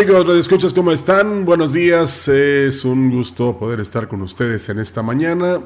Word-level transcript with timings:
Amigos, 0.00 0.28
escuchas 0.38 0.72
¿cómo 0.72 0.92
están? 0.92 1.44
Buenos 1.44 1.72
días. 1.72 2.28
Es 2.28 2.84
un 2.84 3.10
gusto 3.10 3.58
poder 3.58 3.80
estar 3.80 4.06
con 4.06 4.22
ustedes 4.22 4.68
en 4.68 4.78
esta 4.78 5.02
mañana. 5.02 5.58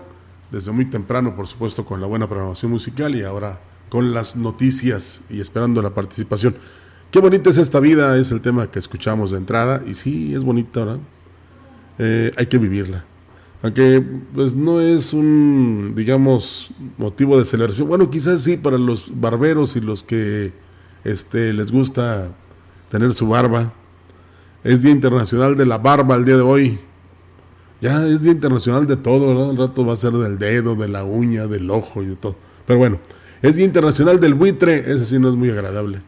Desde 0.51 0.73
muy 0.73 0.87
temprano, 0.87 1.37
por 1.37 1.47
supuesto, 1.47 1.85
con 1.85 2.01
la 2.01 2.07
buena 2.07 2.27
programación 2.27 2.73
musical 2.73 3.15
y 3.15 3.25
ahora 3.25 3.61
con 3.91 4.15
las 4.15 4.35
noticias 4.35 5.21
y 5.29 5.39
esperando 5.39 5.83
la 5.83 5.91
participación. 5.91 6.57
Qué 7.11 7.21
bonita 7.21 7.51
es 7.51 7.59
esta 7.59 7.79
vida, 7.79 8.17
es 8.17 8.31
el 8.31 8.41
tema 8.41 8.71
que 8.71 8.79
escuchamos 8.79 9.33
de 9.33 9.37
entrada. 9.37 9.83
Y 9.87 9.93
sí, 9.93 10.35
es 10.35 10.45
bonita, 10.45 10.81
¿verdad? 10.81 11.01
Eh, 11.99 12.33
hay 12.35 12.47
que 12.47 12.57
vivirla. 12.57 13.05
Aunque 13.63 14.03
pues 14.35 14.57
no 14.57 14.81
es 14.81 15.13
un, 15.13 15.93
digamos, 15.95 16.71
motivo 16.97 17.39
de 17.39 17.45
celebración. 17.45 17.87
Bueno, 17.87 18.09
quizás 18.09 18.41
sí 18.41 18.57
para 18.57 18.79
los 18.79 19.13
barberos 19.21 19.77
y 19.77 19.83
los 19.83 20.03
que 20.03 20.55
este, 21.05 21.53
les 21.53 21.71
gusta 21.71 22.31
tener 22.91 23.13
su 23.13 23.29
barba 23.29 23.75
es 24.65 24.83
Día 24.83 24.93
Internacional 24.93 25.57
de 25.57 25.67
la 25.67 25.79
Barba 25.79 26.15
el 26.15 26.25
día 26.25 26.37
de 26.37 26.43
hoy. 26.43 26.79
Ya 27.81 28.07
es 28.07 28.23
Día 28.23 28.33
Internacional 28.33 28.87
de 28.87 28.97
todo, 28.97 29.35
¿no? 29.35 29.49
Un 29.49 29.57
rato 29.57 29.85
va 29.85 29.95
a 29.95 29.97
ser 29.97 30.13
del 30.13 30.39
dedo, 30.39 30.77
de 30.77 30.89
la 30.89 31.05
uña, 31.05 31.47
del 31.47 31.69
ojo 31.71 32.03
y 32.03 32.07
de 32.07 32.17
todo. 32.17 32.37
Pero 32.67 32.79
bueno, 32.79 32.99
es 33.43 33.57
Día 33.57 33.65
Internacional 33.65 34.21
del 34.21 34.35
Buitre, 34.35 34.79
ese 34.79 35.05
sí 35.05 35.19
no 35.19 35.29
es 35.29 35.35
muy 35.35 35.51
agradable, 35.51 36.01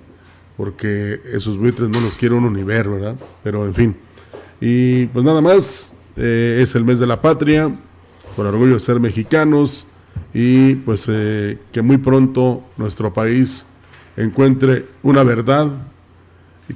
porque 0.56 1.20
esos 1.32 1.58
buitres 1.58 1.88
no 1.88 2.00
los 2.00 2.16
quiere 2.16 2.36
uno 2.36 2.48
ni 2.48 2.62
ver, 2.62 2.88
¿verdad? 2.88 3.16
Pero 3.42 3.66
en 3.66 3.74
fin. 3.74 3.96
Y 4.60 5.06
pues 5.06 5.24
nada 5.24 5.40
más, 5.40 5.96
eh, 6.16 6.60
es 6.62 6.76
el 6.76 6.84
mes 6.84 7.00
de 7.00 7.08
la 7.08 7.20
patria, 7.20 7.74
con 8.36 8.46
orgullo 8.46 8.74
de 8.74 8.80
ser 8.80 9.00
mexicanos, 9.00 9.86
y 10.32 10.76
pues 10.76 11.06
eh, 11.08 11.58
que 11.72 11.82
muy 11.82 11.96
pronto 11.96 12.62
nuestro 12.76 13.12
país 13.12 13.66
encuentre 14.16 14.86
una 15.02 15.24
verdad 15.24 15.68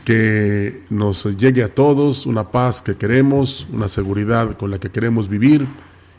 que 0.05 0.83
nos 0.91 1.25
llegue 1.39 1.63
a 1.63 1.69
todos 1.69 2.27
una 2.27 2.51
paz 2.51 2.83
que 2.83 2.97
queremos, 2.97 3.67
una 3.73 3.89
seguridad 3.89 4.57
con 4.57 4.71
la 4.71 4.79
que 4.79 4.91
queremos 4.91 5.29
vivir 5.29 5.67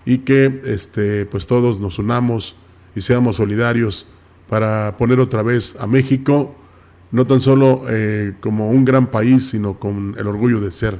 y 0.06 0.20
que 0.20 0.62
este, 0.66 1.26
pues 1.26 1.46
todos 1.46 1.80
nos 1.80 2.00
unamos 2.00 2.56
y 2.96 3.02
seamos 3.02 3.36
solidarios 3.36 4.08
para 4.50 4.98
poner 4.98 5.20
otra 5.20 5.44
vez 5.44 5.76
a 5.80 5.86
México, 5.86 6.56
no 7.12 7.28
tan 7.28 7.40
solo 7.40 7.84
eh, 7.88 8.34
como 8.40 8.72
un 8.72 8.86
gran 8.86 9.08
país, 9.08 9.50
sino 9.50 9.76
con 9.76 10.16
el 10.18 10.28
orgullo 10.28 10.60
de 10.60 10.72
ser 10.72 10.98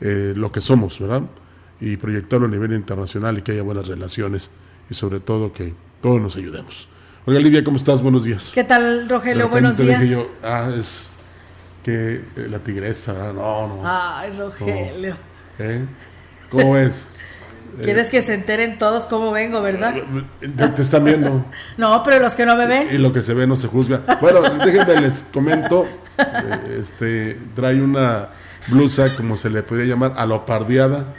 eh, 0.00 0.32
lo 0.34 0.50
que 0.50 0.62
somos, 0.62 0.98
¿verdad? 0.98 1.22
Y 1.80 1.98
proyectarlo 1.98 2.46
a 2.46 2.50
nivel 2.50 2.72
internacional 2.72 3.38
y 3.38 3.42
que 3.42 3.52
haya 3.52 3.62
buenas 3.62 3.86
relaciones 3.86 4.50
y 4.88 4.94
sobre 4.94 5.20
todo 5.20 5.52
que 5.52 5.74
todos 6.00 6.20
nos 6.20 6.36
ayudemos. 6.36 6.88
Oiga, 7.26 7.40
Livia, 7.40 7.62
¿cómo 7.62 7.76
estás? 7.76 8.00
Buenos 8.00 8.24
días. 8.24 8.52
¿Qué 8.54 8.64
tal, 8.64 9.06
Rogelio? 9.06 9.50
Buenos 9.50 9.76
días. 9.76 10.02
ah, 10.42 10.70
es 10.74 11.17
que 11.88 12.16
eh, 12.36 12.48
la 12.50 12.58
tigresa, 12.58 13.32
no, 13.32 13.66
no. 13.66 13.80
Ay, 13.82 14.30
Rogelio. 14.38 15.16
¿Eh? 15.58 15.86
¿Cómo 16.50 16.76
es? 16.76 17.14
¿Quieres 17.82 18.10
que 18.10 18.20
se 18.20 18.34
enteren 18.34 18.76
todos 18.76 19.04
cómo 19.04 19.32
vengo, 19.32 19.62
verdad? 19.62 19.94
Te, 20.76 20.82
están 20.82 21.04
viendo. 21.04 21.46
no, 21.78 22.02
pero 22.02 22.18
los 22.18 22.34
que 22.34 22.44
no 22.44 22.56
me 22.56 22.66
ven. 22.66 22.88
Y, 22.90 22.98
lo 22.98 23.10
que 23.14 23.22
se 23.22 23.32
ve 23.32 23.46
no 23.46 23.56
se 23.56 23.68
juzga. 23.68 24.02
Bueno, 24.20 24.42
déjenme 24.42 25.00
les 25.00 25.22
comento. 25.32 25.86
Eh, 26.18 26.78
este 26.78 27.38
trae 27.54 27.80
una 27.80 28.28
blusa, 28.68 29.16
como 29.16 29.38
se 29.38 29.48
le 29.48 29.62
podría 29.62 29.86
llamar, 29.86 30.12
alopardeada. 30.18 31.14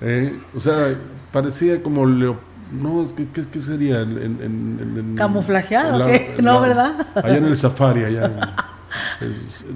Eh, 0.00 0.40
o 0.54 0.60
sea, 0.60 0.94
parecía 1.32 1.82
como 1.82 2.06
leo, 2.06 2.40
no, 2.72 3.06
¿qué, 3.14 3.26
qué, 3.52 3.60
sería? 3.60 4.00
En, 4.00 5.16
¿Camuflajeado? 5.18 6.06
no, 6.40 6.60
¿verdad? 6.62 7.06
Allá 7.14 7.36
en 7.36 7.44
el 7.44 7.56
safari, 7.58 8.04
allá. 8.04 8.32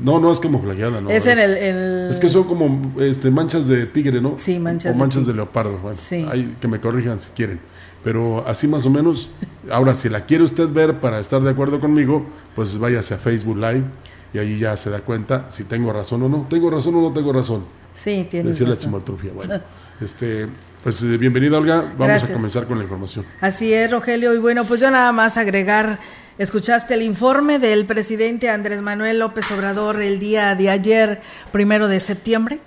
No, 0.03 0.21
no 0.21 0.33
es 0.33 0.41
camuflajeada, 0.41 1.01
no. 1.01 1.11
Es, 1.11 1.27
en 1.27 1.39
el, 1.39 2.11
Es 2.11 2.19
que 2.19 2.29
son 2.29 2.45
como 2.45 3.01
este, 3.01 3.31
manchas 3.31 3.67
de 3.67 3.87
tigre, 3.87 4.21
¿no? 4.21 4.37
Sí, 4.39 4.59
manchas. 4.59 4.95
O 4.95 4.99
manchas 4.99 5.27
de, 5.27 5.35
leopardo. 5.35 5.79
Bueno, 5.79 5.99
hay 6.31 6.57
que 6.61 6.69
me 6.69 6.81
corrijan 6.81 7.21
si 7.21 7.31
quieren. 7.31 7.61
Pero 8.03 8.47
así 8.47 8.67
más 8.67 8.87
o 8.87 8.91
menos. 8.91 9.31
Ahora, 9.71 9.95
si 9.95 10.09
la 10.09 10.25
quiere 10.25 10.45
usted 10.45 10.69
ver 10.69 11.01
para 11.01 11.21
estar 11.21 11.41
de 11.43 11.51
acuerdo 11.51 11.81
conmigo, 11.81 12.27
pues 12.55 12.79
váyase 12.79 13.15
a 13.15 13.19
Facebook 13.19 13.57
Live 13.57 13.85
y 14.33 14.39
ahí 14.39 14.59
ya 14.59 14.77
se 14.77 14.91
da 14.91 15.01
cuenta 15.01 15.47
si 15.51 15.65
tengo 15.65 15.93
razón 15.93 16.23
o 16.23 16.29
no. 16.29 16.47
¿Tengo 16.49 16.71
razón 16.71 16.95
o 16.97 17.03
no 17.03 17.13
tengo 17.13 17.33
razón? 17.33 17.65
Sí, 17.95 18.27
tiene 18.31 18.51
razón. 18.51 18.71
la 18.71 18.79
chimaltrufia. 18.79 19.33
Bueno, 19.33 19.61
este, 20.01 20.47
pues 20.83 21.03
eh, 21.03 21.19
bienvenida, 21.19 21.59
Olga. 21.59 21.85
Vamos 21.99 22.25
a 22.25 22.33
comenzar 22.33 22.67
con 22.67 22.79
la 22.79 22.85
información. 22.85 23.27
Así 23.41 23.73
es, 23.73 23.91
Rogelio. 23.91 24.35
Y 24.35 24.39
bueno, 24.39 24.65
pues 24.67 24.81
yo 24.81 24.91
nada 24.91 25.13
más 25.13 25.37
agregar 25.37 25.99
Escuchaste 26.41 26.95
el 26.95 27.03
informe 27.03 27.59
del 27.59 27.85
presidente 27.85 28.49
Andrés 28.49 28.81
Manuel 28.81 29.19
López 29.19 29.51
Obrador 29.51 30.01
el 30.01 30.19
día 30.19 30.55
de 30.55 30.71
ayer, 30.71 31.21
primero 31.53 31.87
de 31.87 32.01
septiembre. 32.01 32.61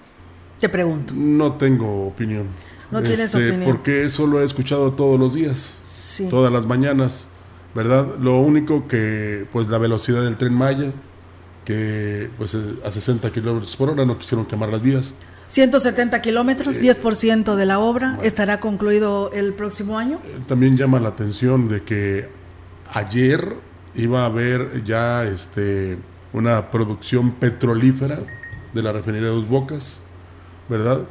Te 0.59 0.69
pregunto. 0.69 1.11
No 1.17 1.53
tengo 1.53 2.06
opinión. 2.06 2.50
No 2.91 3.01
tienes 3.01 3.33
este, 3.33 3.50
opinión. 3.50 3.72
Porque 3.72 4.06
eso 4.06 4.28
lo 4.28 4.39
he 4.39 4.45
escuchado 4.45 4.94
todos 4.94 5.19
los 5.19 5.33
días, 5.33 5.81
sí. 5.85 6.28
todas 6.29 6.53
las 6.53 6.67
mañanas, 6.67 7.28
¿verdad? 7.73 8.06
Lo 8.19 8.38
único 8.41 8.88
que, 8.88 9.47
pues 9.51 9.67
la 9.69 9.79
velocidad 9.79 10.22
del 10.22 10.38
tren 10.38 10.53
Maya, 10.53 10.91
que 11.66 12.29
pues 12.38 12.56
a 12.85 12.91
60 12.91 13.31
kilómetros 13.31 13.75
por 13.75 13.89
hora 13.89 14.06
no 14.06 14.19
quisieron 14.19 14.45
quemar 14.45 14.69
las 14.69 14.83
vías. 14.83 15.16
170 15.47 16.22
kilómetros, 16.22 16.79
10% 16.79 17.56
de 17.56 17.66
la 17.66 17.79
obra, 17.79 18.19
estará 18.22 18.59
concluido 18.59 19.31
el 19.33 19.53
próximo 19.53 19.97
año. 19.97 20.19
También 20.47 20.78
llama 20.78 21.00
la 21.00 21.09
atención 21.09 21.69
de 21.69 21.81
que 21.81 22.44
ayer 22.94 23.56
iba 23.95 24.24
a 24.24 24.25
haber 24.25 24.84
ya 24.84 25.24
este, 25.24 25.98
una 26.31 26.72
producción 26.72 27.31
petrolífera 27.31 28.19
de 28.74 28.84
la 28.84 28.92
refinería 28.92 29.28
de 29.28 29.36
Dos 29.36 29.48
Bocas, 29.48 30.01
¿verdad? 30.68 31.01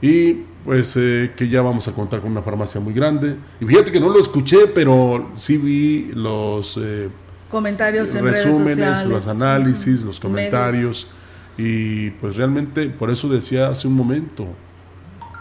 Y 0.00 0.44
pues 0.64 0.96
eh, 0.96 1.32
que 1.36 1.48
ya 1.48 1.62
vamos 1.62 1.88
a 1.88 1.92
contar 1.92 2.20
con 2.20 2.30
una 2.30 2.42
farmacia 2.42 2.80
muy 2.80 2.92
grande. 2.92 3.36
Y 3.60 3.64
fíjate 3.64 3.90
que 3.90 4.00
no 4.00 4.10
lo 4.10 4.20
escuché, 4.20 4.66
pero 4.68 5.30
sí 5.34 5.56
vi 5.56 6.12
los 6.14 6.78
eh, 6.80 7.08
comentarios 7.50 8.14
en 8.14 8.24
resúmenes, 8.24 9.04
los 9.06 9.26
análisis, 9.26 10.02
los 10.02 10.20
comentarios. 10.20 11.08
Y 11.56 12.10
pues 12.10 12.36
realmente, 12.36 12.88
por 12.88 13.10
eso 13.10 13.28
decía 13.28 13.68
hace 13.68 13.88
un 13.88 13.94
momento, 13.94 14.46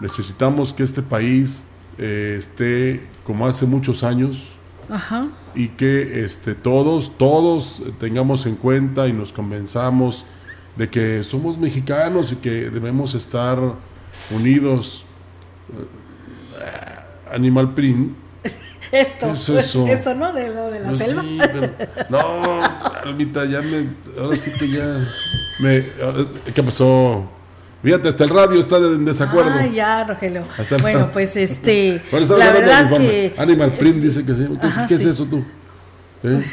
necesitamos 0.01 0.73
que 0.73 0.81
este 0.81 1.03
país 1.03 1.65
eh, 1.99 2.35
esté 2.39 3.01
como 3.23 3.45
hace 3.45 3.67
muchos 3.67 4.03
años, 4.03 4.56
y 5.55 5.69
que 5.69 6.23
este, 6.23 6.55
todos, 6.55 7.17
todos 7.17 7.81
tengamos 7.99 8.45
en 8.45 8.55
cuenta 8.55 9.07
y 9.07 9.13
nos 9.13 9.33
convenzamos 9.33 10.25
de 10.75 10.89
que 10.89 11.23
somos 11.23 11.57
mexicanos 11.57 12.31
y 12.31 12.35
que 12.37 12.69
debemos 12.69 13.13
estar 13.15 13.57
unidos. 14.31 15.03
Eh, 16.59 17.33
animal 17.35 17.73
Print 17.73 18.15
Esto, 18.91 19.27
¿Qué 19.27 19.33
es 19.33 19.49
eso? 19.49 19.85
eso, 19.87 20.15
¿no? 20.15 20.31
De 20.31 20.47
lo 20.53 20.69
de 20.71 20.79
la 20.79 20.87
Pues 20.89 20.99
selva. 21.03 21.21
sí, 21.21 21.37
pero- 21.41 21.73
no, 22.09 22.61
Almita, 23.03 23.43
ya 23.45 23.61
me. 23.61 23.85
Ahora 24.17 24.35
sí 24.37 24.51
que 24.57 24.69
ya. 24.69 25.05
Me, 25.59 25.83
¿Qué 26.55 26.63
pasó? 26.63 27.29
Fíjate, 27.83 28.07
hasta 28.09 28.23
el 28.23 28.29
radio 28.31 28.59
está 28.59 28.77
en 28.77 29.05
desacuerdo. 29.05 29.51
Ah, 29.53 29.67
ya, 29.67 30.03
Rogelio. 30.03 30.43
Hasta 30.57 30.77
Bueno, 30.77 31.09
pues 31.13 31.35
este. 31.35 32.01
Bueno, 32.11 32.35
la 32.37 32.51
verdad 32.51 32.89
que. 32.97 33.33
Animal 33.37 33.71
Print 33.73 33.97
dice 34.03 34.25
que 34.25 34.33
sí. 34.35 34.47
¿Qué, 34.59 34.67
es- 34.67 34.73
Ajá, 34.77 34.87
qué 34.87 34.95
es 34.95 35.05
eso 35.05 35.25
tú? 35.25 35.43
¿Eh? 36.23 36.43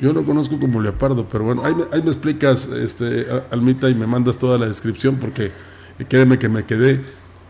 Yo 0.00 0.12
no 0.12 0.24
conozco 0.24 0.58
como 0.60 0.80
leopardo, 0.82 1.26
pero 1.30 1.44
bueno, 1.44 1.62
ahí 1.64 1.72
me, 1.74 1.84
ahí 1.92 2.02
me 2.02 2.10
explicas, 2.10 2.66
este, 2.66 3.26
Almita, 3.50 3.88
y 3.88 3.94
me 3.94 4.06
mandas 4.06 4.36
toda 4.38 4.58
la 4.58 4.66
descripción 4.66 5.16
porque 5.16 5.46
eh, 5.98 6.04
créeme 6.08 6.38
que 6.38 6.48
me 6.48 6.64
quedé 6.64 7.00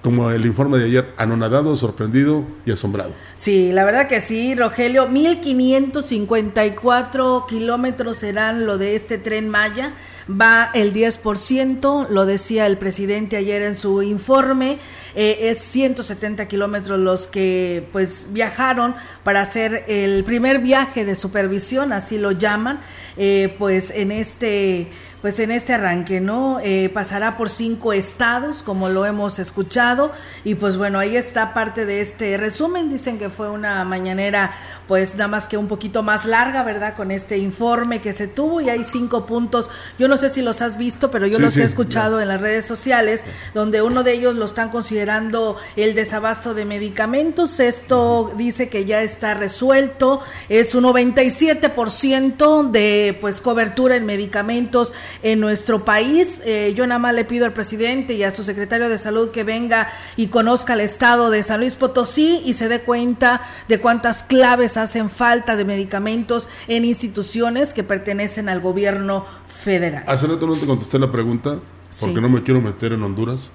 como 0.03 0.31
el 0.31 0.45
informe 0.45 0.77
de 0.77 0.85
ayer, 0.85 1.07
anonadado, 1.17 1.75
sorprendido 1.77 2.45
y 2.67 2.73
asombrado. 2.73 3.13
Sí, 3.37 3.73
la 3.73 3.85
verdad 3.85 4.07
que 4.07 4.21
sí, 4.21 4.55
Rogelio. 4.55 5.09
1554 5.09 7.47
kilómetros 7.49 8.19
serán 8.19 8.67
lo 8.67 8.77
de 8.77 8.97
este 8.97 9.17
tren 9.19 9.49
Maya. 9.49 9.93
Va 10.29 10.71
el 10.73 10.95
10%, 10.95 12.09
lo 12.09 12.25
decía 12.25 12.67
el 12.67 12.79
presidente 12.79 13.37
ayer 13.37 13.63
en 13.63 13.77
su 13.77 14.03
informe. 14.03 14.79
Eh, 15.15 15.51
es 15.51 15.59
170 15.59 16.49
kilómetros 16.49 16.99
los 16.99 17.27
que 17.27 17.87
pues 17.93 18.29
viajaron 18.31 18.95
para 19.23 19.43
hacer 19.43 19.85
el 19.87 20.25
primer 20.25 20.59
viaje 20.61 21.05
de 21.05 21.15
supervisión, 21.15 21.93
así 21.93 22.19
lo 22.19 22.33
llaman, 22.33 22.81
eh, 23.17 23.55
pues 23.59 23.91
en 23.91 24.11
este 24.11 24.89
pues 25.25 25.39
en 25.39 25.53
este 25.53 25.73
arranque, 25.73 26.21
¿no? 26.21 26.61
Eh, 26.63 26.91
pasará 26.93 27.39
por 27.39 27.49
cinco 27.49 27.95
estados, 27.95 28.61
como 28.61 28.91
lo 28.91 29.07
hemos 29.07 29.39
escuchado, 29.39 30.13
y 30.45 30.55
pues 30.55 30.77
bueno, 30.77 30.99
ahí 30.99 31.17
está 31.17 31.55
parte 31.55 31.87
de 31.87 32.03
este 32.03 32.37
resumen. 32.37 32.91
Dicen 32.91 33.19
que 33.19 33.31
fue 33.31 33.49
una 33.49 33.83
mañanera, 33.85 34.53
pues 34.87 35.15
nada 35.15 35.29
más 35.29 35.49
que 35.49 35.57
un 35.57 35.67
poquito 35.67 36.03
más 36.03 36.27
larga, 36.27 36.63
¿verdad? 36.63 36.95
Con 36.95 37.11
este 37.11 37.39
informe 37.39 38.03
que 38.03 38.13
se 38.13 38.27
tuvo, 38.27 38.61
y 38.61 38.69
hay 38.69 38.85
cinco 38.85 39.25
puntos. 39.25 39.71
Yo 39.99 40.09
no 40.09 40.19
sé 40.19 40.29
si 40.29 40.43
los 40.43 40.61
has 40.61 40.77
visto, 40.77 41.11
pero 41.11 41.27
yo 41.27 41.39
Sí, 41.39 41.43
los 41.43 41.55
sí, 41.55 41.63
he 41.63 41.65
escuchado 41.65 42.21
en 42.21 42.29
las 42.29 42.43
redes 42.43 42.67
sociales, 42.67 43.25
donde 43.55 43.81
uno 43.81 44.03
de 44.03 44.13
ellos 44.13 44.35
lo 44.35 44.45
están 44.45 44.69
considerando 44.69 45.57
el 45.77 45.95
desabasto 45.95 46.53
de 46.53 46.67
medicamentos. 46.67 47.61
Esto 47.61 48.31
dice 48.37 48.69
que 48.69 48.85
ya 48.85 49.01
está 49.01 49.33
resuelto, 49.33 50.21
es 50.51 50.75
un 50.75 50.85
97% 50.85 52.71
de 52.71 53.17
pues 53.23 53.41
cobertura 53.41 53.97
en 53.97 54.05
medicamentos 54.05 54.93
en 55.25 55.41
nuestro 55.41 55.85
país. 55.85 56.41
Eh, 56.45 56.73
yo 56.77 56.87
nada 56.87 57.01
más 57.01 57.15
le 57.15 57.25
pido 57.25 57.45
al 57.47 57.53
presidente 57.53 58.15
y 58.15 58.23
a 58.23 58.31
su 58.31 58.45
secretario 58.45 58.89
de 58.89 58.99
salud 58.99 59.31
que 59.33 59.43
venga 59.43 59.91
y 60.17 60.29
conozca 60.29 60.75
el 60.75 60.81
estado 60.81 61.31
de 61.31 61.43
San 61.43 61.59
Luis 61.61 61.75
Potosí 61.75 62.43
y 62.45 62.53
se 62.53 62.69
dé 62.69 62.81
cuenta 62.81 63.41
de 63.67 63.81
cuántas 63.81 64.23
claves 64.23 64.77
hacen 64.77 65.11
falta 65.11 65.57
de 65.57 65.65
medicamentos 65.65 66.49
en 66.69 66.85
instituciones 66.85 67.75
que 67.75 67.83
pertenecen 67.83 68.49
al 68.49 68.61
gobierno 68.61 69.25
federal. 69.65 70.05
Hace 70.07 70.27
rato 70.29 70.47
no 70.47 70.55
te 70.57 70.67
contesté 70.67 70.99
la 70.99 71.11
pregunta 71.11 71.59
porque 72.01 72.15
Sí. 72.17 72.21
no 72.21 72.29
me 72.29 72.43
quiero 72.43 72.61
meter 72.61 72.93
en 72.93 73.03
Honduras, 73.03 73.51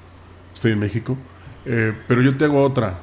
estoy 0.53 0.71
en 0.71 0.79
México, 0.79 1.15
eh, 1.65 1.93
pero 2.07 2.21
yo 2.21 2.35
te 2.35 2.45
hago 2.45 2.63
otra. 2.63 2.95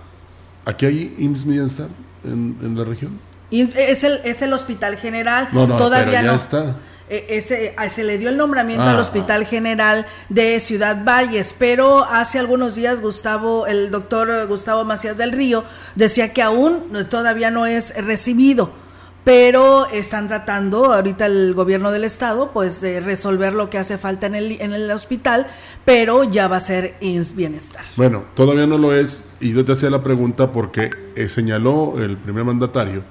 ¿Aquí 0.64 0.86
hay 0.86 1.14
IMSS 1.18 1.46
Bienestar 1.46 1.88
en, 2.24 2.58
en 2.62 2.76
la 2.76 2.82
región? 2.84 3.20
Es 3.52 4.02
el, 4.02 4.20
es 4.24 4.42
el 4.42 4.52
hospital 4.52 4.96
general, 4.96 5.48
No, 5.52 5.68
no, 5.68 5.76
todavía 5.76 6.06
pero 6.10 6.22
ya 6.24 6.32
no. 6.32 6.34
está. 6.34 6.76
Eh, 7.08 7.26
ese, 7.30 7.72
ah, 7.76 7.88
se 7.88 8.02
le 8.02 8.18
dio 8.18 8.28
el 8.30 8.36
nombramiento 8.36 8.82
Ah, 8.84 8.90
al 8.90 8.98
Hospital 8.98 9.46
General 9.46 10.06
de 10.28 10.58
Ciudad 10.60 11.04
Valles, 11.04 11.54
pero 11.56 12.04
hace 12.04 12.38
algunos 12.40 12.74
días 12.74 13.00
Gustavo, 13.00 13.66
el 13.68 13.90
doctor 13.92 14.46
Gustavo 14.48 14.84
Macías 14.84 15.16
del 15.16 15.30
Río, 15.32 15.62
decía 15.94 16.32
que 16.32 16.42
aún 16.42 16.84
no- 16.90 17.06
todavía 17.06 17.50
no 17.52 17.64
es 17.66 17.94
recibido, 18.04 18.70
pero 19.22 19.86
están 19.88 20.28
tratando 20.28 20.92
ahorita 20.92 21.26
el 21.26 21.54
gobierno 21.54 21.90
del 21.92 22.04
estado, 22.04 22.50
pues 22.52 22.80
de 22.80 23.00
resolver 23.00 23.52
lo 23.52 23.70
que 23.70 23.78
hace 23.78 23.98
falta 23.98 24.26
en 24.26 24.34
el, 24.34 24.60
en 24.60 24.72
el 24.72 24.90
hospital, 24.90 25.46
pero 25.84 26.24
ya 26.24 26.48
va 26.48 26.56
a 26.56 26.60
ser 26.60 26.94
INS 27.00 27.34
Bienestar. 27.36 27.84
Bueno, 27.96 28.24
todavía 28.34 28.66
no 28.66 28.78
lo 28.78 28.92
es 28.94 29.22
y 29.40 29.52
yo 29.52 29.64
te 29.64 29.72
hacía 29.72 29.90
la 29.90 30.02
pregunta 30.02 30.50
porque 30.52 30.90
eh, 31.14 31.28
señaló 31.28 31.94
el 31.98 32.16
primer 32.16 32.44
mandatario 32.44 33.02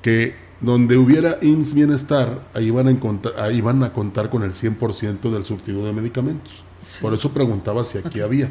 que 0.00 0.34
donde 0.62 0.96
hubiera 0.96 1.38
IMSS 1.42 1.74
Bienestar, 1.74 2.40
ahí 2.54 2.70
van 2.70 2.86
a, 2.88 2.90
encontrar- 2.90 3.38
ahí 3.40 3.60
van 3.60 3.82
a 3.82 3.92
contar 3.92 4.30
con 4.30 4.42
el 4.44 4.52
100% 4.54 5.30
del 5.30 5.42
surtido 5.44 5.84
de 5.84 5.92
medicamentos. 5.92 6.64
Por 7.00 7.14
eso 7.14 7.30
preguntaba 7.32 7.84
si 7.84 7.98
aquí 7.98 8.20
había. 8.20 8.50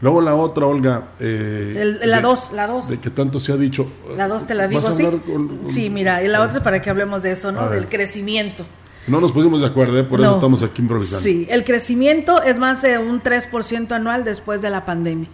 Luego 0.00 0.20
la 0.22 0.34
otra, 0.34 0.66
Olga. 0.66 1.08
eh, 1.20 1.96
El- 2.00 2.10
la 2.10 2.16
de- 2.18 2.22
dos, 2.22 2.52
la 2.52 2.66
dos. 2.66 2.88
De 2.88 2.98
que 2.98 3.10
tanto 3.10 3.38
se 3.38 3.52
ha 3.52 3.56
dicho. 3.56 3.86
La 4.16 4.28
dos 4.28 4.46
te 4.46 4.54
la 4.54 4.66
¿Vas 4.68 4.96
digo, 4.96 5.10
¿sí? 5.12 5.18
con- 5.26 5.48
con- 5.48 5.68
Sí, 5.68 5.90
mira, 5.90 6.22
y 6.24 6.28
la 6.28 6.40
otra 6.42 6.62
para 6.62 6.80
que 6.80 6.88
hablemos 6.88 7.22
de 7.22 7.32
eso, 7.32 7.52
¿no? 7.52 7.68
Del 7.68 7.88
crecimiento. 7.88 8.64
No 9.06 9.20
nos 9.20 9.32
pusimos 9.32 9.60
de 9.60 9.66
acuerdo, 9.66 9.98
¿eh? 9.98 10.04
por 10.04 10.20
eso 10.20 10.28
No. 10.30 10.34
estamos 10.36 10.62
aquí 10.62 10.80
improvisando. 10.82 11.20
Sí, 11.22 11.46
el 11.50 11.64
crecimiento 11.64 12.42
es 12.42 12.58
más 12.58 12.80
de 12.82 12.96
un 12.98 13.20
3% 13.22 13.92
anual 13.94 14.24
después 14.24 14.62
de 14.62 14.70
la 14.70 14.84
pandemia, 14.86 15.28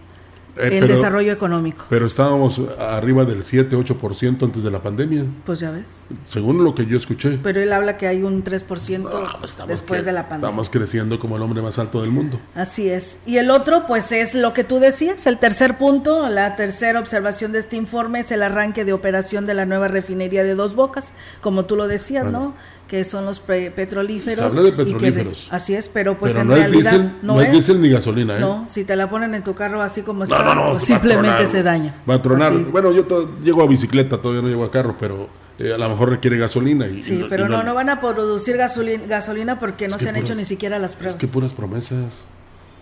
Eh, 0.59 0.69
el 0.73 0.79
pero- 0.81 0.87
desarrollo 0.87 1.31
económico. 1.31 1.85
Pero 1.89 2.05
estábamos 2.05 2.61
arriba 2.79 3.25
del 3.25 3.43
7-8% 3.43 4.45
antes 4.45 4.63
de 4.63 4.71
la 4.71 4.81
pandemia, 4.81 5.25
Pues 5.45 5.59
ya 5.59 5.71
ves. 5.71 6.07
según 6.25 6.63
lo 6.63 6.73
que 6.75 6.85
yo 6.85 6.97
escuché. 6.97 7.39
Pero 7.43 7.61
él 7.61 7.71
habla 7.73 7.97
que 7.97 8.07
hay 8.07 8.23
un 8.23 8.43
3% 8.43 9.09
Ah, 9.13 9.37
pues 9.39 9.57
después 9.67 10.01
que- 10.01 10.05
de 10.07 10.11
la 10.13 10.23
pandemia. 10.29 10.47
Estamos 10.49 10.69
creciendo 10.69 11.19
como 11.19 11.37
el 11.37 11.43
hombre 11.43 11.61
más 11.61 11.77
alto 11.79 12.01
del 12.01 12.11
mundo. 12.11 12.39
Así 12.55 12.89
es. 12.89 13.19
Y 13.25 13.37
el 13.37 13.51
otro, 13.51 13.85
pues 13.87 14.11
es 14.11 14.35
lo 14.35 14.53
que 14.53 14.63
tú 14.63 14.79
decías, 14.79 15.25
el 15.27 15.37
tercer 15.37 15.77
punto, 15.77 16.27
la 16.29 16.55
tercera 16.55 16.99
observación 16.99 17.51
de 17.51 17.59
este 17.59 17.75
informe 17.75 18.21
es 18.21 18.31
el 18.31 18.41
arranque 18.43 18.85
de 18.85 18.93
operación 18.93 19.45
de 19.45 19.53
la 19.53 19.65
nueva 19.65 19.87
refinería 19.87 20.43
de 20.43 20.55
Dos 20.55 20.75
Bocas, 20.75 21.13
como 21.41 21.65
tú 21.65 21.75
lo 21.75 21.87
decías, 21.87 22.23
Bueno. 22.23 22.39
¿no? 22.39 22.76
Que 22.87 23.03
son 23.03 23.25
los 23.25 23.41
pe- 23.41 23.69
petrolíferos. 23.71 24.37
Se 24.37 24.43
habla 24.43 24.61
de 24.61 24.71
que 24.71 24.83
petrolíferos. 24.85 25.47
así 25.51 25.75
es, 25.75 25.89
pero 25.89 26.17
pues 26.17 26.31
pero 26.31 26.43
en 26.43 26.47
no 26.47 26.55
es, 26.55 26.59
realidad 26.61 26.91
diésel, 26.91 27.11
no, 27.21 27.33
no 27.35 27.41
es. 27.41 27.47
es 27.47 27.51
diésel 27.53 27.81
ni 27.81 27.89
gasolina, 27.89 28.37
¿eh? 28.37 28.39
No, 28.39 28.65
si 28.69 28.85
te 28.85 28.95
la 28.95 29.09
ponen 29.09 29.35
en 29.35 29.43
tu 29.43 29.53
carro 29.55 29.81
así 29.81 30.03
como 30.03 30.19
No, 30.19 30.23
está, 30.23 30.55
no, 30.55 30.79
simplemente 30.79 31.27
tronar, 31.29 31.47
se 31.47 31.63
daña. 31.63 31.95
Va 32.09 32.13
a 32.15 32.21
tronar. 32.21 32.53
Así 32.53 32.61
es. 32.61 32.71
Bueno, 32.71 32.93
yo 32.93 33.05
llego 33.43 33.61
a 33.61 33.67
bicicleta, 33.67 34.21
todavía 34.21 34.41
no 34.41 34.47
llego 34.47 34.63
a 34.63 34.71
carro, 34.71 34.95
pero 34.97 35.27
eh, 35.59 35.73
a 35.73 35.77
lo 35.77 35.89
mejor 35.89 36.09
requiere 36.11 36.37
gasolina. 36.37 36.87
Y, 36.87 37.03
Sí, 37.03 37.19
y 37.25 37.27
pero 37.29 37.47
y 37.47 37.49
no, 37.49 37.61
no 37.63 37.73
van 37.73 37.89
a 37.89 37.99
producir 37.99 38.55
gasolina, 38.55 39.03
gasolina 39.05 39.59
porque 39.59 39.89
no 39.89 39.97
que 39.97 40.03
se 40.03 40.09
han 40.09 40.15
hecho 40.15 40.33
ni 40.33 40.45
siquiera 40.45 40.79
las 40.79 40.91
Es 40.91 40.97
pruebas. 40.97 41.17
que 41.17 41.27
puras 41.27 41.53
promesas. 41.53 42.23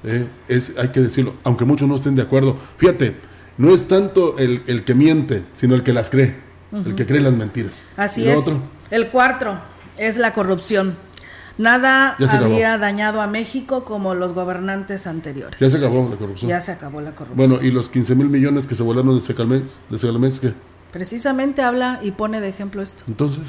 eh, 0.04 0.28
es, 0.48 0.74
hay 0.78 0.90
que 0.90 1.00
decirlo, 1.00 1.34
aunque 1.44 1.66
muchos 1.66 1.88
no 1.90 1.96
estén 1.96 2.16
de 2.16 2.22
acuerdo. 2.22 2.58
Fíjate, 2.78 3.16
no 3.58 3.74
es 3.74 3.88
tanto 3.88 4.38
el, 4.38 4.62
el 4.68 4.84
que 4.84 4.94
miente, 4.94 5.46
sino 5.51 5.74
el 5.74 5.81
que 5.81 5.94
las 5.94 6.12
cree. 6.12 6.36
El 6.72 6.94
que 6.94 7.06
cree 7.08 7.22
las 7.22 7.34
mentiras. 7.34 7.86
Así 7.98 8.22
¿Y 8.22 8.25
lo 8.25 8.31
es. 8.34 8.40
otro? 8.40 8.60
El 8.91 9.08
cuarto 9.08 9.58
es 9.98 10.18
la 10.18 10.34
corrupción. 10.34 10.96
Nada 11.58 12.16
acabó. 12.36 12.46
había 12.54 12.78
dañado 12.78 13.22
a 13.22 13.28
México 13.28 13.86
como 13.86 14.14
los 14.14 14.34
gobernantes 14.34 15.08
anteriores. 15.08 15.58
Ya 15.60 15.70
se 15.70 15.78
acabó 15.78 16.10
la 16.10 16.18
corrupción. 16.18 16.50
Ya 16.50 16.60
se 16.60 16.72
acabó 16.74 17.00
la 17.00 17.12
corrupción. 17.12 17.38
Bueno, 17.50 17.64
y 17.66 17.72
los 17.72 17.88
15 17.88 18.14
mil 18.16 18.28
millones 18.28 18.68
que 18.68 18.75
se 18.75 18.84
volaron 18.84 19.18
de 19.18 19.25
Secalmex, 19.25 19.80
de 19.90 20.40
¿qué? 20.42 20.54
Precisamente 20.92 21.62
habla 21.62 22.00
y 22.02 22.12
pone 22.12 22.42
de 22.42 22.50
ejemplo 22.50 22.82
esto. 22.82 23.04
Entonces, 23.08 23.44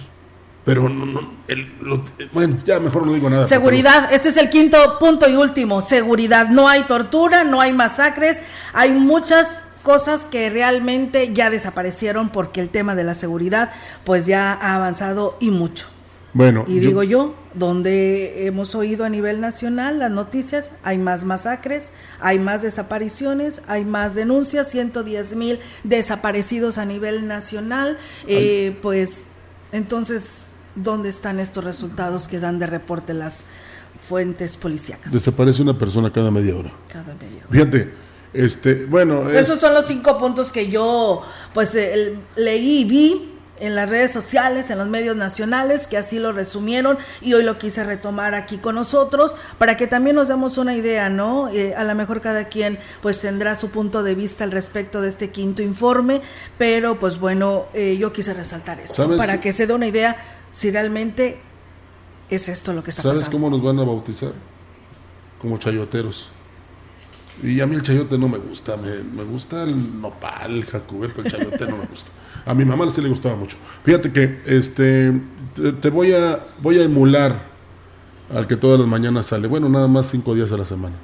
pero 0.65 0.88
no, 0.88 1.05
no, 1.07 1.21
el- 1.49 1.73
lo- 1.81 2.05
bueno, 2.33 2.59
ya 2.65 2.79
mejor 2.81 3.07
no 3.07 3.12
digo 3.12 3.29
nada. 3.31 3.47
Seguridad, 3.47 4.12
este 4.12 4.29
es 4.29 4.37
el 4.37 4.50
quinto 4.50 4.99
punto 5.00 5.29
y 5.29 5.35
último, 5.35 5.81
seguridad. 5.81 6.49
No 6.49 6.69
hay 6.69 6.83
tortura, 6.85 7.43
no 7.45 7.61
hay 7.61 7.73
masacres, 7.73 8.41
hay 8.73 8.93
muchas 8.93 9.61
cosas 9.83 10.26
que 10.26 10.50
realmente 10.50 11.33
ya 11.33 11.50
desaparecieron 11.50 12.31
porque 12.31 12.61
el 12.61 12.69
tema 12.69 12.95
de 12.97 13.05
la 13.05 13.15
seguridad 13.15 13.73
pues 14.05 14.26
ya 14.26 14.53
ha 14.53 14.75
avanzado 14.76 15.37
y 15.41 15.50
mucho. 15.50 15.87
Bueno, 16.37 16.64
Y 16.69 16.81
digo 16.81 17.02
yo, 17.02 17.35
donde 17.55 18.47
hemos 18.47 18.75
oído 18.75 19.05
a 19.07 19.09
nivel 19.09 19.40
nacional 19.40 19.99
las 19.99 20.11
noticias, 20.11 20.71
hay 20.83 20.99
más 20.99 21.25
masacres, 21.25 21.90
hay 22.21 22.38
más 22.38 22.61
desapariciones, 22.61 23.62
hay 23.69 23.87
más 23.87 24.14
denuncias, 24.14 24.69
110 24.71 25.35
mil 25.35 25.59
desaparecidos 25.83 26.76
a 26.76 26.85
nivel 26.85 27.26
nacional, 27.26 27.97
eh, 28.26 28.76
pues 28.83 29.23
entonces, 29.73 30.49
¿dónde 30.75 31.09
están 31.09 31.40
estos 31.40 31.64
resultados 31.64 32.28
que 32.28 32.38
dan 32.38 32.59
de 32.59 32.66
reporte 32.66 33.14
las 33.14 33.45
fuentes 34.07 34.57
policíacas? 34.59 35.11
desaparece 35.12 35.62
una 35.62 35.78
persona 35.78 36.12
cada 36.12 36.31
media 36.31 36.55
hora. 36.55 36.73
Cada 36.93 37.14
media 37.14 37.38
hora. 37.38 37.50
Fíjate, 37.50 37.90
este, 38.35 38.85
bueno, 38.85 39.31
es- 39.31 39.49
Esos 39.49 39.59
son 39.59 39.73
los 39.73 39.87
cinco 39.87 40.19
puntos 40.19 40.50
que 40.52 40.69
yo 40.69 41.23
pues 41.55 41.75
eh, 41.75 42.14
leí 42.37 42.81
y 42.81 42.85
vi 42.85 43.33
en 43.61 43.75
las 43.75 43.89
redes 43.89 44.13
sociales, 44.13 44.71
en 44.71 44.79
los 44.79 44.89
medios 44.89 45.17
nacionales, 45.17 45.87
que 45.87 45.97
así 45.97 46.19
lo 46.19 46.33
resumieron 46.33 46.99
y 47.21 47.35
hoy 47.35 47.43
lo 47.43 47.59
quise 47.59 47.85
retomar 47.85 48.35
aquí 48.35 48.59
con 48.59 48.75
nosotros 48.75 49.35
para 49.59 49.77
que 49.77 49.87
también 49.87 50.17
nos 50.17 50.29
demos 50.29 50.59
una 50.59 50.75
idea, 50.75 51.09
¿no? 51.09 51.49
Eh, 51.49 51.75
a 51.75 51.85
lo 51.85 51.95
mejor 51.95 52.21
cada 52.21 52.45
quien 52.49 52.79
pues 53.03 53.21
tendrá 53.21 53.55
su 53.55 53.71
punto 53.71 54.03
de 54.03 54.15
vista 54.15 54.45
al 54.45 54.53
respecto 54.53 55.01
de 55.01 55.09
este 55.09 55.31
quinto 55.31 55.63
informe, 55.63 56.23
pero 56.59 56.99
pues 56.99 57.19
bueno, 57.19 57.67
eh, 57.75 57.97
yo 57.99 58.13
quise 58.13 58.35
resaltar 58.35 58.81
esto 58.81 59.03
¿Sabes? 59.05 59.19
para 59.19 59.41
que 59.41 59.53
se 59.53 59.67
dé 59.67 59.73
una 59.75 59.87
idea 59.87 60.17
si 60.53 60.71
realmente 60.71 61.39
es 62.31 62.49
esto 62.49 62.73
lo 62.73 62.83
que 62.83 62.91
está 62.91 63.03
¿sabes 63.03 63.19
pasando. 63.21 63.39
cómo 63.39 63.51
nos 63.51 63.63
van 63.63 63.79
a 63.79 63.85
bautizar? 63.85 64.33
Como 65.41 65.59
chayoteros. 65.59 66.31
Y 67.43 67.61
a 67.61 67.67
mí 67.67 67.77
el 67.77 67.83
chayote 67.83 68.17
no 68.17 68.29
me 68.29 68.39
gusta, 68.39 68.77
me, 68.79 69.03
me 69.03 69.23
gusta 69.23 69.63
el 69.63 70.01
nopal, 70.01 70.53
el 70.53 70.65
jacube, 70.65 71.11
pero 71.11 71.25
el 71.29 71.33
chayote 71.33 71.67
no 71.67 71.77
me 71.77 71.87
gusta. 71.87 72.11
A 72.47 72.55
mi 72.55 72.65
mamá 72.65 72.88
sí 72.91 73.03
le 73.03 73.09
gustaba 73.09 73.37
mucho. 73.37 73.57
Fíjate 73.85 74.12
que 74.12 74.41
este 74.47 75.12
te, 75.81 75.91
voy 75.91 76.12
a 76.12 76.38
voy 76.62 76.79
a 76.79 76.85
emular 76.85 77.43
al 78.33 78.47
que 78.47 78.57
todas 78.57 78.79
las 78.81 78.88
mañanas 78.88 79.26
sale. 79.26 79.49
Bueno, 79.49 79.69
nada 79.69 79.88
más 79.88 80.09
cinco 80.09 80.35
días 80.35 80.53
a 80.53 80.57
la 80.57 80.65
semana. 80.65 80.95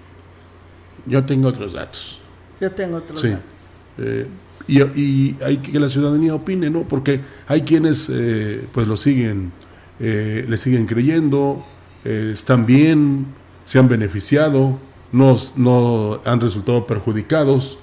Yo 1.05 1.25
tengo 1.25 1.49
otros 1.49 1.73
datos. 1.73 2.19
Yo 2.61 2.71
tengo 2.71 2.99
otros 2.99 3.23
datos. 3.23 3.91
Eh, 3.99 4.27
y, 4.69 5.37
hay 5.43 5.57
que 5.57 5.81
la 5.81 5.89
ciudadanía 5.89 6.35
opine, 6.35 6.71
¿no? 6.71 6.85
Porque 6.85 7.21
hay 7.49 7.63
quienes 7.63 8.09
eh, 8.09 8.65
pues 8.73 8.87
lo 8.87 8.97
siguen, 8.97 9.53
eh, 9.99 10.47
le 10.49 10.57
siguen 10.57 10.87
creyendo, 10.87 11.65
están 12.05 12.67
bien, 12.67 13.27
se 13.65 13.79
han 13.79 13.89
beneficiado, 13.89 14.79
no, 15.11 15.37
no 15.57 16.21
han 16.25 16.41
resultado 16.41 16.87
perjudicados 16.87 17.79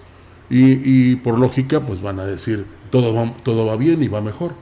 y, 0.49 1.15
por 1.17 1.37
lógica 1.37 1.79
pues 1.81 2.01
van 2.01 2.19
a 2.19 2.25
decir 2.25 2.65
todo 2.89 3.13
va, 3.13 3.33
todo 3.43 3.65
va 3.65 3.75
bien 3.75 4.01
y 4.03 4.07
va 4.07 4.21
mejor. 4.21 4.53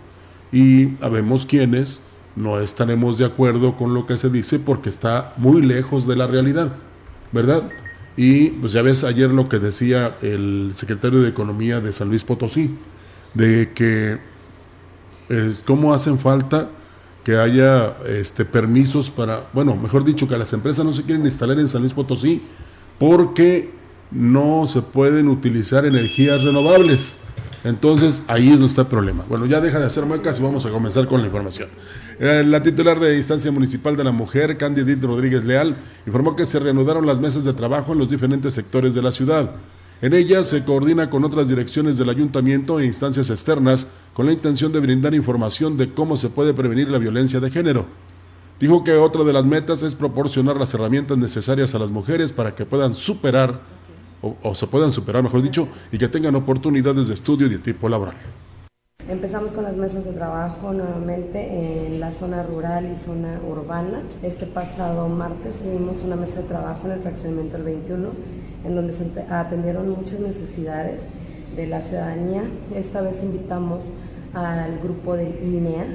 Y 0.52 0.96
habemos 1.04 1.46
quienes 1.46 2.02
no 2.36 2.60
estaremos 2.60 3.18
de 3.18 3.26
acuerdo 3.26 3.76
con 3.76 3.94
lo 3.94 4.06
que 4.06 4.18
se 4.18 4.30
dice 4.30 4.60
porque 4.60 4.90
está 4.90 5.34
muy 5.38 5.62
lejos 5.62 6.08
de 6.08 6.16
la 6.16 6.28
realidad, 6.28 6.74
¿verdad? 7.32 7.64
Y 8.16 8.50
pues 8.50 8.72
ya 8.72 8.82
ves 8.82 9.04
ayer 9.04 9.30
lo 9.30 9.50
que 9.50 9.60
decía 9.60 10.18
el 10.22 10.72
secretario 10.74 11.22
de 11.22 11.30
Economía 11.30 11.82
de 11.82 11.94
San 11.94 12.10
Luis 12.10 12.24
Potosí, 12.24 12.76
de 13.34 13.72
que 13.74 14.18
es 15.30 15.64
cómo 15.66 15.94
hacen 15.94 16.18
falta 16.20 16.70
que 17.24 17.38
haya 17.38 17.98
este, 18.08 18.46
permisos 18.46 19.10
para, 19.10 19.48
bueno, 19.52 19.76
mejor 19.76 20.04
dicho, 20.04 20.28
que 20.28 20.38
las 20.38 20.54
empresas 20.54 20.86
no 20.86 20.94
se 20.94 21.04
quieren 21.04 21.26
instalar 21.26 21.60
en 21.60 21.68
San 21.68 21.82
Luis 21.82 21.94
Potosí 21.94 22.42
porque 22.98 23.70
no 24.12 24.66
se 24.68 24.82
pueden 24.82 25.28
utilizar 25.28 25.86
energías 25.86 26.44
renovables. 26.44 27.18
Entonces 27.68 28.24
ahí 28.28 28.46
es 28.46 28.54
donde 28.54 28.68
está 28.68 28.82
el 28.84 28.88
problema. 28.88 29.26
Bueno, 29.28 29.46
ya 29.46 29.60
deja 29.60 29.78
de 29.78 29.86
hacer 29.86 30.06
macas 30.06 30.40
y 30.40 30.42
vamos 30.42 30.66
a 30.66 30.70
comenzar 30.70 31.06
con 31.06 31.20
la 31.20 31.28
información. 31.28 31.68
Eh, 32.18 32.46
la 32.48 32.64
titular 32.64 32.98
de 32.98 33.18
Instancia 33.18 33.52
Municipal 33.52 33.98
de 33.98 34.06
la 34.06 34.14
Mujer, 34.14 34.58
Candidit 34.58 35.04
Rodríguez 35.04 35.44
Leal, 35.44 35.76
informó 36.06 36.34
que 36.38 36.46
se 36.46 36.60
reanudaron 36.60 37.06
las 37.06 37.20
mesas 37.20 37.44
de 37.44 37.52
trabajo 37.52 37.92
en 37.92 38.00
los 38.00 38.10
diferentes 38.10 38.54
sectores 38.54 38.94
de 38.94 39.02
la 39.02 39.12
ciudad. 39.12 39.52
En 40.02 40.14
ellas 40.14 40.48
se 40.48 40.64
coordina 40.64 41.10
con 41.10 41.26
otras 41.26 41.50
direcciones 41.50 41.98
del 41.98 42.10
ayuntamiento 42.10 42.80
e 42.80 42.86
instancias 42.86 43.30
externas 43.30 43.88
con 44.14 44.28
la 44.28 44.32
intención 44.32 44.72
de 44.72 44.80
brindar 44.80 45.14
información 45.14 45.76
de 45.76 45.94
cómo 45.94 46.16
se 46.16 46.30
puede 46.30 46.54
prevenir 46.54 46.88
la 46.88 47.00
violencia 47.00 47.42
de 47.42 47.52
género. 47.52 47.86
Dijo 48.62 48.86
que 48.86 48.94
otra 48.94 49.26
de 49.26 49.34
las 49.34 49.44
metas 49.44 49.82
es 49.82 49.94
proporcionar 49.94 50.56
las 50.56 50.74
herramientas 50.74 51.18
necesarias 51.18 51.76
a 51.76 51.80
las 51.80 51.92
mujeres 51.92 52.32
para 52.32 52.56
que 52.56 52.66
puedan 52.66 52.94
superar, 52.94 53.60
o, 54.22 54.56
se 54.56 54.68
puedan 54.68 54.92
superar, 54.92 55.24
mejor 55.24 55.42
dicho, 55.42 55.68
y 55.92 55.98
que 55.98 56.08
tengan 56.08 56.36
oportunidades 56.36 57.08
de 57.08 57.14
estudio 57.14 57.48
y 57.48 57.52
de 57.52 57.58
tipo 57.60 57.88
laboral. 57.90 58.16
Empezamos 59.10 59.52
con 59.52 59.64
las 59.64 59.78
mesas 59.78 60.04
de 60.04 60.12
trabajo 60.12 60.74
nuevamente 60.74 61.88
en 61.88 62.00
la 62.00 62.12
zona 62.12 62.44
rural 62.44 62.92
y 62.92 62.98
zona 62.98 63.40
urbana. 63.48 64.02
Este 64.22 64.46
pasado 64.46 65.08
martes 65.08 65.60
tuvimos 65.60 66.04
una 66.04 66.18
mesa 66.18 66.42
de 66.42 66.48
trabajo 66.48 66.88
en 66.88 66.94
el 66.94 67.00
fraccionamiento 67.00 67.56
del 67.56 67.66
21, 67.66 68.10
en 68.66 68.76
donde 68.76 68.92
se 68.92 69.10
atendieron 69.30 69.90
muchas 69.90 70.20
necesidades 70.20 71.00
de 71.56 71.68
la 71.68 71.82
ciudadanía. 71.82 72.44
Esta 72.76 73.02
vez 73.02 73.24
invitamos 73.24 73.86
al 74.34 74.78
grupo 74.80 75.16
del 75.16 75.42
INEA, 75.42 75.86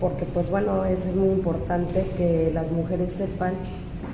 porque 0.00 0.24
pues 0.24 0.50
bueno, 0.50 0.84
es 0.84 1.14
muy 1.14 1.28
importante 1.28 2.10
que 2.16 2.50
las 2.52 2.72
mujeres 2.72 3.12
sepan 3.16 3.52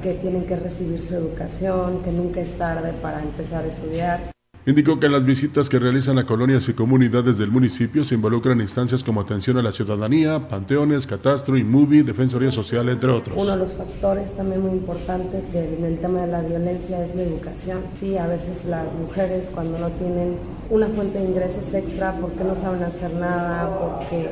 que 0.05 0.13
tienen 0.13 0.45
que 0.45 0.55
recibir 0.55 1.01
su 1.01 1.15
educación, 1.15 2.03
que 2.03 2.13
nunca 2.13 2.43
es 2.43 2.59
tarde 2.59 2.93
para 3.01 3.23
empezar 3.23 3.65
a 3.65 3.69
estudiar. 3.69 4.21
Indicó 4.67 5.01
que 5.01 5.07
en 5.07 5.13
las 5.13 5.25
visitas 5.25 5.71
que 5.71 5.79
realizan 5.79 6.19
a 6.19 6.27
colonias 6.27 6.69
y 6.69 6.75
comunidades 6.75 7.39
del 7.39 7.51
municipio 7.51 8.05
se 8.05 8.15
involucran 8.15 8.61
instancias 8.61 9.03
como 9.03 9.23
atención 9.23 9.57
a 9.57 9.63
la 9.63 9.73
ciudadanía, 9.73 10.49
panteones, 10.49 11.07
catastro, 11.07 11.57
INMUBI, 11.57 12.03
Defensoría 12.03 12.51
Social, 12.51 12.91
entre 12.91 13.11
otros. 13.11 13.37
Uno 13.39 13.53
de 13.53 13.57
los 13.59 13.73
factores 13.73 14.35
también 14.37 14.61
muy 14.61 14.73
importantes 14.73 15.45
en 15.55 15.85
el 15.85 15.99
tema 15.99 16.21
de 16.23 16.33
la 16.33 16.43
violencia 16.43 17.03
es 17.03 17.15
la 17.15 17.23
educación. 17.23 17.79
Sí, 17.99 18.19
a 18.19 18.27
veces 18.27 18.67
las 18.67 18.93
mujeres 18.95 19.49
cuando 19.55 19.79
no 19.79 19.89
tienen 19.89 20.37
una 20.71 20.89
fuente 20.89 21.19
de 21.19 21.25
ingresos 21.25 21.73
extra, 21.73 22.13
porque 22.21 22.43
no 22.45 22.55
saben 22.55 22.83
hacer 22.83 23.13
nada, 23.15 23.79
porque 23.79 24.29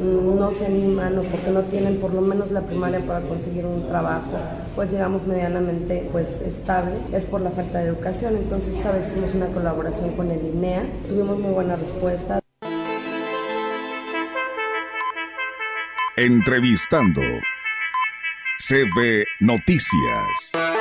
no 0.00 0.52
se 0.52 0.66
animan 0.66 1.18
o 1.18 1.22
porque 1.22 1.50
no 1.50 1.62
tienen 1.62 1.96
por 1.96 2.14
lo 2.14 2.20
menos 2.20 2.50
la 2.50 2.60
primaria 2.62 3.00
para 3.00 3.20
conseguir 3.20 3.66
un 3.66 3.86
trabajo, 3.88 4.32
pues 4.74 4.90
llegamos 4.90 5.26
medianamente 5.26 6.08
pues 6.12 6.28
estable, 6.42 6.94
es 7.12 7.24
por 7.24 7.40
la 7.40 7.50
falta 7.50 7.78
de 7.78 7.88
educación. 7.88 8.36
Entonces 8.36 8.74
esta 8.76 8.92
vez 8.92 9.08
hicimos 9.08 9.34
una 9.34 9.46
colaboración 9.46 10.10
con 10.16 10.30
el 10.30 10.44
INEA. 10.44 10.84
Tuvimos 11.08 11.38
muy 11.38 11.52
buena 11.52 11.76
respuesta. 11.76 12.40
Entrevistando 16.16 17.22
CB 18.58 19.24
Noticias. 19.40 20.77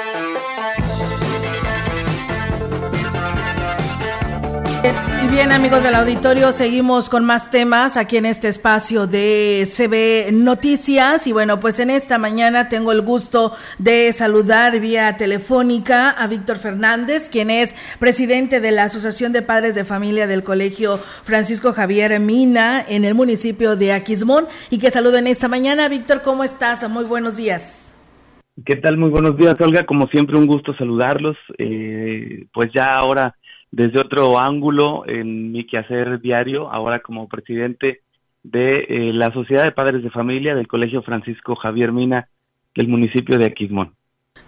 Y 4.87 5.27
bien, 5.29 5.51
amigos 5.51 5.83
del 5.83 5.95
auditorio, 5.95 6.51
seguimos 6.51 7.09
con 7.09 7.25
más 7.25 7.51
temas 7.51 7.97
aquí 7.97 8.15
en 8.17 8.25
este 8.25 8.47
espacio 8.47 9.05
de 9.05 9.67
CB 9.67 10.31
Noticias. 10.31 11.27
Y 11.27 11.33
bueno, 11.33 11.59
pues 11.59 11.79
en 11.79 11.89
esta 11.89 12.17
mañana 12.17 12.69
tengo 12.69 12.91
el 12.91 13.01
gusto 13.01 13.53
de 13.79 14.13
saludar 14.13 14.79
vía 14.79 15.17
telefónica 15.17 16.11
a 16.11 16.27
Víctor 16.27 16.57
Fernández, 16.57 17.29
quien 17.29 17.49
es 17.49 17.75
presidente 17.99 18.61
de 18.61 18.71
la 18.71 18.83
Asociación 18.83 19.33
de 19.33 19.41
Padres 19.41 19.75
de 19.75 19.83
Familia 19.83 20.27
del 20.27 20.43
Colegio 20.43 20.99
Francisco 21.23 21.73
Javier 21.73 22.19
Mina 22.19 22.85
en 22.87 23.03
el 23.03 23.13
municipio 23.13 23.75
de 23.75 23.91
Aquismón. 23.91 24.45
Y 24.69 24.79
que 24.79 24.91
saludo 24.91 25.17
en 25.17 25.27
esta 25.27 25.47
mañana. 25.47 25.89
Víctor, 25.89 26.21
¿cómo 26.21 26.43
estás? 26.43 26.87
Muy 26.89 27.03
buenos 27.03 27.35
días. 27.35 27.91
¿Qué 28.65 28.75
tal? 28.77 28.97
Muy 28.97 29.09
buenos 29.09 29.35
días, 29.35 29.55
Olga. 29.59 29.85
Como 29.85 30.07
siempre, 30.07 30.37
un 30.37 30.47
gusto 30.47 30.73
saludarlos. 30.77 31.35
Eh, 31.57 32.45
pues 32.53 32.71
ya 32.73 32.95
ahora 32.95 33.35
desde 33.71 33.99
otro 33.99 34.39
ángulo 34.39 35.07
en 35.07 35.51
mi 35.51 35.65
quehacer 35.65 36.19
diario, 36.21 36.71
ahora 36.71 37.01
como 37.01 37.27
presidente 37.27 38.01
de 38.43 38.79
eh, 38.79 39.13
la 39.13 39.31
Sociedad 39.33 39.65
de 39.65 39.71
Padres 39.71 40.03
de 40.03 40.09
Familia 40.09 40.55
del 40.55 40.67
Colegio 40.67 41.01
Francisco 41.01 41.55
Javier 41.55 41.91
Mina 41.91 42.29
del 42.75 42.87
municipio 42.87 43.37
de 43.37 43.45
Aquismón. 43.45 43.96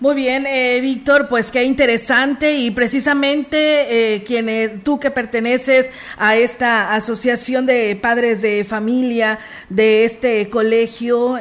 Muy 0.01 0.15
bien, 0.15 0.47
eh, 0.47 0.79
Víctor, 0.79 1.27
pues 1.27 1.51
qué 1.51 1.65
interesante 1.65 2.55
y 2.55 2.71
precisamente 2.71 4.15
eh, 4.15 4.23
quien, 4.23 4.47
eh, 4.47 4.79
tú 4.81 4.97
que 4.97 5.11
perteneces 5.11 5.89
a 6.17 6.37
esta 6.37 6.95
asociación 6.95 7.65
de 7.65 7.97
padres 8.01 8.41
de 8.41 8.63
familia 8.63 9.39
de 9.67 10.05
este 10.05 10.49
colegio, 10.49 11.37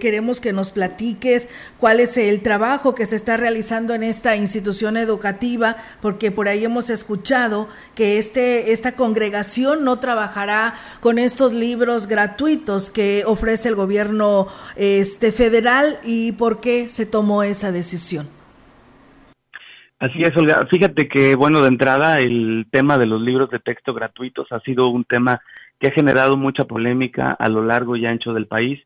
queremos 0.00 0.40
que 0.40 0.54
nos 0.54 0.70
platiques 0.70 1.48
cuál 1.78 2.00
es 2.00 2.16
el 2.16 2.40
trabajo 2.40 2.94
que 2.94 3.06
se 3.06 3.16
está 3.16 3.36
realizando 3.36 3.94
en 3.94 4.02
esta 4.02 4.34
institución 4.34 4.96
educativa, 4.96 5.76
porque 6.00 6.30
por 6.30 6.48
ahí 6.48 6.64
hemos 6.64 6.90
escuchado 6.90 7.68
que 7.94 8.18
este, 8.18 8.72
esta 8.72 8.92
congregación 8.92 9.84
no 9.84 9.98
trabajará 9.98 10.74
con 11.00 11.18
estos 11.18 11.52
libros 11.52 12.06
gratuitos 12.06 12.90
que 12.90 13.24
ofrece 13.26 13.68
el 13.68 13.74
gobierno 13.76 14.48
este, 14.76 15.32
federal 15.32 16.00
y 16.02 16.32
por 16.32 16.60
qué 16.60 16.88
se 16.88 17.06
tomó 17.06 17.42
esa 17.58 17.72
decisión. 17.72 18.26
Así 19.98 20.22
es, 20.22 20.36
Olga. 20.36 20.64
Fíjate 20.70 21.08
que, 21.08 21.34
bueno, 21.34 21.60
de 21.60 21.68
entrada, 21.68 22.18
el 22.20 22.66
tema 22.70 22.98
de 22.98 23.06
los 23.06 23.20
libros 23.20 23.50
de 23.50 23.58
texto 23.58 23.92
gratuitos 23.92 24.46
ha 24.52 24.60
sido 24.60 24.88
un 24.88 25.04
tema 25.04 25.40
que 25.80 25.88
ha 25.88 25.90
generado 25.90 26.36
mucha 26.36 26.64
polémica 26.64 27.32
a 27.32 27.48
lo 27.48 27.64
largo 27.64 27.96
y 27.96 28.06
ancho 28.06 28.32
del 28.32 28.46
país, 28.46 28.80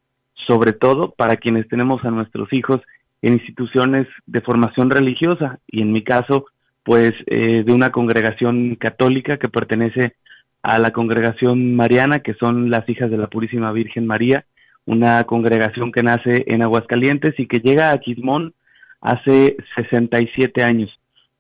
sobre 0.47 0.73
todo 0.73 1.11
para 1.11 1.37
quienes 1.37 1.69
tenemos 1.69 2.03
a 2.05 2.11
nuestros 2.11 2.51
hijos 2.55 2.81
en 3.21 3.35
instituciones 3.35 4.07
de 4.27 4.41
formación 4.41 4.91
religiosa 4.91 5.59
y 5.67 5.83
en 5.83 5.93
mi 5.93 6.03
caso, 6.03 6.47
pues 6.83 7.13
eh, 7.27 7.63
de 7.65 7.73
una 7.73 7.91
congregación 7.93 8.77
católica 8.77 9.37
que 9.37 9.51
pertenece 9.51 10.15
a 10.63 10.79
la 10.79 10.93
congregación 10.93 11.77
mariana, 11.77 12.21
que 12.21 12.35
son 12.35 12.71
las 12.71 12.89
hijas 12.89 13.11
de 13.11 13.19
la 13.19 13.27
Purísima 13.27 13.71
Virgen 13.73 14.07
María, 14.07 14.47
una 14.87 15.25
congregación 15.25 15.93
que 15.93 16.03
nace 16.03 16.45
en 16.47 16.63
Aguascalientes 16.63 17.39
y 17.39 17.47
que 17.47 17.59
llega 17.59 17.91
a 17.91 17.99
Quismón 17.99 18.55
hace 19.03 19.57
67 19.75 20.63
años, 20.63 20.91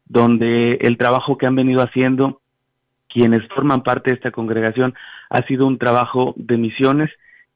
donde 0.06 0.74
el 0.82 0.98
trabajo 0.98 1.38
que 1.38 1.46
han 1.46 1.54
venido 1.54 1.80
haciendo 1.80 2.40
quienes 3.08 3.46
forman 3.48 3.82
parte 3.82 4.10
de 4.10 4.16
esta 4.16 4.30
congregación 4.30 4.94
ha 5.30 5.42
sido 5.46 5.66
un 5.66 5.78
trabajo 5.78 6.34
de 6.36 6.56
misiones, 6.58 7.10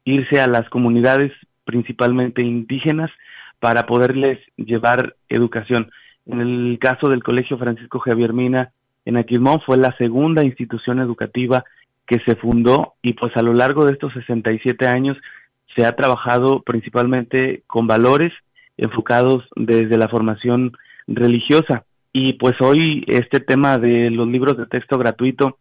irse 0.05 0.41
a 0.41 0.47
las 0.47 0.69
comunidades 0.71 1.33
principalmente 1.65 2.43
indígenas 2.43 3.11
para 3.59 3.87
poderles 3.87 4.39
llevar 4.57 5.17
educación. 5.29 5.91
En 6.27 6.41
el 6.41 6.79
caso 6.81 7.09
del 7.09 7.23
Colegio 7.23 7.59
Francisco 7.59 7.99
Javier 7.99 8.33
Mina 8.33 8.71
en 9.05 9.17
Aquismón 9.17 9.61
fue 9.67 9.77
la 9.77 9.97
segunda 9.97 10.45
institución 10.45 11.01
educativa 11.01 11.65
que 12.07 12.21
se 12.21 12.37
fundó 12.37 12.95
y 13.03 13.15
pues 13.15 13.37
a 13.37 13.43
lo 13.43 13.55
largo 13.55 13.85
de 13.85 13.93
estos 13.93 14.13
67 14.13 14.87
años 14.87 15.17
se 15.75 15.85
ha 15.85 15.97
trabajado 15.97 16.63
principalmente 16.63 17.63
con 17.67 17.87
valores 17.87 18.33
enfocados 18.77 19.45
desde 19.57 19.97
la 19.99 20.09
formación 20.09 20.77
religiosa. 21.07 21.85
Y 22.13 22.35
pues 22.35 22.55
hoy 22.61 23.05
este 23.09 23.41
tema 23.41 23.79
de 23.79 24.11
los 24.11 24.27
libros 24.29 24.57
de 24.57 24.67
texto 24.67 24.99
gratuito 24.99 25.59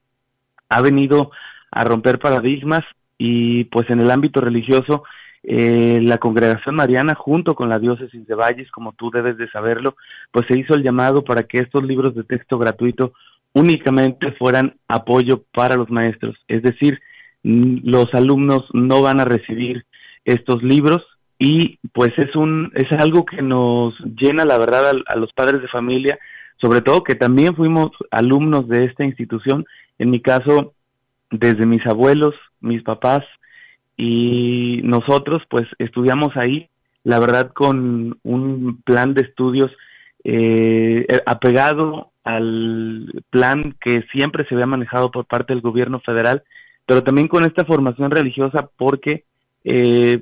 ha 0.70 0.82
venido 0.82 1.32
a 1.72 1.84
romper 1.84 2.20
paradigmas 2.20 2.84
y 3.18 3.66
pues 3.66 3.90
en 3.90 4.00
el 4.00 4.12
ámbito 4.12 4.42
religioso 4.42 5.04
eh, 5.44 6.00
la 6.02 6.18
congregación 6.18 6.76
mariana 6.76 7.14
junto 7.14 7.54
con 7.54 7.70
la 7.70 7.78
diócesis 7.78 8.26
de 8.26 8.34
Valles, 8.34 8.72
como 8.72 8.94
tú 8.94 9.12
debes 9.12 9.38
de 9.38 9.50
saberlo, 9.52 9.96
pues 10.32 10.48
se 10.48 10.58
hizo 10.58 10.74
el 10.74 10.84
llamado 10.84 11.24
para 11.24 11.44
que 11.44 11.58
estos 11.58 11.84
libros 11.84 12.16
de 12.16 12.24
texto 12.24 12.58
gratuito 12.58 13.14
únicamente 13.54 14.32
fueran 14.34 14.76
apoyo 14.88 15.44
para 15.54 15.76
los 15.76 15.90
maestros, 15.90 16.36
es 16.48 16.64
decir, 16.64 17.00
los 17.44 18.12
alumnos 18.16 18.66
no 18.74 19.04
van 19.04 19.20
a 19.20 19.26
recibir 19.26 19.86
estos 20.26 20.64
libros 20.64 21.06
y 21.38 21.80
pues 21.94 22.12
es 22.18 22.36
un 22.36 22.72
es 22.76 22.92
algo 22.94 23.26
que 23.26 23.42
nos 23.42 23.94
llena 24.20 24.46
la 24.46 24.58
verdad 24.58 24.90
a, 24.90 25.14
a 25.14 25.16
los 25.16 25.34
padres 25.34 25.62
de 25.62 25.68
familia, 25.68 26.18
sobre 26.58 26.82
todo 26.82 27.04
que 27.04 27.16
también 27.16 27.56
fuimos 27.56 27.92
alumnos 28.12 28.68
de 28.68 28.86
esta 28.86 29.04
institución, 29.04 29.66
en 30.00 30.10
mi 30.12 30.22
caso 30.22 30.74
desde 31.32 31.66
mis 31.66 31.86
abuelos, 31.86 32.36
mis 32.62 32.84
papás 32.84 33.24
y 33.98 34.82
nosotros 34.84 35.44
pues 35.50 35.64
estudiamos 35.80 36.36
ahí, 36.36 36.70
la 37.04 37.20
verdad 37.20 37.52
con 37.54 38.18
un 38.24 38.82
plan 38.84 39.14
de 39.14 39.22
estudios 39.22 39.72
eh, 40.24 41.06
apegado 41.26 42.12
al 42.24 43.24
plan 43.30 43.76
que 43.80 44.04
siempre 44.12 44.46
se 44.46 44.56
había 44.56 44.66
manejado 44.66 45.12
por 45.12 45.26
parte 45.26 45.54
del 45.54 45.62
gobierno 45.62 46.00
federal, 46.00 46.44
pero 46.86 47.04
también 47.04 47.28
con 47.28 47.44
esta 47.44 47.66
formación 47.66 48.12
religiosa 48.12 48.70
porque 48.78 49.24
eh, 49.64 50.22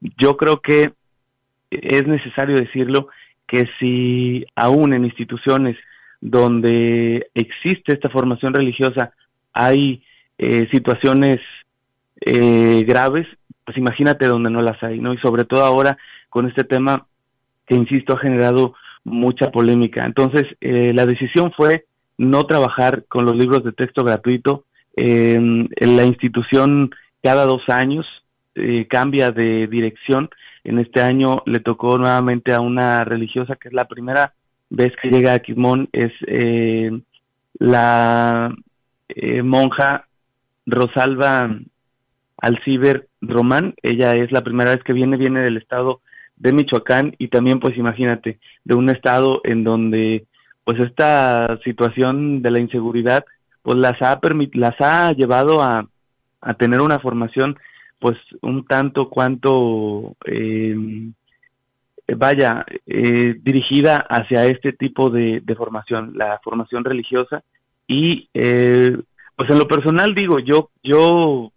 yo 0.00 0.36
creo 0.36 0.60
que 0.60 0.92
es 1.70 2.06
necesario 2.06 2.56
decirlo 2.56 3.08
que 3.46 3.68
si 3.78 4.44
aún 4.54 4.92
en 4.92 5.04
instituciones 5.04 5.76
donde 6.20 7.28
existe 7.34 7.92
esta 7.92 8.08
formación 8.08 8.54
religiosa 8.54 9.12
hay 9.52 10.02
eh, 10.38 10.68
situaciones 10.70 11.40
eh, 12.20 12.84
graves, 12.86 13.26
pues 13.64 13.76
imagínate 13.76 14.26
donde 14.26 14.50
no 14.50 14.62
las 14.62 14.82
hay, 14.82 14.98
¿no? 14.98 15.12
Y 15.12 15.18
sobre 15.18 15.44
todo 15.44 15.62
ahora 15.62 15.98
con 16.30 16.48
este 16.48 16.64
tema 16.64 17.06
que, 17.66 17.74
insisto, 17.74 18.14
ha 18.14 18.18
generado 18.18 18.74
mucha 19.04 19.50
polémica. 19.50 20.04
Entonces, 20.04 20.44
eh, 20.60 20.92
la 20.94 21.06
decisión 21.06 21.52
fue 21.52 21.84
no 22.16 22.44
trabajar 22.46 23.04
con 23.06 23.26
los 23.26 23.36
libros 23.36 23.62
de 23.64 23.72
texto 23.72 24.04
gratuito. 24.04 24.64
en 24.96 25.68
la 25.80 26.04
institución 26.04 26.94
cada 27.20 27.46
dos 27.46 27.68
años 27.68 28.23
eh, 28.54 28.86
cambia 28.88 29.30
de 29.30 29.66
dirección. 29.66 30.30
En 30.64 30.78
este 30.78 31.00
año 31.02 31.42
le 31.46 31.60
tocó 31.60 31.98
nuevamente 31.98 32.52
a 32.52 32.60
una 32.60 33.04
religiosa 33.04 33.56
que 33.56 33.68
es 33.68 33.74
la 33.74 33.86
primera 33.86 34.34
vez 34.70 34.92
que 35.00 35.10
llega 35.10 35.34
a 35.34 35.38
Quismón, 35.40 35.88
es 35.92 36.12
eh, 36.26 36.90
la 37.58 38.54
monja 39.42 40.06
Rosalba 40.66 41.58
Alciber 42.38 43.08
Román. 43.20 43.74
Ella 43.82 44.12
es 44.12 44.32
la 44.32 44.42
primera 44.42 44.70
vez 44.70 44.82
que 44.82 44.92
viene, 44.92 45.16
viene 45.16 45.40
del 45.40 45.56
estado 45.56 46.00
de 46.36 46.52
Michoacán 46.52 47.14
y 47.18 47.28
también 47.28 47.60
pues 47.60 47.76
imagínate 47.76 48.38
de 48.64 48.74
un 48.74 48.90
estado 48.90 49.40
en 49.44 49.64
donde 49.64 50.26
pues 50.64 50.80
esta 50.80 51.58
situación 51.64 52.42
de 52.42 52.50
la 52.50 52.60
inseguridad 52.60 53.24
pues 53.62 53.78
las 53.78 54.00
ha 54.02 54.20
las 54.52 54.80
ha 54.80 55.12
llevado 55.12 55.62
a, 55.62 55.88
a 56.40 56.54
tener 56.54 56.80
una 56.80 56.98
formación 56.98 57.56
pues 58.04 58.18
un 58.42 58.66
tanto 58.66 59.08
cuanto 59.08 60.14
eh, 60.26 60.76
vaya 62.14 62.66
eh, 62.86 63.34
dirigida 63.40 63.96
hacia 63.96 64.44
este 64.44 64.74
tipo 64.74 65.08
de, 65.08 65.42
formación 65.56 66.12
la 66.14 66.38
formación 66.44 66.84
religiosa. 66.84 67.42
Y 67.86 68.28
eh, 68.34 68.94
pues 69.34 69.48
en 69.48 69.58
lo 69.58 69.66
personal 69.66 70.14
digo 70.14 70.38
yo 70.38 70.68
yo 70.82 71.50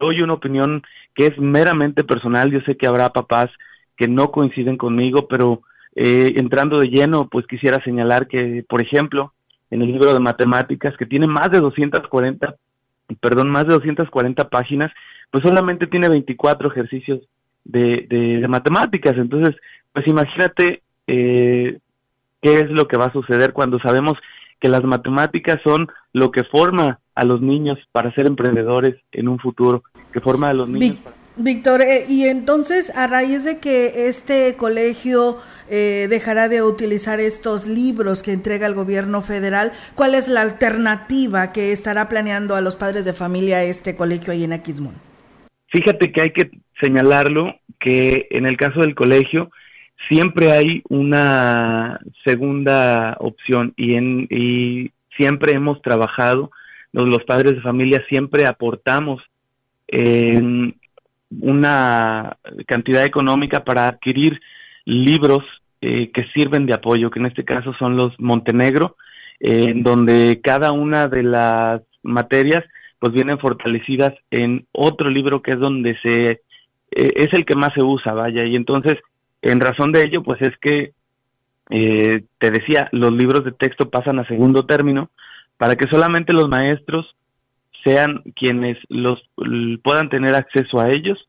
doy 0.00 0.22
una 0.22 0.32
opinión 0.32 0.82
que 1.14 1.28
es 1.28 1.38
meramente 1.38 2.02
personal. 2.02 2.50
Yo 2.50 2.58
sé 2.62 2.76
que 2.76 2.88
habrá 2.88 3.10
papás 3.10 3.48
que 3.96 4.08
no 4.08 4.32
coinciden 4.32 4.76
conmigo, 4.76 5.28
pero 5.28 5.62
eh, 5.94 6.32
entrando 6.34 6.80
de 6.80 6.88
lleno, 6.88 7.28
pues 7.28 7.46
quisiera 7.46 7.80
señalar 7.84 8.26
que, 8.26 8.64
por 8.68 8.82
ejemplo, 8.82 9.34
en 9.70 9.82
el 9.82 9.92
libro 9.92 10.14
de 10.14 10.18
matemáticas, 10.18 10.96
que 10.96 11.06
tiene 11.06 11.28
más 11.28 11.52
de 11.52 11.60
240, 11.60 12.56
perdón, 13.20 13.50
más 13.50 13.66
de 13.66 13.74
240 13.74 14.48
páginas, 14.48 14.92
pues 15.30 15.42
solamente 15.42 15.86
tiene 15.86 16.08
24 16.08 16.70
ejercicios 16.70 17.20
de, 17.64 18.06
de, 18.08 18.48
matemáticas. 18.48 19.16
Entonces, 19.16 19.56
pues 19.92 20.06
imagínate 20.06 20.82
eh, 21.06 21.78
qué 22.40 22.58
es 22.60 22.70
lo 22.70 22.88
que 22.88 22.96
va 22.96 23.06
a 23.06 23.12
suceder 23.12 23.52
cuando 23.52 23.78
sabemos 23.80 24.18
que 24.60 24.68
las 24.68 24.84
matemáticas 24.84 25.60
son 25.64 25.88
lo 26.12 26.30
que 26.30 26.44
forma 26.44 27.00
a 27.14 27.24
los 27.24 27.40
niños 27.40 27.78
para 27.92 28.14
ser 28.14 28.26
emprendedores 28.26 28.96
en 29.12 29.28
un 29.28 29.38
futuro, 29.38 29.82
que 30.12 30.20
forma 30.20 30.48
a 30.48 30.54
los 30.54 30.68
niños 30.68 30.98
para 31.02 31.24
Víctor, 31.36 31.82
eh, 31.82 32.04
y 32.08 32.28
entonces 32.28 32.94
a 32.96 33.08
raíz 33.08 33.42
de 33.42 33.58
que 33.58 34.06
este 34.08 34.54
colegio 34.56 35.38
eh, 35.70 36.06
dejará 36.10 36.48
de 36.48 36.62
utilizar 36.62 37.20
estos 37.20 37.66
libros 37.66 38.22
que 38.22 38.32
entrega 38.32 38.66
el 38.66 38.74
gobierno 38.74 39.22
federal, 39.22 39.72
¿cuál 39.94 40.14
es 40.14 40.28
la 40.28 40.42
alternativa 40.42 41.52
que 41.52 41.72
estará 41.72 42.08
planeando 42.08 42.56
a 42.56 42.60
los 42.60 42.76
padres 42.76 43.04
de 43.04 43.12
familia 43.12 43.62
este 43.64 43.96
colegio 43.96 44.32
ahí 44.32 44.44
en 44.44 44.52
Aquismón? 44.52 44.94
Fíjate 45.68 46.12
que 46.12 46.22
hay 46.22 46.32
que 46.32 46.50
señalarlo 46.80 47.56
que 47.80 48.28
en 48.30 48.46
el 48.46 48.56
caso 48.56 48.80
del 48.80 48.94
colegio 48.94 49.50
siempre 50.08 50.52
hay 50.52 50.82
una 50.88 52.00
segunda 52.24 53.16
opción 53.18 53.72
y, 53.76 53.94
en, 53.94 54.26
y 54.30 54.90
siempre 55.16 55.52
hemos 55.52 55.80
trabajado, 55.82 56.50
los, 56.92 57.24
padres 57.24 57.56
de 57.56 57.60
familia 57.60 58.04
siempre 58.08 58.46
aportamos 58.46 59.20
en 59.88 60.76
una 61.40 62.36
cantidad 62.66 63.04
económica 63.04 63.64
para 63.64 63.88
adquirir 63.88 64.40
libros 64.84 65.44
eh, 65.80 66.10
que 66.12 66.24
sirven 66.34 66.66
de 66.66 66.74
apoyo, 66.74 67.10
que 67.10 67.20
en 67.20 67.26
este 67.26 67.44
caso 67.44 67.74
son 67.74 67.96
los 67.96 68.18
Montenegro, 68.18 68.96
eh, 69.40 69.66
en 69.68 69.82
donde 69.82 70.40
cada 70.42 70.72
una 70.72 71.08
de 71.08 71.22
las 71.22 71.82
materias 72.02 72.64
pues 72.98 73.12
vienen 73.12 73.38
fortalecidas 73.38 74.14
en 74.30 74.66
otro 74.72 75.10
libro 75.10 75.42
que 75.42 75.52
es 75.52 75.58
donde 75.58 75.98
se 76.00 76.30
eh, 76.30 76.40
es 76.90 77.32
el 77.32 77.44
que 77.44 77.54
más 77.54 77.72
se 77.74 77.84
usa, 77.84 78.12
vaya, 78.12 78.44
y 78.44 78.56
entonces 78.56 78.98
en 79.42 79.60
razón 79.60 79.92
de 79.92 80.02
ello 80.02 80.22
pues 80.22 80.40
es 80.42 80.56
que 80.58 80.92
te 81.66 82.50
decía, 82.50 82.90
los 82.92 83.10
libros 83.10 83.42
de 83.42 83.50
texto 83.50 83.88
pasan 83.88 84.18
a 84.18 84.26
segundo 84.26 84.66
término 84.66 85.10
para 85.56 85.76
que 85.76 85.88
solamente 85.88 86.34
los 86.34 86.46
maestros 86.48 87.16
sean 87.84 88.22
quienes 88.36 88.78
los 88.88 89.22
puedan 89.82 90.08
tener 90.08 90.34
acceso 90.34 90.78
a 90.80 90.90
ellos 90.90 91.28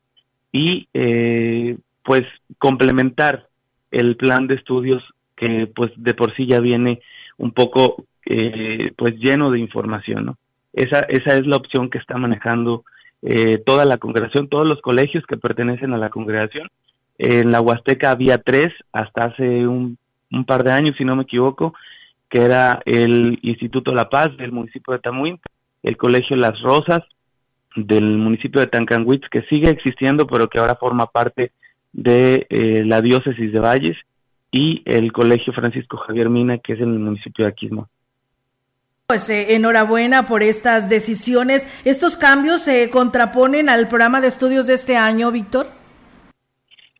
y 0.52 0.88
eh, 0.94 1.78
pues 2.06 2.24
complementar 2.60 3.48
el 3.92 4.16
plan 4.16 4.48
de 4.48 4.56
estudios 4.56 5.04
que 5.36 5.70
pues 5.76 5.92
de 5.98 6.14
por 6.14 6.34
sí 6.36 6.48
ya 6.48 6.62
viene 6.62 7.02
un 7.38 7.52
poco 7.52 8.06
eh, 8.26 8.92
pues 8.96 9.16
lleno 9.16 9.52
de 9.52 9.60
información 9.60 10.26
no 10.26 10.38
esa 10.72 11.02
esa 11.02 11.36
es 11.36 11.46
la 11.46 11.58
opción 11.58 11.90
que 11.90 11.98
está 11.98 12.18
manejando 12.18 12.86
eh, 13.22 13.58
toda 13.66 13.84
la 13.84 13.98
congregación 13.98 14.48
todos 14.48 14.66
los 14.66 14.82
colegios 14.82 15.26
que 15.26 15.38
pertenecen 15.38 15.94
a 15.94 15.98
la 15.98 16.10
congregación. 16.10 16.70
En 17.18 17.52
la 17.52 17.62
Huasteca 17.62 18.12
había 18.12 18.40
tres 18.40 18.74
hasta 18.92 19.28
hace 19.28 19.66
un, 19.68 19.98
un 20.32 20.46
par 20.46 20.64
de 20.66 20.74
años 20.74 20.96
si 20.98 21.06
no 21.06 21.16
me 21.16 21.24
equivoco 21.24 21.74
que 22.30 22.42
era 22.42 22.82
el 22.86 23.40
Instituto 23.42 23.94
La 23.94 24.10
Paz 24.10 24.36
del 24.38 24.52
municipio 24.52 24.94
de 24.94 25.00
Tamuín 25.00 25.40
el 25.84 25.98
Colegio 25.98 26.36
Las 26.36 26.60
Rosas 26.62 27.04
del 27.76 28.18
municipio 28.18 28.62
de 28.62 28.68
Tancanwitz, 28.68 29.30
que 29.30 29.44
sigue 29.44 29.70
existiendo, 29.70 30.26
pero 30.26 30.50
que 30.50 30.60
ahora 30.60 30.76
forma 30.76 31.06
parte 31.08 31.52
de 31.96 32.46
eh, 32.50 32.84
la 32.86 33.02
diócesis 33.02 33.52
de 33.52 33.60
Valles, 33.60 33.98
y 34.56 34.84
el 34.86 35.12
Colegio 35.12 35.52
Francisco 35.52 35.98
Javier 35.98 36.30
Mina, 36.30 36.60
que 36.60 36.74
es 36.74 36.80
en 36.80 36.94
el 36.94 37.00
municipio 37.00 37.44
de 37.44 37.52
Aquismo. 37.52 37.90
Pues 39.06 39.30
eh, 39.30 39.54
enhorabuena 39.56 40.28
por 40.28 40.44
estas 40.44 40.90
decisiones. 40.90 41.68
¿Estos 41.84 42.16
cambios 42.16 42.62
se 42.62 42.90
contraponen 42.90 43.68
al 43.68 43.90
programa 43.90 44.22
de 44.22 44.28
estudios 44.28 44.66
de 44.66 44.76
este 44.76 44.96
año, 44.96 45.30
Víctor? 45.34 45.68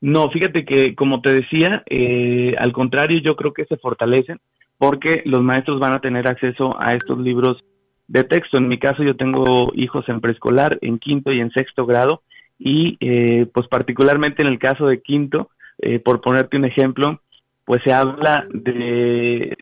No, 0.02 0.30
fíjate 0.30 0.66
que, 0.66 0.96
como 0.96 1.22
te 1.22 1.34
decía, 1.34 1.82
eh, 1.90 2.56
al 2.60 2.74
contrario, 2.74 3.22
yo 3.22 3.38
creo 3.38 3.54
que 3.54 3.64
se 3.66 3.78
fortalecen 3.78 4.42
porque 4.78 5.22
los 5.24 5.42
maestros 5.42 5.80
van 5.80 5.94
a 5.94 6.02
tener 6.02 6.28
acceso 6.28 6.76
a 6.78 6.94
estos 6.94 7.18
libros 7.20 7.64
de 8.10 8.26
texto. 8.26 8.58
En 8.58 8.68
mi 8.68 8.78
caso 8.78 9.02
yo 9.02 9.16
tengo 9.16 9.72
hijos 9.76 10.08
en 10.10 10.20
preescolar, 10.20 10.78
en 10.82 11.00
quinto 11.00 11.32
y 11.32 11.40
en 11.40 11.52
sexto 11.52 11.86
grado 11.86 12.22
y 12.58 12.98
eh, 13.00 13.48
pues 13.54 13.68
particularmente 13.68 14.42
en 14.42 14.48
el 14.48 14.60
caso 14.60 14.88
de 14.88 15.02
quinto, 15.02 15.50
eh, 15.80 16.00
por 16.00 16.22
ponerte 16.22 16.58
un 16.58 16.66
ejemplo, 16.66 17.22
pues 17.66 17.82
se 17.84 17.94
habla 17.94 18.48
de, 18.52 19.58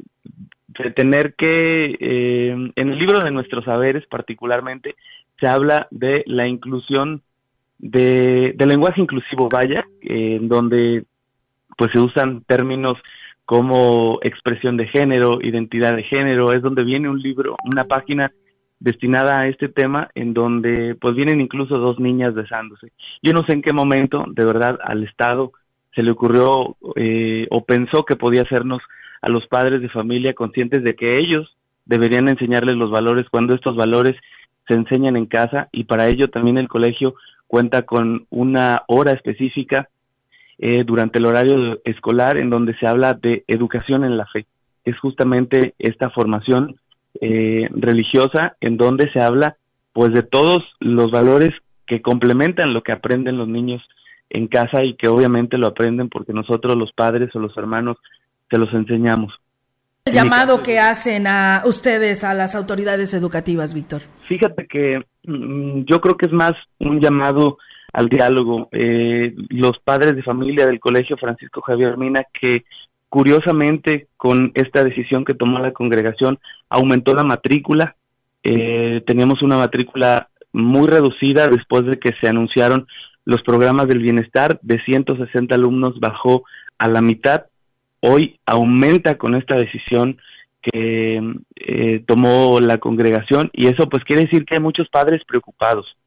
de 0.67 0.91
tener 0.91 1.33
que, 1.35 1.97
eh, 1.99 2.71
en 2.75 2.89
el 2.89 2.99
libro 2.99 3.19
de 3.19 3.31
nuestros 3.31 3.65
saberes 3.65 4.05
particularmente, 4.07 4.95
se 5.39 5.47
habla 5.47 5.87
de 5.91 6.23
la 6.27 6.47
inclusión 6.47 7.21
de, 7.79 8.53
de 8.55 8.65
lenguaje 8.65 9.01
inclusivo, 9.01 9.49
vaya, 9.49 9.85
en 10.01 10.47
donde 10.47 11.03
pues 11.77 11.91
se 11.91 11.99
usan 11.99 12.41
términos 12.41 12.97
como 13.45 14.19
expresión 14.21 14.77
de 14.77 14.87
género, 14.87 15.39
identidad 15.41 15.95
de 15.95 16.03
género, 16.03 16.53
es 16.53 16.61
donde 16.61 16.83
viene 16.83 17.09
un 17.09 17.21
libro, 17.21 17.57
una 17.65 17.85
página 17.85 18.31
destinada 18.83 19.39
a 19.39 19.47
este 19.47 19.69
tema 19.69 20.09
en 20.13 20.33
donde 20.33 20.95
pues 20.99 21.15
vienen 21.15 21.39
incluso 21.39 21.77
dos 21.77 21.99
niñas 21.99 22.33
besándose. 22.33 22.91
Yo 23.21 23.31
no 23.31 23.43
sé 23.45 23.53
en 23.53 23.61
qué 23.61 23.71
momento 23.71 24.25
de 24.27 24.43
verdad 24.43 24.77
al 24.83 25.05
Estado 25.05 25.53
se 25.95 26.03
le 26.03 26.11
ocurrió 26.11 26.75
eh, 26.97 27.47
o 27.49 27.63
pensó 27.63 28.03
que 28.03 28.17
podía 28.17 28.41
hacernos 28.41 28.81
a 29.21 29.29
los 29.29 29.47
padres 29.47 29.81
de 29.81 29.87
familia 29.87 30.33
conscientes 30.33 30.83
de 30.83 30.95
que 30.95 31.15
ellos 31.15 31.55
deberían 31.85 32.27
enseñarles 32.27 32.75
los 32.75 32.91
valores 32.91 33.25
cuando 33.29 33.55
estos 33.55 33.77
valores 33.77 34.17
se 34.67 34.73
enseñan 34.73 35.15
en 35.15 35.27
casa 35.27 35.69
y 35.71 35.85
para 35.85 36.09
ello 36.09 36.27
también 36.27 36.57
el 36.57 36.67
colegio 36.67 37.15
cuenta 37.47 37.83
con 37.83 38.25
una 38.31 38.83
hora 38.87 39.13
específica 39.13 39.87
eh, 40.57 40.83
durante 40.85 41.19
el 41.19 41.25
horario 41.25 41.79
escolar 41.85 42.35
en 42.35 42.49
donde 42.49 42.75
se 42.79 42.85
habla 42.85 43.13
de 43.13 43.45
educación 43.47 44.03
en 44.03 44.17
la 44.17 44.25
fe. 44.25 44.45
Es 44.83 44.99
justamente 44.99 45.73
esta 45.79 46.09
formación 46.09 46.75
eh, 47.21 47.69
religiosa 47.71 48.57
en 48.61 48.77
donde 48.77 49.11
se 49.11 49.19
habla 49.19 49.57
pues 49.93 50.13
de 50.13 50.23
todos 50.23 50.63
los 50.79 51.11
valores 51.11 51.51
que 51.85 52.01
complementan 52.01 52.73
lo 52.73 52.81
que 52.83 52.91
aprenden 52.91 53.37
los 53.37 53.47
niños 53.47 53.81
en 54.29 54.47
casa 54.47 54.83
y 54.83 54.95
que 54.95 55.07
obviamente 55.07 55.57
lo 55.57 55.67
aprenden 55.67 56.09
porque 56.09 56.33
nosotros 56.33 56.75
los 56.75 56.91
padres 56.91 57.29
o 57.35 57.39
los 57.39 57.55
hermanos 57.57 57.97
se 58.49 58.57
los 58.57 58.73
enseñamos. 58.73 59.33
El 60.05 60.15
llamado 60.15 60.63
que 60.63 60.79
hacen 60.79 61.27
a 61.27 61.61
ustedes, 61.65 62.23
a 62.23 62.33
las 62.33 62.55
autoridades 62.55 63.13
educativas, 63.13 63.73
Víctor. 63.73 64.01
Fíjate 64.27 64.67
que 64.67 65.05
mm, 65.25 65.83
yo 65.85 66.01
creo 66.01 66.17
que 66.17 66.25
es 66.25 66.33
más 66.33 66.53
un 66.79 66.99
llamado 66.99 67.57
al 67.93 68.09
diálogo. 68.09 68.67
Eh, 68.71 69.33
los 69.49 69.79
padres 69.79 70.15
de 70.15 70.23
familia 70.23 70.65
del 70.65 70.79
Colegio 70.79 71.15
Francisco 71.15 71.61
Javier 71.61 71.97
Mina, 71.97 72.25
que 72.33 72.65
curiosamente 73.13 74.07
con 74.17 74.51
esta 74.55 74.83
decisión 74.83 75.23
que 75.23 75.35
tomó 75.35 75.59
la 75.59 75.71
congregación, 75.71 76.39
aumentó 76.67 77.13
la 77.13 77.23
matrícula. 77.23 77.95
Eh, 78.41 79.03
teníamos 79.05 79.43
una 79.43 79.55
matrícula 79.55 80.29
muy 80.51 80.87
reducida 80.87 81.47
después 81.47 81.85
de 81.85 81.99
que 81.99 82.15
se 82.19 82.27
anunciaron 82.27 82.87
los 83.23 83.43
programas 83.43 83.87
del 83.87 83.99
bienestar. 83.99 84.57
De 84.63 84.81
160 84.81 85.53
alumnos 85.53 85.99
bajó 85.99 86.43
a 86.79 86.87
la 86.87 87.03
mitad. 87.03 87.45
Hoy 87.99 88.39
aumenta 88.47 89.19
con 89.19 89.35
esta 89.35 89.57
decisión 89.57 90.17
que 90.63 91.21
eh, 91.57 92.03
tomó 92.07 92.59
la 92.61 92.79
congregación 92.79 93.51
y 93.53 93.67
eso 93.67 93.89
pues 93.89 94.03
quiere 94.05 94.23
decir 94.23 94.43
que 94.43 94.55
hay 94.55 94.61
muchos 94.61 94.89
padres 94.89 95.21
preocupados, 95.23 95.97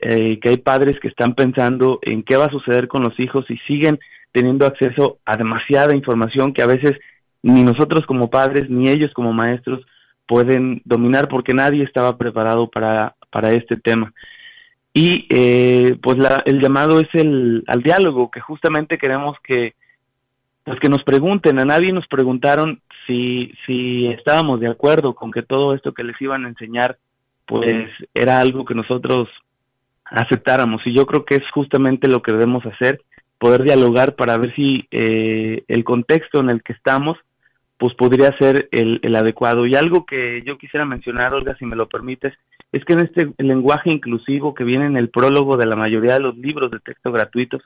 eh, 0.00 0.40
que 0.40 0.48
hay 0.48 0.56
padres 0.56 0.98
que 0.98 1.06
están 1.06 1.36
pensando 1.36 2.00
en 2.02 2.24
qué 2.24 2.36
va 2.36 2.46
a 2.46 2.50
suceder 2.50 2.88
con 2.88 3.04
los 3.04 3.20
hijos 3.20 3.48
y 3.48 3.56
siguen 3.68 4.00
teniendo 4.32 4.66
acceso 4.66 5.18
a 5.24 5.36
demasiada 5.36 5.94
información 5.94 6.52
que 6.52 6.62
a 6.62 6.66
veces 6.66 6.92
ni 7.42 7.62
nosotros 7.62 8.06
como 8.06 8.30
padres 8.30 8.68
ni 8.68 8.88
ellos 8.88 9.12
como 9.14 9.32
maestros 9.32 9.84
pueden 10.26 10.82
dominar 10.84 11.28
porque 11.28 11.54
nadie 11.54 11.82
estaba 11.82 12.16
preparado 12.16 12.68
para, 12.68 13.16
para 13.30 13.52
este 13.52 13.76
tema. 13.76 14.12
Y 14.92 15.26
eh, 15.28 15.96
pues 16.02 16.18
la, 16.18 16.42
el 16.46 16.60
llamado 16.60 17.00
es 17.00 17.08
el, 17.14 17.64
al 17.66 17.82
diálogo, 17.82 18.30
que 18.30 18.40
justamente 18.40 18.98
queremos 18.98 19.36
que, 19.42 19.74
pues 20.64 20.78
que 20.80 20.88
nos 20.88 21.04
pregunten, 21.04 21.58
a 21.58 21.64
nadie 21.64 21.92
nos 21.92 22.06
preguntaron 22.08 22.80
si, 23.06 23.52
si 23.66 24.06
estábamos 24.08 24.60
de 24.60 24.68
acuerdo 24.68 25.14
con 25.14 25.30
que 25.30 25.42
todo 25.42 25.74
esto 25.74 25.94
que 25.94 26.04
les 26.04 26.20
iban 26.20 26.44
a 26.44 26.48
enseñar, 26.48 26.98
pues 27.46 27.88
era 28.14 28.40
algo 28.40 28.64
que 28.64 28.74
nosotros 28.74 29.28
aceptáramos. 30.04 30.86
Y 30.86 30.92
yo 30.92 31.06
creo 31.06 31.24
que 31.24 31.36
es 31.36 31.50
justamente 31.52 32.08
lo 32.08 32.22
que 32.22 32.32
debemos 32.32 32.64
hacer, 32.66 33.00
poder 33.40 33.62
dialogar 33.62 34.16
para 34.16 34.36
ver 34.36 34.54
si 34.54 34.86
eh, 34.90 35.64
el 35.66 35.82
contexto 35.82 36.40
en 36.40 36.50
el 36.50 36.62
que 36.62 36.74
estamos, 36.74 37.16
pues 37.78 37.94
podría 37.94 38.36
ser 38.36 38.68
el, 38.70 39.00
el, 39.02 39.16
adecuado. 39.16 39.64
Y 39.64 39.74
algo 39.74 40.04
que 40.04 40.42
yo 40.44 40.58
quisiera 40.58 40.84
mencionar, 40.84 41.32
Olga, 41.32 41.56
si 41.56 41.64
me 41.64 41.74
lo 41.74 41.88
permites, 41.88 42.34
es 42.70 42.84
que 42.84 42.92
en 42.92 43.00
este 43.00 43.32
lenguaje 43.38 43.90
inclusivo 43.90 44.52
que 44.54 44.64
viene 44.64 44.84
en 44.84 44.98
el 44.98 45.08
prólogo 45.08 45.56
de 45.56 45.64
la 45.64 45.74
mayoría 45.74 46.12
de 46.12 46.20
los 46.20 46.36
libros 46.36 46.70
de 46.70 46.80
texto 46.80 47.10
gratuitos, 47.10 47.62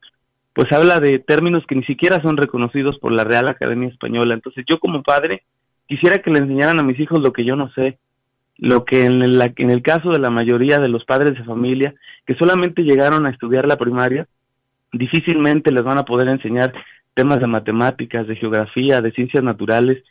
pues 0.52 0.70
habla 0.70 1.00
de 1.00 1.18
términos 1.18 1.64
que 1.66 1.74
ni 1.74 1.82
siquiera 1.82 2.22
son 2.22 2.36
reconocidos 2.36 2.96
por 3.00 3.10
la 3.10 3.24
Real 3.24 3.48
Academia 3.48 3.88
Española. 3.88 4.34
Entonces 4.34 4.64
yo 4.68 4.78
como 4.78 5.02
padre 5.02 5.42
quisiera 5.88 6.18
que 6.18 6.30
le 6.30 6.38
enseñaran 6.38 6.78
a 6.78 6.84
mis 6.84 7.00
hijos 7.00 7.18
lo 7.18 7.32
que 7.32 7.44
yo 7.44 7.56
no 7.56 7.68
sé, 7.72 7.98
lo 8.58 8.84
que 8.84 9.06
en 9.06 9.24
en 9.24 9.70
el 9.70 9.82
caso 9.82 10.12
de 10.12 10.20
la 10.20 10.30
mayoría 10.30 10.78
de 10.78 10.88
los 10.88 11.04
padres 11.04 11.34
de 11.36 11.42
familia 11.42 11.94
que 12.24 12.36
solamente 12.36 12.82
llegaron 12.82 13.26
a 13.26 13.30
estudiar 13.30 13.66
la 13.66 13.76
primaria, 13.76 14.28
difícilmente 14.94 15.72
les 15.72 15.84
van 15.84 15.98
a 15.98 16.04
poder 16.04 16.28
enseñar 16.28 16.72
temas 17.14 17.40
de 17.40 17.46
matemáticas, 17.46 18.26
de 18.26 18.36
geografía, 18.36 19.00
de 19.00 19.12
ciencias 19.12 19.44
naturales, 19.44 20.02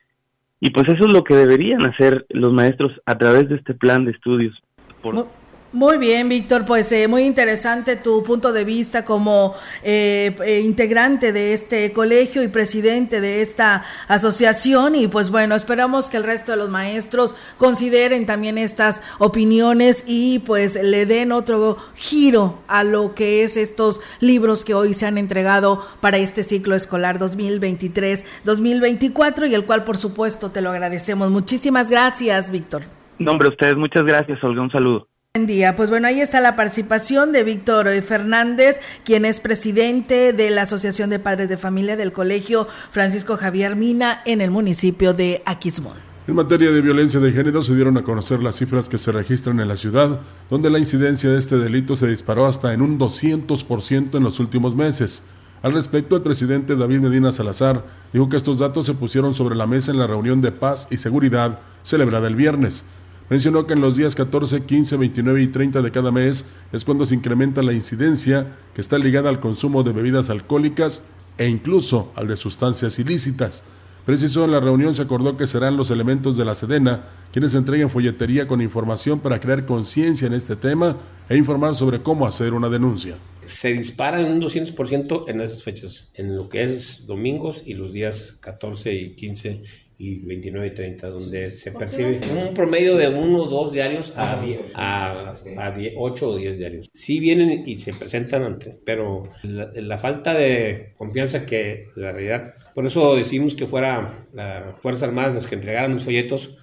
y 0.60 0.72
pues 0.72 0.88
eso 0.88 1.06
es 1.06 1.13
lo 1.13 1.24
que 1.24 1.36
deberían 1.36 1.86
hacer 1.86 2.26
los 2.30 2.54
maestros 2.54 2.93
a 3.06 3.17
través 3.17 3.50
de 3.50 3.56
este 3.56 3.74
plan 3.74 4.06
de 4.06 4.12
estudios. 4.12 4.58
Por... 5.02 5.28
Muy 5.74 5.98
bien, 5.98 6.30
Víctor, 6.30 6.64
pues 6.66 6.90
eh, 6.92 7.08
muy 7.08 7.24
interesante 7.24 7.96
tu 7.96 8.22
punto 8.22 8.54
de 8.54 8.64
vista 8.64 9.04
como 9.04 9.56
eh, 9.82 10.36
eh, 10.46 10.60
integrante 10.60 11.34
de 11.34 11.54
este 11.54 11.92
colegio 11.92 12.44
y 12.44 12.48
presidente 12.48 13.22
de 13.22 13.42
esta 13.42 13.84
asociación 14.08 14.94
y 14.94 15.08
pues 15.08 15.32
bueno, 15.32 15.56
esperamos 15.56 16.10
que 16.10 16.18
el 16.18 16.26
resto 16.26 16.52
de 16.52 16.60
los 16.60 16.70
maestros 16.70 17.36
consideren 17.58 18.28
también 18.28 18.60
estas 18.60 19.02
opiniones 19.18 20.04
y 20.06 20.44
pues 20.46 20.76
le 20.76 21.08
den 21.08 21.32
otro 21.32 21.78
giro 21.96 22.60
a 22.68 22.84
lo 22.84 23.16
que 23.16 23.42
es 23.42 23.58
estos 23.58 24.00
libros 24.20 24.64
que 24.64 24.76
hoy 24.76 24.94
se 24.94 25.08
han 25.08 25.18
entregado 25.18 25.84
para 26.02 26.18
este 26.18 26.44
ciclo 26.44 26.76
escolar 26.76 27.18
2023-2024 27.18 29.50
y 29.50 29.56
el 29.56 29.66
cual 29.66 29.86
por 29.86 29.98
supuesto 29.98 30.52
te 30.52 30.62
lo 30.62 30.70
agradecemos. 30.70 31.32
Muchísimas 31.32 31.90
gracias, 31.90 32.52
Víctor. 32.52 32.84
No, 33.18 33.32
hombre, 33.32 33.48
ustedes 33.48 33.76
muchas 33.76 34.04
gracias, 34.04 34.38
Olga, 34.44 34.62
un 34.62 34.70
saludo. 34.70 35.08
Buen 35.36 35.48
día, 35.48 35.76
pues 35.76 35.89
bueno, 35.89 36.08
ahí 36.08 36.22
está 36.22 36.41
la 36.41 36.56
participación 36.56 37.32
de 37.32 37.41
Víctor 37.41 37.89
Fernández, 38.04 38.80
quien 39.04 39.26
es 39.26 39.39
presidente 39.39 40.32
de 40.32 40.52
la 40.52 40.62
Asociación 40.62 41.10
de 41.10 41.17
Padres 41.17 41.50
de 41.50 41.58
Familia 41.58 41.98
del 41.98 42.13
Colegio 42.13 42.67
Francisco 42.91 43.36
Javier 43.36 43.76
Mina 43.76 44.22
en 44.26 44.41
el 44.41 44.52
municipio 44.52 45.15
de 45.15 45.41
Aquismón. 45.48 45.98
En 46.28 46.36
materia 46.36 46.69
de 46.69 46.82
violencia 46.82 47.19
de 47.19 47.32
género 47.32 47.63
se 47.63 47.74
dieron 47.74 47.98
a 47.98 48.04
conocer 48.04 48.43
las 48.43 48.58
cifras 48.58 48.88
que 48.89 49.00
se 49.00 49.12
registran 49.12 49.60
en 49.60 49.69
la 49.69 49.76
ciudad, 49.76 50.19
donde 50.52 50.69
la 50.69 50.78
incidencia 50.78 51.32
de 51.32 51.39
este 51.39 51.58
delito 51.58 51.96
se 51.96 52.06
disparó 52.06 52.46
hasta 52.46 52.72
en 52.72 52.84
un 52.84 53.00
200% 53.00 54.15
en 54.15 54.24
los 54.24 54.39
últimos 54.39 54.76
meses. 54.76 55.24
Al 55.63 55.74
respecto, 55.74 56.15
el 56.15 56.22
presidente 56.22 56.76
David 56.76 57.00
Medina 57.00 57.32
Salazar 57.32 57.84
dijo 58.12 58.30
que 58.30 58.38
estos 58.38 58.60
datos 58.60 58.86
se 58.86 58.93
pusieron 58.93 59.34
sobre 59.34 59.56
la 59.56 59.65
mesa 59.65 59.89
en 59.89 59.98
la 59.98 60.06
reunión 60.06 60.41
de 60.41 60.52
paz 60.52 60.89
y 60.91 60.98
seguridad 60.98 61.58
celebrada 61.82 62.28
el 62.28 62.36
viernes. 62.36 62.86
Mencionó 63.30 63.66
que 63.66 63.74
en 63.74 63.82
los 63.82 63.96
días 63.96 64.16
14, 64.16 64.66
15, 64.66 64.98
29 64.98 65.42
y 65.42 65.48
30 65.48 65.82
de 65.82 65.92
cada 65.92 66.12
mes 66.12 66.46
es 66.72 66.84
cuando 66.84 67.06
se 67.06 67.16
incrementa 67.16 67.64
la 67.64 67.74
incidencia 67.74 68.48
que 68.76 68.82
está 68.82 68.98
ligada 68.98 69.30
al 69.30 69.40
consumo 69.40 69.84
de 69.84 69.94
bebidas 69.94 70.30
alcohólicas 70.30 71.06
e 71.38 71.48
incluso 71.48 72.12
al 72.16 72.28
de 72.28 72.38
sustancias 72.38 73.00
ilícitas. 73.00 73.64
Precisó 74.06 74.44
en 74.44 74.52
la 74.52 74.60
reunión 74.60 74.94
se 74.94 75.02
acordó 75.02 75.38
que 75.38 75.48
serán 75.48 75.78
los 75.78 75.90
elementos 75.90 76.36
de 76.36 76.46
la 76.46 76.56
Sedena 76.56 77.06
quienes 77.32 77.56
entreguen 77.56 77.90
folletería 77.90 78.48
con 78.48 78.62
información 78.62 79.20
para 79.20 79.40
crear 79.40 79.66
conciencia 79.66 80.28
en 80.28 80.34
este 80.34 80.56
tema 80.56 80.98
e 81.28 81.36
informar 81.36 81.76
sobre 81.76 82.04
cómo 82.04 82.28
hacer 82.28 82.54
una 82.54 82.70
denuncia. 82.70 83.16
Se 83.46 83.74
dispara 83.74 84.22
en 84.22 84.32
un 84.34 84.42
200% 84.42 85.30
en 85.30 85.42
esas 85.42 85.64
fechas, 85.64 86.12
en 86.14 86.36
lo 86.36 86.48
que 86.48 86.64
es 86.64 87.08
domingos 87.08 87.64
y 87.66 87.74
los 87.74 87.92
días 87.92 88.38
14 88.40 88.94
y 88.94 89.10
15 89.16 89.64
y 90.04 90.20
29 90.20 90.68
y 90.68 90.72
30, 90.72 91.10
donde 91.10 91.52
se 91.52 91.72
percibe 91.72 92.20
un 92.46 92.54
promedio 92.54 92.98
de 92.98 93.08
uno 93.08 93.44
o 93.44 93.48
dos 93.48 93.72
diarios 93.72 94.13
a, 94.18 94.42
a, 94.74 95.30
a 95.32 95.76
8 95.96 96.30
o 96.30 96.36
10 96.36 96.58
diarios. 96.58 96.88
Sí 96.94 97.22
vienen 97.22 97.63
y 97.66 97.78
se 97.78 97.94
presentan 97.94 98.44
antes, 98.44 98.76
pero 98.84 99.24
la, 99.44 99.72
la, 99.74 99.98
falta 99.98 100.34
de 100.34 100.92
confianza 100.98 101.46
que 101.46 101.88
la 101.96 102.12
realidad, 102.12 102.54
por 102.76 102.86
eso 102.86 103.16
decimos 103.16 103.56
que 103.56 103.66
fuera 103.66 104.26
las 104.34 104.78
Fuerzas 104.82 105.04
Armadas 105.04 105.36
las 105.36 105.48
que 105.48 105.56
entregaran 105.56 105.94
los 105.94 106.04
folletos, 106.04 106.58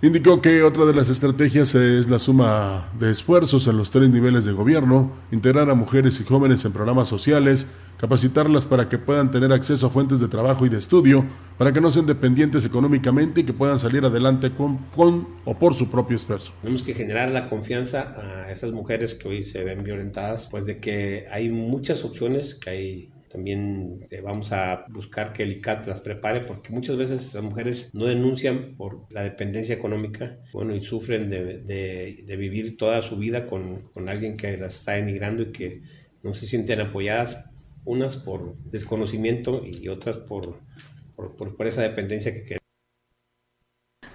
Indicó 0.00 0.40
que 0.40 0.62
otra 0.62 0.84
de 0.84 0.94
las 0.94 1.08
estrategias 1.08 1.74
es 1.74 2.08
la 2.08 2.20
suma 2.20 2.88
de 3.00 3.10
esfuerzos 3.10 3.66
en 3.66 3.76
los 3.76 3.90
tres 3.90 4.08
niveles 4.10 4.44
de 4.44 4.52
gobierno, 4.52 5.10
integrar 5.32 5.68
a 5.70 5.74
mujeres 5.74 6.20
y 6.20 6.24
jóvenes 6.24 6.64
en 6.64 6.72
programas 6.72 7.08
sociales, 7.08 7.74
capacitarlas 7.98 8.64
para 8.64 8.88
que 8.88 8.96
puedan 8.96 9.32
tener 9.32 9.52
acceso 9.52 9.88
a 9.88 9.90
fuentes 9.90 10.20
de 10.20 10.28
trabajo 10.28 10.64
y 10.64 10.68
de 10.68 10.78
estudio, 10.78 11.26
para 11.58 11.72
que 11.72 11.80
no 11.80 11.90
sean 11.90 12.06
dependientes 12.06 12.64
económicamente 12.64 13.40
y 13.40 13.44
que 13.44 13.52
puedan 13.52 13.80
salir 13.80 14.04
adelante 14.04 14.52
con, 14.52 14.76
con 14.94 15.26
o 15.44 15.58
por 15.58 15.74
su 15.74 15.90
propio 15.90 16.16
esfuerzo. 16.16 16.52
Tenemos 16.62 16.84
que 16.84 16.94
generar 16.94 17.32
la 17.32 17.48
confianza 17.48 18.14
a 18.16 18.52
esas 18.52 18.70
mujeres 18.70 19.16
que 19.16 19.26
hoy 19.26 19.42
se 19.42 19.64
ven 19.64 19.82
violentadas, 19.82 20.46
pues 20.48 20.64
de 20.64 20.78
que 20.78 21.26
hay 21.28 21.48
muchas 21.48 22.04
opciones, 22.04 22.54
que 22.54 22.70
hay 22.70 23.10
también 23.28 24.06
eh, 24.10 24.20
vamos 24.20 24.52
a 24.52 24.84
buscar 24.88 25.32
que 25.32 25.42
el 25.42 25.52
ICAT 25.52 25.86
las 25.86 26.00
prepare 26.00 26.40
porque 26.40 26.72
muchas 26.72 26.96
veces 26.96 27.34
las 27.34 27.42
mujeres 27.42 27.90
no 27.94 28.06
denuncian 28.06 28.74
por 28.76 29.06
la 29.10 29.22
dependencia 29.22 29.74
económica, 29.74 30.38
bueno, 30.52 30.74
y 30.74 30.80
sufren 30.80 31.30
de, 31.30 31.58
de, 31.62 32.36
vivir 32.36 32.76
toda 32.76 33.02
su 33.02 33.16
vida 33.16 33.46
con, 33.46 33.82
con, 33.92 34.08
alguien 34.08 34.36
que 34.36 34.56
las 34.56 34.76
está 34.76 34.98
emigrando 34.98 35.42
y 35.42 35.52
que 35.52 35.82
no 36.22 36.34
se 36.34 36.46
sienten 36.46 36.80
apoyadas, 36.80 37.44
unas 37.84 38.16
por 38.16 38.56
desconocimiento 38.64 39.64
y 39.64 39.88
otras 39.88 40.18
por, 40.18 40.60
por, 41.16 41.56
por, 41.56 41.66
esa 41.66 41.82
dependencia 41.82 42.32
que 42.32 42.57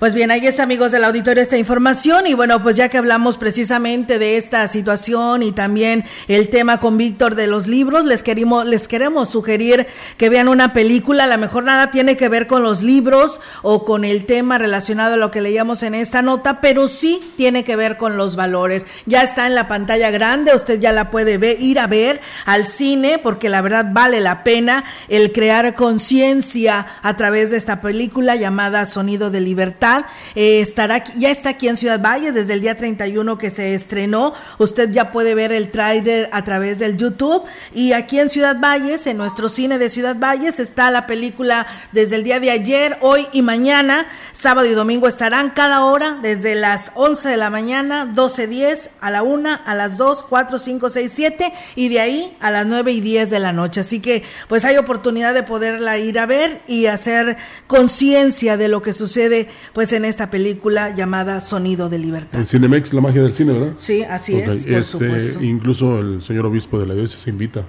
Pues 0.03 0.13
bien, 0.13 0.31
ahí 0.31 0.45
es 0.45 0.59
amigos 0.59 0.91
del 0.91 1.05
auditorio 1.05 1.41
esta 1.41 1.57
información. 1.57 2.27
Y 2.27 2.33
bueno, 2.33 2.61
pues 2.61 2.75
ya 2.75 2.89
que 2.89 2.97
hablamos 2.97 3.37
precisamente 3.37 4.19
de 4.19 4.35
esta 4.35 4.67
situación 4.67 5.43
y 5.43 5.53
también 5.53 6.03
el 6.27 6.49
tema 6.49 6.81
con 6.81 6.97
Víctor 6.97 7.35
de 7.35 7.47
los 7.47 7.67
libros, 7.67 8.03
les 8.03 8.21
queremos, 8.21 8.65
les 8.65 8.89
queremos 8.89 9.29
sugerir 9.29 9.87
que 10.17 10.27
vean 10.27 10.49
una 10.49 10.73
película, 10.73 11.23
a 11.23 11.27
lo 11.27 11.37
mejor 11.37 11.63
nada 11.63 11.89
tiene 11.89 12.17
que 12.17 12.27
ver 12.27 12.47
con 12.47 12.63
los 12.63 12.81
libros 12.81 13.39
o 13.61 13.85
con 13.85 14.03
el 14.03 14.25
tema 14.25 14.57
relacionado 14.57 15.13
a 15.13 15.17
lo 15.17 15.31
que 15.31 15.39
leíamos 15.39 15.83
en 15.83 15.95
esta 15.95 16.21
nota, 16.21 16.59
pero 16.59 16.89
sí 16.89 17.21
tiene 17.37 17.63
que 17.63 17.77
ver 17.77 17.95
con 17.95 18.17
los 18.17 18.35
valores. 18.35 18.85
Ya 19.05 19.23
está 19.23 19.47
en 19.47 19.55
la 19.55 19.69
pantalla 19.69 20.11
grande, 20.11 20.53
usted 20.53 20.81
ya 20.81 20.91
la 20.91 21.11
puede 21.11 21.37
ver, 21.37 21.61
ir 21.61 21.79
a 21.79 21.87
ver 21.87 22.19
al 22.43 22.67
cine, 22.67 23.19
porque 23.19 23.47
la 23.47 23.61
verdad 23.61 23.85
vale 23.93 24.19
la 24.19 24.43
pena 24.43 24.83
el 25.07 25.31
crear 25.31 25.75
conciencia 25.75 26.87
a 27.03 27.15
través 27.15 27.51
de 27.51 27.57
esta 27.57 27.79
película 27.79 28.35
llamada 28.35 28.85
Sonido 28.85 29.31
de 29.31 29.39
Libertad 29.39 29.92
eh, 30.35 30.59
estará, 30.61 31.03
ya 31.15 31.29
está 31.29 31.49
aquí 31.49 31.67
en 31.67 31.77
Ciudad 31.77 32.01
Valles 32.01 32.33
desde 32.33 32.53
el 32.53 32.61
día 32.61 32.77
31 32.77 33.37
que 33.37 33.49
se 33.49 33.73
estrenó. 33.73 34.33
Usted 34.57 34.91
ya 34.91 35.11
puede 35.11 35.35
ver 35.35 35.51
el 35.51 35.71
tráiler 35.71 36.29
a 36.31 36.43
través 36.43 36.79
del 36.79 36.97
YouTube. 36.97 37.43
Y 37.73 37.93
aquí 37.93 38.19
en 38.19 38.29
Ciudad 38.29 38.59
Valles, 38.59 39.07
en 39.07 39.17
nuestro 39.17 39.49
cine 39.49 39.77
de 39.77 39.89
Ciudad 39.89 40.15
Valles, 40.17 40.59
está 40.59 40.91
la 40.91 41.07
película 41.07 41.67
desde 41.91 42.15
el 42.15 42.23
día 42.23 42.39
de 42.39 42.51
ayer, 42.51 42.97
hoy 43.01 43.27
y 43.31 43.41
mañana. 43.41 44.07
Sábado 44.33 44.67
y 44.67 44.73
domingo 44.73 45.07
estarán 45.07 45.51
cada 45.51 45.85
hora 45.85 46.19
desde 46.21 46.55
las 46.55 46.91
11 46.95 47.29
de 47.29 47.37
la 47.37 47.49
mañana, 47.49 48.05
12.10, 48.05 48.89
a 49.01 49.11
la 49.11 49.23
1, 49.23 49.59
a 49.65 49.75
las 49.75 49.97
2, 49.97 50.23
4, 50.23 50.59
5, 50.59 50.89
6, 50.89 51.11
7 51.13 51.53
y 51.75 51.89
de 51.89 51.99
ahí 51.99 52.37
a 52.39 52.51
las 52.51 52.65
9 52.65 52.91
y 52.91 53.01
10 53.01 53.29
de 53.29 53.39
la 53.39 53.53
noche. 53.53 53.81
Así 53.81 53.99
que 53.99 54.23
pues 54.47 54.65
hay 54.65 54.77
oportunidad 54.77 55.33
de 55.33 55.43
poderla 55.43 55.97
ir 55.97 56.19
a 56.19 56.25
ver 56.25 56.61
y 56.67 56.87
hacer 56.87 57.37
conciencia 57.67 58.57
de 58.57 58.67
lo 58.67 58.81
que 58.81 58.93
sucede 58.93 59.49
pues 59.73 59.82
en 59.91 60.05
esta 60.05 60.29
película 60.29 60.95
llamada 60.95 61.41
Sonido 61.41 61.89
de 61.89 61.99
Libertad. 61.99 62.39
En 62.39 62.47
Cinemex, 62.47 62.93
la 62.93 63.01
magia 63.01 63.21
del 63.21 63.33
cine, 63.33 63.53
¿verdad? 63.53 63.73
Sí, 63.75 64.03
así 64.03 64.35
es, 64.35 64.45
por 64.45 64.55
este, 64.55 64.83
supuesto. 64.83 65.43
Incluso 65.43 65.99
el 65.99 66.21
señor 66.21 66.45
obispo 66.45 66.79
de 66.79 66.87
la 66.87 66.93
diócesis 66.93 67.23
se 67.23 67.29
invita 67.29 67.65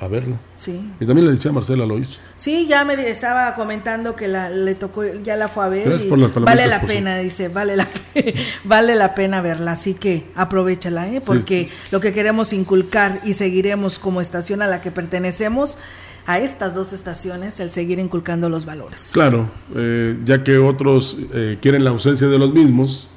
a, 0.00 0.06
verla. 0.08 0.36
Sí. 0.56 0.92
Y 1.00 1.06
también 1.06 1.26
le 1.26 1.32
decía 1.32 1.50
Marcela 1.50 1.86
lo 1.86 1.98
hizo. 1.98 2.18
Sí, 2.36 2.66
ya 2.66 2.84
me 2.84 2.94
estaba 3.08 3.54
comentando 3.54 4.14
que 4.14 4.28
la, 4.28 4.50
le 4.50 4.74
tocó, 4.74 5.04
ya 5.04 5.36
la 5.36 5.48
fue 5.48 5.64
a 5.64 5.68
ver. 5.68 6.00
Y 6.00 6.08
vale 6.40 6.66
la 6.66 6.82
pena, 6.82 7.18
dice, 7.18 7.48
vale 7.48 7.76
la, 7.76 7.88
vale 8.64 8.94
la 8.94 9.14
pena 9.14 9.40
verla. 9.40 9.72
Así 9.72 9.94
que 9.94 10.24
aprovechala, 10.34 11.08
¿eh? 11.08 11.22
porque 11.24 11.70
lo 11.90 12.00
que 12.00 12.12
queremos 12.12 12.52
inculcar 12.52 13.20
y 13.24 13.34
seguiremos 13.34 13.98
como 13.98 14.20
estación 14.20 14.62
a 14.62 14.66
la 14.66 14.80
que 14.80 14.90
pertenecemos 14.90 15.78
a 16.26 16.38
estas 16.40 16.74
dos 16.74 16.92
estaciones 16.92 17.60
el 17.60 17.70
seguir 17.70 17.98
inculcando 17.98 18.48
los 18.48 18.64
valores. 18.64 19.10
Claro, 19.12 19.48
eh, 19.74 20.18
ya 20.24 20.42
que 20.42 20.58
otros 20.58 21.16
eh, 21.32 21.58
quieren 21.60 21.84
la 21.84 21.90
ausencia 21.90 22.26
de 22.26 22.38
los 22.38 22.52
mismos, 22.52 23.08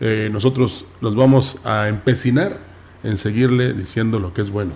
eh, 0.00 0.28
nosotros 0.32 0.84
nos 1.00 1.14
vamos 1.14 1.60
a 1.64 1.88
empecinar 1.88 2.58
en 3.04 3.16
seguirle 3.16 3.72
diciendo 3.72 4.18
lo 4.18 4.34
que 4.34 4.42
es 4.42 4.50
bueno 4.50 4.72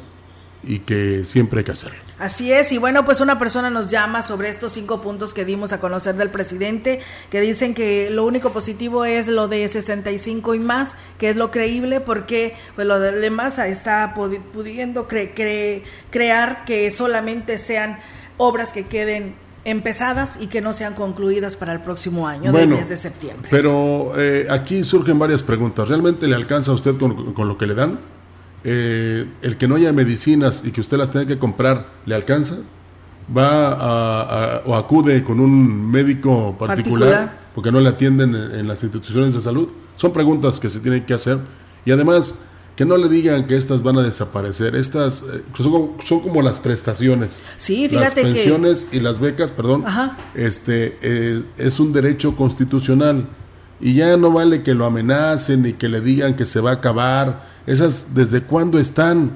y 0.63 0.81
que 0.81 1.25
siempre 1.25 1.61
hay 1.61 1.65
que 1.65 1.73
hacerlo. 1.73 2.10
Así 2.21 2.53
es, 2.53 2.71
y 2.71 2.77
bueno, 2.77 3.07
pues 3.07 3.23
una 3.23 3.39
persona 3.39 3.71
nos 3.71 3.91
llama 3.91 4.21
sobre 4.21 4.51
estos 4.51 4.73
cinco 4.73 5.01
puntos 5.01 5.33
que 5.33 5.47
dimos 5.47 5.73
a 5.73 5.81
conocer 5.81 6.17
del 6.17 6.29
presidente, 6.29 7.01
que 7.31 7.41
dicen 7.41 7.73
que 7.73 8.11
lo 8.11 8.27
único 8.27 8.51
positivo 8.51 9.07
es 9.07 9.27
lo 9.27 9.49
de 9.49 9.67
65 9.67 10.55
y 10.55 10.59
más, 10.59 10.97
que 11.19 11.31
es 11.31 11.37
lo 11.37 11.51
creíble, 11.51 12.01
porque 12.01 12.55
pues 12.75 12.87
lo 12.87 13.01
demás 13.01 13.59
está 13.59 14.15
pudiendo 14.15 15.09
crear 15.09 16.65
que 16.67 16.91
solamente 16.91 17.57
sean 17.57 17.99
obras 18.37 18.75
que 18.75 18.87
queden 18.87 19.35
empezadas 19.65 20.39
y 20.39 20.49
que 20.49 20.61
no 20.61 20.75
sean 20.75 20.93
concluidas 20.93 21.57
para 21.57 21.73
el 21.73 21.81
próximo 21.81 22.29
año, 22.29 22.53
del 22.53 22.69
mes 22.69 22.91
de 22.91 22.99
septiembre. 22.99 23.49
Pero 23.51 24.13
eh, 24.19 24.47
aquí 24.51 24.85
surgen 24.85 25.19
varias 25.19 25.43
preguntas. 25.43 25.89
¿Realmente 25.89 26.29
le 26.29 26.37
alcanza 26.37 26.71
a 26.73 26.75
usted 26.75 26.99
con, 26.99 27.33
con 27.33 27.49
lo 27.49 27.57
que 27.57 27.67
le 27.67 27.75
dan? 27.75 27.99
Eh, 28.63 29.27
el 29.41 29.57
que 29.57 29.67
no 29.67 29.77
haya 29.77 29.93
medicinas 29.93 30.63
y 30.65 30.71
que 30.71 30.81
usted 30.81 30.99
las 30.99 31.11
tenga 31.11 31.27
que 31.27 31.39
comprar, 31.39 31.87
¿le 32.05 32.15
alcanza? 32.15 32.57
¿Va 33.35 33.73
a, 33.73 34.63
o 34.67 34.75
acude 34.75 35.25
con 35.25 35.41
un 35.41 35.91
médico 35.91 36.57
particular, 36.59 37.39
porque 37.55 37.73
no 37.73 37.81
le 37.81 37.89
atienden 37.89 38.35
en, 38.35 38.69
las 38.69 38.83
instituciones 38.83 39.35
de 39.35 39.41
salud? 39.41 39.69
Son 39.97 40.13
preguntas 40.13 40.61
que 40.61 40.69
se 40.69 40.81
tienen 40.81 41.05
que 41.05 41.15
hacer. 41.15 41.39
Y 41.87 41.93
además, 41.93 42.35
que 42.77 42.85
no 42.85 42.97
le 42.97 43.09
digan 43.09 43.47
que 43.47 43.57
estas 43.57 43.83
van 43.83 43.99
a 43.99 44.03
desaparecer. 44.03 44.75
Estas 44.75 45.23
eh, 45.23 45.43
son, 45.57 46.21
como 46.21 46.43
las 46.43 46.59
prestaciones. 46.59 47.43
Sí, 47.57 47.89
fíjate 47.89 48.05
las 48.05 48.15
pensiones 48.15 48.89
y 48.93 49.01
las 49.01 49.21
becas, 49.21 49.53
perdón. 49.53 49.85
Este 50.35 50.99
eh, 51.01 51.43
es 51.57 51.81
un 51.81 51.93
derecho 51.93 52.37
constitucional 52.37 53.27
y 53.81 53.95
ya 53.95 54.17
no 54.17 54.33
vale 54.33 54.63
que 54.63 54.75
lo 54.75 54.85
amenacen 54.85 55.65
y 55.65 55.73
que 55.73 55.89
le 55.89 56.01
digan 56.01 56.35
que 56.35 56.45
se 56.45 56.61
va 56.61 56.71
a 56.71 56.75
acabar 56.75 57.50
esas 57.67 58.15
desde 58.15 58.43
cuándo 58.43 58.79
están. 58.79 59.33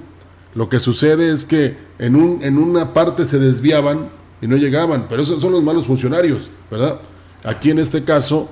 Lo 0.55 0.69
que 0.69 0.79
sucede 0.81 1.33
es 1.33 1.45
que 1.45 1.77
en, 1.99 2.17
un, 2.17 2.43
en 2.43 2.59
una 2.59 2.93
parte 2.93 3.25
se 3.25 3.39
desviaban 3.39 4.11
y 4.41 4.47
no 4.47 4.57
llegaban, 4.57 5.07
pero 5.09 5.23
esos 5.23 5.41
son 5.41 5.53
los 5.53 5.63
malos 5.63 5.87
funcionarios, 5.87 6.49
¿verdad? 6.71 7.01
Aquí 7.43 7.71
en 7.71 7.79
este 7.79 8.05
caso, 8.05 8.49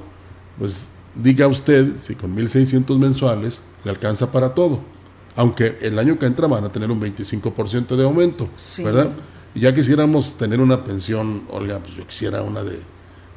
pues 0.58 0.92
diga 1.14 1.46
usted 1.46 1.96
si 1.96 2.14
con 2.14 2.36
1.600 2.36 2.98
mensuales 2.98 3.62
le 3.84 3.90
alcanza 3.90 4.32
para 4.32 4.54
todo, 4.54 4.80
aunque 5.36 5.78
el 5.80 5.98
año 5.98 6.18
que 6.18 6.26
entra 6.26 6.46
van 6.46 6.64
a 6.64 6.72
tener 6.72 6.90
un 6.90 7.00
25% 7.00 7.96
de 7.96 8.04
aumento, 8.04 8.48
¿verdad? 8.84 9.10
Y 9.54 9.60
ya 9.60 9.74
quisiéramos 9.74 10.36
tener 10.38 10.60
una 10.60 10.82
pensión, 10.82 11.42
Olga, 11.50 11.78
pues 11.78 11.94
yo 11.94 12.06
quisiera 12.06 12.42
una 12.42 12.62
de, 12.62 12.78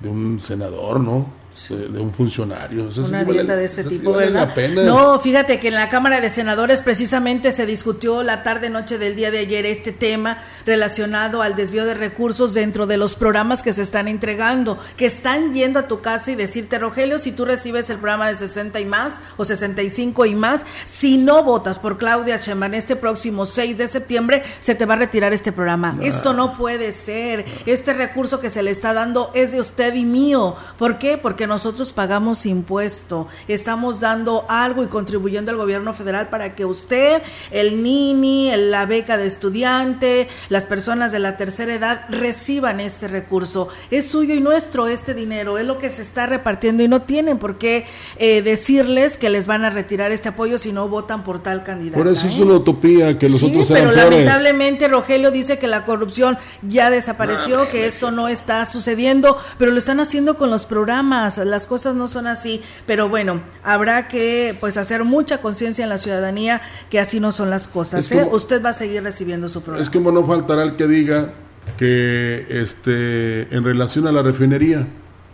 de 0.01 0.09
un 0.09 0.39
senador, 0.39 0.99
¿no? 0.99 1.27
De 1.69 1.99
un 1.99 2.13
funcionario. 2.13 2.89
Una 2.97 3.23
dieta 3.23 3.55
de 3.55 3.65
ese 3.65 3.83
tipo, 3.83 4.13
¿verdad? 4.13 4.53
No, 4.85 5.19
fíjate 5.19 5.59
que 5.59 5.69
en 5.69 5.75
la 5.75 5.89
Cámara 5.89 6.19
de 6.19 6.29
Senadores 6.29 6.81
precisamente 6.81 7.51
se 7.51 7.65
discutió 7.65 8.23
la 8.23 8.43
tarde-noche 8.43 8.97
del 8.97 9.15
día 9.15 9.31
de 9.31 9.39
ayer 9.39 9.65
este 9.65 9.91
tema 9.91 10.43
relacionado 10.65 11.41
al 11.41 11.55
desvío 11.55 11.85
de 11.85 11.93
recursos 11.93 12.53
dentro 12.53 12.87
de 12.87 12.97
los 12.97 13.15
programas 13.15 13.63
que 13.63 13.73
se 13.73 13.81
están 13.81 14.07
entregando, 14.07 14.77
que 14.97 15.05
están 15.05 15.53
yendo 15.53 15.79
a 15.79 15.87
tu 15.87 16.01
casa 16.01 16.31
y 16.31 16.35
decirte, 16.35 16.79
Rogelio, 16.79 17.19
si 17.19 17.31
tú 17.31 17.45
recibes 17.45 17.89
el 17.89 17.97
programa 17.97 18.27
de 18.27 18.35
60 18.35 18.79
y 18.79 18.85
más 18.85 19.19
o 19.37 19.45
65 19.45 20.25
y 20.25 20.35
más, 20.35 20.61
si 20.85 21.17
no 21.17 21.43
votas 21.43 21.79
por 21.79 21.97
Claudia 21.97 22.37
Sheinbaum 22.37 22.73
este 22.73 22.95
próximo 22.95 23.45
6 23.45 23.77
de 23.77 23.87
septiembre, 23.87 24.43
se 24.59 24.75
te 24.75 24.85
va 24.85 24.95
a 24.95 24.97
retirar 24.97 25.33
este 25.33 25.51
programa. 25.51 25.97
Esto 26.01 26.33
no 26.33 26.57
puede 26.57 26.91
ser. 26.91 27.45
Este 27.65 27.93
recurso 27.93 28.39
que 28.39 28.49
se 28.49 28.63
le 28.63 28.71
está 28.71 28.93
dando 28.93 29.31
es 29.33 29.51
de 29.51 29.61
usted 29.61 29.93
y 29.93 30.03
mío. 30.03 30.55
¿Por 30.77 30.97
qué? 30.97 31.17
Porque 31.17 31.44
nosotros 31.47 31.93
pagamos 31.93 32.45
impuesto, 32.45 33.27
estamos 33.47 33.99
dando 33.99 34.45
algo 34.49 34.83
y 34.83 34.87
contribuyendo 34.87 35.51
al 35.51 35.57
gobierno 35.57 35.93
federal 35.93 36.29
para 36.29 36.55
que 36.55 36.65
usted, 36.65 37.21
el 37.51 37.83
NINI, 37.83 38.51
la 38.55 38.85
beca 38.85 39.17
de 39.17 39.27
estudiante, 39.27 40.27
las 40.49 40.65
personas 40.65 41.11
de 41.11 41.19
la 41.19 41.37
tercera 41.37 41.73
edad 41.73 42.05
reciban 42.09 42.79
este 42.79 43.07
recurso. 43.07 43.69
Es 43.91 44.07
suyo 44.07 44.33
y 44.33 44.41
nuestro 44.41 44.87
este 44.87 45.13
dinero, 45.13 45.57
es 45.57 45.65
lo 45.65 45.77
que 45.77 45.89
se 45.89 46.01
está 46.01 46.25
repartiendo 46.25 46.83
y 46.83 46.87
no 46.87 47.03
tienen 47.03 47.37
por 47.37 47.57
qué 47.57 47.85
eh, 48.17 48.41
decirles 48.41 49.17
que 49.17 49.29
les 49.29 49.47
van 49.47 49.65
a 49.65 49.69
retirar 49.69 50.11
este 50.11 50.29
apoyo 50.29 50.57
si 50.57 50.71
no 50.71 50.87
votan 50.87 51.23
por 51.23 51.41
tal 51.41 51.63
candidato. 51.63 51.97
Por 51.97 52.11
eso 52.11 52.27
es 52.27 52.37
¿eh? 52.37 52.43
una 52.43 52.55
utopía 52.55 53.17
que 53.17 53.29
nosotros 53.29 53.67
sí, 53.67 53.73
pero 53.73 53.91
lamentablemente 53.91 54.87
Rogelio 54.87 55.31
dice 55.31 55.57
que 55.57 55.67
la 55.67 55.85
corrupción 55.85 56.37
ya 56.61 56.89
desapareció, 56.89 57.69
que 57.69 57.87
eso 57.87 58.11
no 58.11 58.27
está 58.27 58.65
sucediendo, 58.65 59.37
pero 59.57 59.71
lo 59.71 59.79
están 59.79 59.99
haciendo 59.99 60.37
con 60.37 60.49
los 60.49 60.65
programas 60.65 61.34
las 61.43 61.67
cosas 61.67 61.95
no 61.95 62.07
son 62.07 62.27
así, 62.27 62.61
pero 62.85 63.09
bueno, 63.09 63.41
habrá 63.63 64.07
que 64.07 64.55
pues 64.59 64.77
hacer 64.77 65.03
mucha 65.03 65.41
conciencia 65.41 65.83
en 65.83 65.89
la 65.89 65.97
ciudadanía 65.97 66.61
que 66.89 66.99
así 66.99 67.19
no 67.19 67.31
son 67.31 67.49
las 67.49 67.67
cosas. 67.67 68.11
¿eh? 68.11 68.27
Usted 68.31 68.63
va 68.63 68.69
a 68.69 68.73
seguir 68.73 69.03
recibiendo 69.03 69.49
su 69.49 69.61
programa. 69.61 69.83
Es 69.83 69.89
como 69.89 70.11
no 70.11 70.25
faltará 70.25 70.63
el 70.63 70.75
que 70.75 70.87
diga 70.87 71.33
que 71.77 72.45
este 72.49 73.53
en 73.55 73.63
relación 73.63 74.07
a 74.07 74.11
la 74.11 74.21
refinería, 74.21 74.87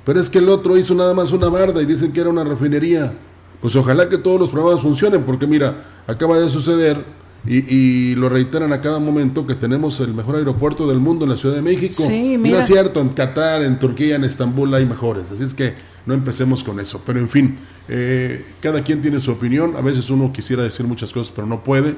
pero 0.05 0.19
es 0.19 0.29
que 0.29 0.39
el 0.39 0.49
otro 0.49 0.77
hizo 0.77 0.95
nada 0.95 1.13
más 1.13 1.31
una 1.31 1.49
barda 1.49 1.81
y 1.81 1.85
dicen 1.85 2.11
que 2.11 2.21
era 2.21 2.29
una 2.29 2.43
refinería. 2.43 3.13
Pues 3.61 3.75
ojalá 3.75 4.09
que 4.09 4.17
todos 4.17 4.39
los 4.39 4.49
programas 4.49 4.81
funcionen, 4.81 5.23
porque 5.23 5.45
mira, 5.45 5.85
acaba 6.07 6.39
de 6.39 6.49
suceder 6.49 6.97
y, 7.45 8.13
lo 8.15 8.29
reiteran 8.29 8.71
a 8.71 8.81
cada 8.81 8.99
momento 8.99 9.47
que 9.47 9.55
tenemos 9.55 9.99
el 9.99 10.13
mejor 10.13 10.35
aeropuerto 10.35 10.87
del 10.87 10.99
mundo 10.99 11.25
en 11.25 11.31
la 11.31 11.37
Ciudad 11.37 11.55
de 11.55 11.61
México. 11.61 12.03
Sí, 12.03 12.37
No 12.37 12.59
es 12.59 12.65
cierto, 12.65 13.01
en 13.01 13.09
Qatar, 13.09 13.63
en 13.63 13.79
Turquía, 13.79 14.15
en 14.15 14.23
Estambul 14.23 14.73
hay 14.73 14.85
mejores. 14.85 15.31
Así 15.31 15.43
es 15.43 15.53
que 15.53 15.73
no 16.05 16.13
empecemos 16.13 16.63
con 16.63 16.79
eso. 16.79 17.01
Pero 17.05 17.19
en 17.19 17.29
fin, 17.29 17.57
eh, 17.87 18.45
cada 18.61 18.83
quien 18.83 19.01
tiene 19.01 19.19
su 19.19 19.31
opinión. 19.31 19.75
A 19.75 19.81
veces 19.81 20.09
uno 20.09 20.31
quisiera 20.33 20.63
decir 20.63 20.85
muchas 20.85 21.11
cosas, 21.11 21.33
pero 21.35 21.47
no 21.47 21.63
puede, 21.63 21.95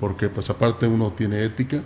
porque 0.00 0.28
pues 0.28 0.50
aparte 0.50 0.86
uno 0.86 1.12
tiene 1.16 1.44
ética. 1.44 1.82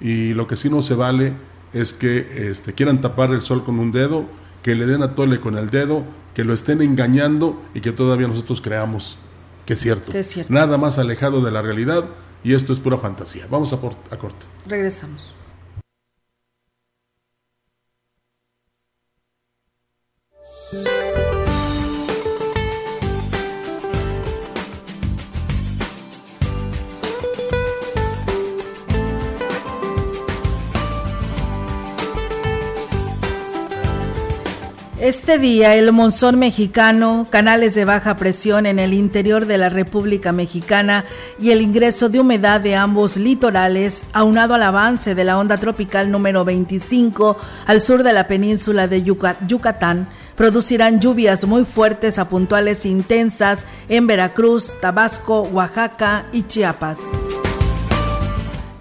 Y 0.00 0.34
lo 0.34 0.46
que 0.46 0.56
sí 0.56 0.68
no 0.68 0.82
se 0.82 0.94
vale 0.94 1.34
es 1.72 1.92
que 1.92 2.50
este, 2.50 2.72
quieran 2.72 3.00
tapar 3.00 3.30
el 3.30 3.42
sol 3.42 3.64
con 3.64 3.78
un 3.78 3.92
dedo, 3.92 4.26
que 4.62 4.74
le 4.74 4.86
den 4.86 5.02
a 5.02 5.14
tole 5.14 5.40
con 5.40 5.56
el 5.58 5.70
dedo, 5.70 6.04
que 6.34 6.44
lo 6.44 6.54
estén 6.54 6.82
engañando 6.82 7.62
y 7.74 7.80
que 7.80 7.92
todavía 7.92 8.26
nosotros 8.26 8.60
creamos 8.60 9.18
que 9.66 9.74
es 9.74 9.80
cierto. 9.80 10.12
Que 10.12 10.20
es 10.20 10.26
cierto. 10.26 10.52
Nada 10.52 10.78
más 10.78 10.98
alejado 10.98 11.40
de 11.40 11.50
la 11.50 11.62
realidad 11.62 12.04
y 12.42 12.54
esto 12.54 12.72
es 12.72 12.80
pura 12.80 12.98
fantasía. 12.98 13.46
Vamos 13.50 13.72
a, 13.72 13.76
a 13.76 14.18
corte. 14.18 14.46
Regresamos. 14.66 15.34
Este 35.04 35.36
día 35.36 35.74
el 35.74 35.92
monzón 35.92 36.38
mexicano, 36.38 37.26
canales 37.28 37.74
de 37.74 37.84
baja 37.84 38.16
presión 38.16 38.64
en 38.64 38.78
el 38.78 38.94
interior 38.94 39.44
de 39.44 39.58
la 39.58 39.68
República 39.68 40.32
Mexicana 40.32 41.04
y 41.38 41.50
el 41.50 41.60
ingreso 41.60 42.08
de 42.08 42.20
humedad 42.20 42.62
de 42.62 42.74
ambos 42.74 43.18
litorales, 43.18 44.04
aunado 44.14 44.54
al 44.54 44.62
avance 44.62 45.14
de 45.14 45.24
la 45.24 45.38
onda 45.38 45.58
tropical 45.58 46.10
número 46.10 46.46
25 46.46 47.36
al 47.66 47.82
sur 47.82 48.02
de 48.02 48.14
la 48.14 48.26
península 48.28 48.88
de 48.88 49.02
Yucatán, 49.02 50.08
producirán 50.36 51.00
lluvias 51.02 51.44
muy 51.44 51.66
fuertes 51.66 52.18
a 52.18 52.30
puntuales 52.30 52.86
intensas 52.86 53.66
en 53.90 54.06
Veracruz, 54.06 54.72
Tabasco, 54.80 55.42
Oaxaca 55.42 56.24
y 56.32 56.44
Chiapas. 56.44 56.96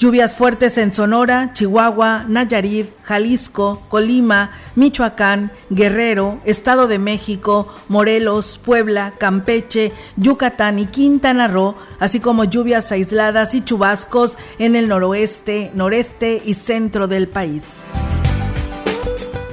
Lluvias 0.03 0.35
fuertes 0.35 0.77
en 0.77 0.91
Sonora, 0.93 1.51
Chihuahua, 1.53 2.25
Nayarit, 2.27 2.87
Jalisco, 3.03 3.81
Colima, 3.87 4.51
Michoacán, 4.75 5.53
Guerrero, 5.69 6.41
Estado 6.43 6.89
de 6.89 6.99
México, 6.99 7.73
Morelos, 7.87 8.57
Puebla, 8.57 9.13
Campeche, 9.17 9.93
Yucatán 10.17 10.77
y 10.77 10.87
Quintana 10.87 11.47
Roo, 11.47 11.75
así 12.01 12.19
como 12.19 12.43
lluvias 12.43 12.91
aisladas 12.91 13.55
y 13.55 13.63
chubascos 13.63 14.37
en 14.59 14.75
el 14.75 14.89
noroeste, 14.89 15.71
noreste 15.73 16.41
y 16.45 16.55
centro 16.55 17.07
del 17.07 17.29
país. 17.29 17.75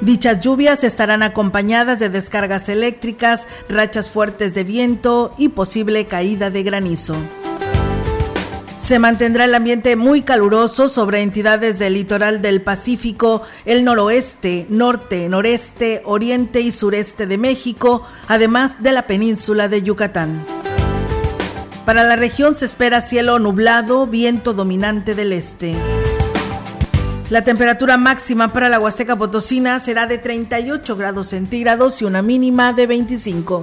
Dichas 0.01 0.41
lluvias 0.41 0.83
estarán 0.83 1.23
acompañadas 1.23 2.01
de 2.01 2.09
descargas 2.09 2.69
eléctricas, 2.69 3.47
rachas 3.69 4.11
fuertes 4.11 4.53
de 4.55 4.65
viento 4.65 5.33
y 5.39 5.51
posible 5.51 6.07
caída 6.07 6.51
de 6.51 6.65
granizo. 6.65 7.15
Se 8.81 8.99
mantendrá 8.99 9.45
el 9.45 9.55
ambiente 9.55 9.95
muy 9.95 10.23
caluroso 10.23 10.89
sobre 10.89 11.21
entidades 11.21 11.79
del 11.79 11.95
litoral 11.95 12.41
del 12.41 12.63
Pacífico, 12.63 13.43
el 13.67 13.85
noroeste, 13.85 14.67
norte, 14.71 15.29
noreste, 15.29 16.01
oriente 16.07 16.63
y 16.63 16.73
sureste 16.73 17.27
de 17.27 17.37
México, 17.37 18.07
además 18.27 18.83
de 18.83 18.93
la 18.93 19.07
península 19.07 19.69
de 19.69 19.83
Yucatán. 19.83 20.45
Para 21.85 22.05
la 22.05 22.17
región 22.17 22.57
se 22.57 22.65
espera 22.65 23.03
cielo 23.03 23.39
nublado, 23.39 24.07
viento 24.07 24.55
dominante 24.55 25.15
del 25.15 25.35
este. 25.35 25.77
La 27.29 27.45
temperatura 27.45 27.99
máxima 27.99 28.49
para 28.49 28.71
la 28.71 28.81
Huasteca 28.81 29.15
Potosina 29.15 29.79
será 29.79 30.07
de 30.07 30.17
38 30.17 30.97
grados 30.97 31.29
centígrados 31.29 32.01
y 32.01 32.07
una 32.07 32.23
mínima 32.23 32.73
de 32.73 32.87
25. 32.87 33.63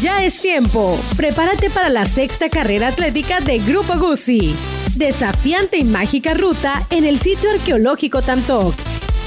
Ya 0.00 0.22
es 0.24 0.40
tiempo. 0.40 0.98
Prepárate 1.16 1.70
para 1.70 1.88
la 1.88 2.04
sexta 2.04 2.48
carrera 2.48 2.88
atlética 2.88 3.40
de 3.40 3.58
Grupo 3.58 3.96
Guzzi. 3.98 4.54
Desafiante 4.96 5.78
y 5.78 5.84
mágica 5.84 6.34
ruta 6.34 6.86
en 6.90 7.04
el 7.04 7.20
sitio 7.20 7.50
arqueológico 7.50 8.20
Tamtoc. 8.20 8.74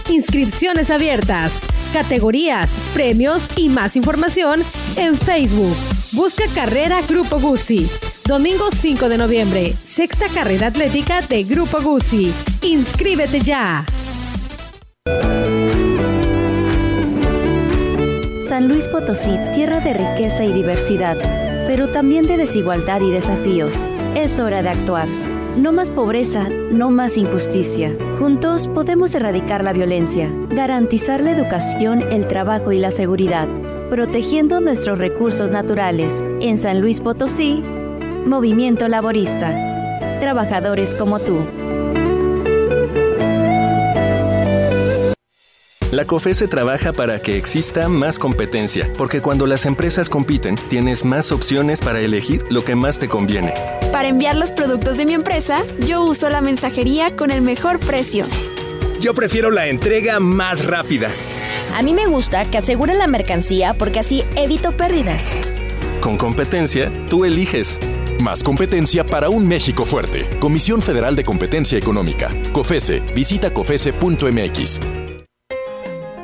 Inscripciones 0.09 0.89
abiertas, 0.89 1.53
categorías, 1.93 2.71
premios 2.93 3.41
y 3.55 3.69
más 3.69 3.95
información 3.95 4.61
en 4.97 5.15
Facebook. 5.15 5.75
Busca 6.11 6.43
Carrera 6.53 7.01
Grupo 7.07 7.39
Guzzi. 7.39 7.89
Domingo 8.25 8.69
5 8.69 9.09
de 9.09 9.17
noviembre, 9.17 9.73
sexta 9.85 10.27
carrera 10.27 10.67
atlética 10.67 11.21
de 11.21 11.43
Grupo 11.43 11.81
Guzzi. 11.81 12.33
Inscríbete 12.61 13.39
ya. 13.39 13.85
San 18.57 18.69
Luis 18.69 18.87
Potosí, 18.87 19.37
tierra 19.53 19.79
de 19.81 19.93
riqueza 19.93 20.43
y 20.43 20.51
diversidad, 20.51 21.15
pero 21.67 21.89
también 21.89 22.25
de 22.25 22.37
desigualdad 22.37 23.01
y 23.01 23.11
desafíos. 23.11 23.75
Es 24.15 24.39
hora 24.39 24.63
de 24.63 24.69
actuar. 24.69 25.07
No 25.57 25.71
más 25.71 25.91
pobreza, 25.91 26.49
no 26.49 26.89
más 26.89 27.19
injusticia. 27.19 27.95
Juntos 28.17 28.67
podemos 28.67 29.13
erradicar 29.13 29.63
la 29.63 29.73
violencia, 29.73 30.27
garantizar 30.49 31.21
la 31.21 31.33
educación, 31.33 32.01
el 32.11 32.25
trabajo 32.25 32.71
y 32.71 32.79
la 32.79 32.89
seguridad, 32.89 33.47
protegiendo 33.91 34.59
nuestros 34.59 34.97
recursos 34.97 35.51
naturales. 35.51 36.23
En 36.41 36.57
San 36.57 36.81
Luis 36.81 36.99
Potosí, 36.99 37.63
Movimiento 38.25 38.87
Laborista. 38.87 40.19
Trabajadores 40.19 40.95
como 40.95 41.19
tú. 41.19 41.37
La 45.91 46.03
COFESE 46.03 46.49
trabaja 46.49 46.91
para 46.91 47.21
que 47.21 47.37
exista 47.37 47.87
más 47.87 48.19
competencia, 48.19 48.91
porque 48.97 49.21
cuando 49.21 49.47
las 49.47 49.65
empresas 49.65 50.09
compiten, 50.09 50.57
tienes 50.67 51.05
más 51.05 51.31
opciones 51.31 51.79
para 51.79 52.01
elegir 52.01 52.43
lo 52.49 52.65
que 52.65 52.75
más 52.75 52.99
te 52.99 53.07
conviene. 53.07 53.53
Para 53.93 54.09
enviar 54.09 54.35
los 54.35 54.51
productos 54.51 54.97
de 54.97 55.05
mi 55.05 55.13
empresa, 55.13 55.63
yo 55.79 56.03
uso 56.03 56.29
la 56.29 56.41
mensajería 56.41 57.15
con 57.15 57.31
el 57.31 57.41
mejor 57.41 57.79
precio. 57.79 58.25
Yo 58.99 59.13
prefiero 59.13 59.49
la 59.49 59.67
entrega 59.67 60.19
más 60.19 60.65
rápida. 60.65 61.09
A 61.73 61.81
mí 61.81 61.93
me 61.93 62.05
gusta 62.05 62.43
que 62.43 62.57
aseguren 62.57 62.97
la 62.97 63.07
mercancía 63.07 63.73
porque 63.73 63.99
así 63.99 64.25
evito 64.35 64.73
pérdidas. 64.73 65.31
Con 66.01 66.17
competencia, 66.17 66.91
tú 67.09 67.23
eliges. 67.23 67.79
Más 68.19 68.43
competencia 68.43 69.05
para 69.05 69.29
un 69.29 69.47
México 69.47 69.85
fuerte. 69.85 70.27
Comisión 70.41 70.81
Federal 70.81 71.15
de 71.15 71.23
Competencia 71.23 71.77
Económica. 71.77 72.29
COFESE. 72.51 72.99
Visita 73.15 73.53
COFESE.mx 73.53 74.96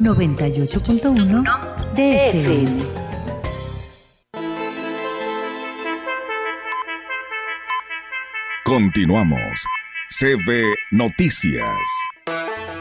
98.1 0.00 1.44
DFM. 1.94 2.82
Continuamos. 8.64 9.66
CB 10.08 10.74
Noticias. 10.92 11.66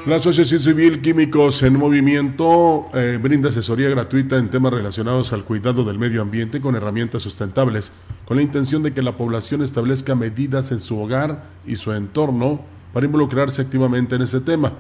La 0.06 0.16
Asociación 0.16 0.62
Civil 0.62 1.02
Químicos 1.02 1.62
en 1.64 1.78
Movimiento 1.78 2.88
eh, 2.94 3.20
brinda 3.22 3.50
asesoría 3.50 3.90
gratuita 3.90 4.38
en 4.38 4.50
temas 4.50 4.72
relacionados 4.72 5.34
al 5.34 5.44
cuidado 5.44 5.84
del 5.84 6.00
medio 6.00 6.22
ambiente 6.22 6.62
con 6.62 6.76
herramientas 6.76 7.22
sustentables, 7.22 7.92
con 8.24 8.38
la 8.38 8.44
intención 8.44 8.82
de 8.82 8.94
que 8.94 9.02
la 9.02 9.18
población 9.18 9.62
establezca 9.62 10.16
medidas 10.16 10.72
en 10.72 10.80
su 10.80 10.98
hogar 10.98 11.44
y 11.68 11.76
su 11.76 11.92
entorno 11.92 12.62
para 12.94 13.06
involucrarse 13.06 13.62
activamente 13.62 14.16
en 14.16 14.22
ese 14.22 14.40
tema. 14.40 14.72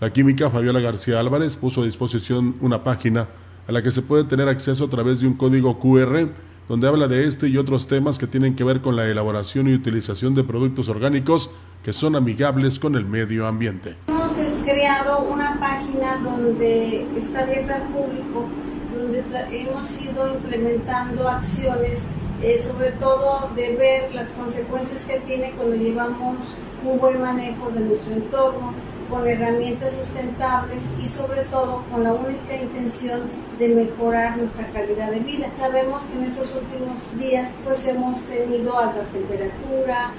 La 0.00 0.12
química 0.12 0.50
Fabiola 0.50 0.80
García 0.80 1.20
Álvarez 1.20 1.56
puso 1.56 1.82
a 1.82 1.84
disposición 1.84 2.56
una 2.60 2.82
página 2.82 3.28
a 3.68 3.72
la 3.72 3.80
que 3.80 3.92
se 3.92 4.02
puede 4.02 4.24
tener 4.24 4.48
acceso 4.48 4.84
a 4.84 4.90
través 4.90 5.20
de 5.20 5.28
un 5.28 5.34
código 5.34 5.78
QR 5.78 6.28
donde 6.68 6.88
habla 6.88 7.06
de 7.06 7.28
este 7.28 7.46
y 7.46 7.58
otros 7.58 7.86
temas 7.86 8.18
que 8.18 8.26
tienen 8.26 8.56
que 8.56 8.64
ver 8.64 8.80
con 8.80 8.96
la 8.96 9.06
elaboración 9.06 9.68
y 9.68 9.74
utilización 9.74 10.34
de 10.34 10.42
productos 10.42 10.88
orgánicos 10.88 11.54
que 11.84 11.92
son 11.92 12.16
amigables 12.16 12.80
con 12.80 12.96
el 12.96 13.04
medio 13.04 13.46
ambiente. 13.46 13.94
Hemos 14.08 14.32
creado 14.64 15.20
una 15.22 15.60
página 15.60 16.18
donde 16.24 17.06
está 17.16 17.42
abierta 17.42 17.76
al 17.76 17.82
público, 17.84 18.48
donde 18.96 19.22
hemos 19.52 20.02
ido 20.02 20.34
implementando 20.34 21.28
acciones, 21.28 22.00
eh, 22.42 22.58
sobre 22.58 22.90
todo 22.92 23.48
de 23.54 23.76
ver 23.76 24.12
las 24.12 24.28
consecuencias 24.30 25.04
que 25.04 25.20
tiene 25.20 25.52
cuando 25.52 25.76
llevamos 25.76 26.38
un 26.82 26.98
buen 26.98 27.20
manejo 27.20 27.70
de 27.70 27.80
nuestro 27.80 28.12
entorno, 28.12 28.74
con 29.08 29.26
herramientas 29.26 29.94
sustentables 29.94 30.82
y 31.02 31.06
sobre 31.06 31.42
todo 31.42 31.82
con 31.90 32.04
la 32.04 32.12
única 32.12 32.56
intención 32.60 33.22
de 33.58 33.74
mejorar 33.74 34.36
nuestra 34.36 34.66
calidad 34.68 35.10
de 35.10 35.20
vida. 35.20 35.50
Sabemos 35.56 36.02
que 36.04 36.18
en 36.18 36.24
estos 36.24 36.54
últimos 36.54 36.96
días 37.18 37.52
pues 37.64 37.86
hemos 37.86 38.22
tenido 38.24 38.78
altas 38.78 39.08
temperaturas. 39.08 40.10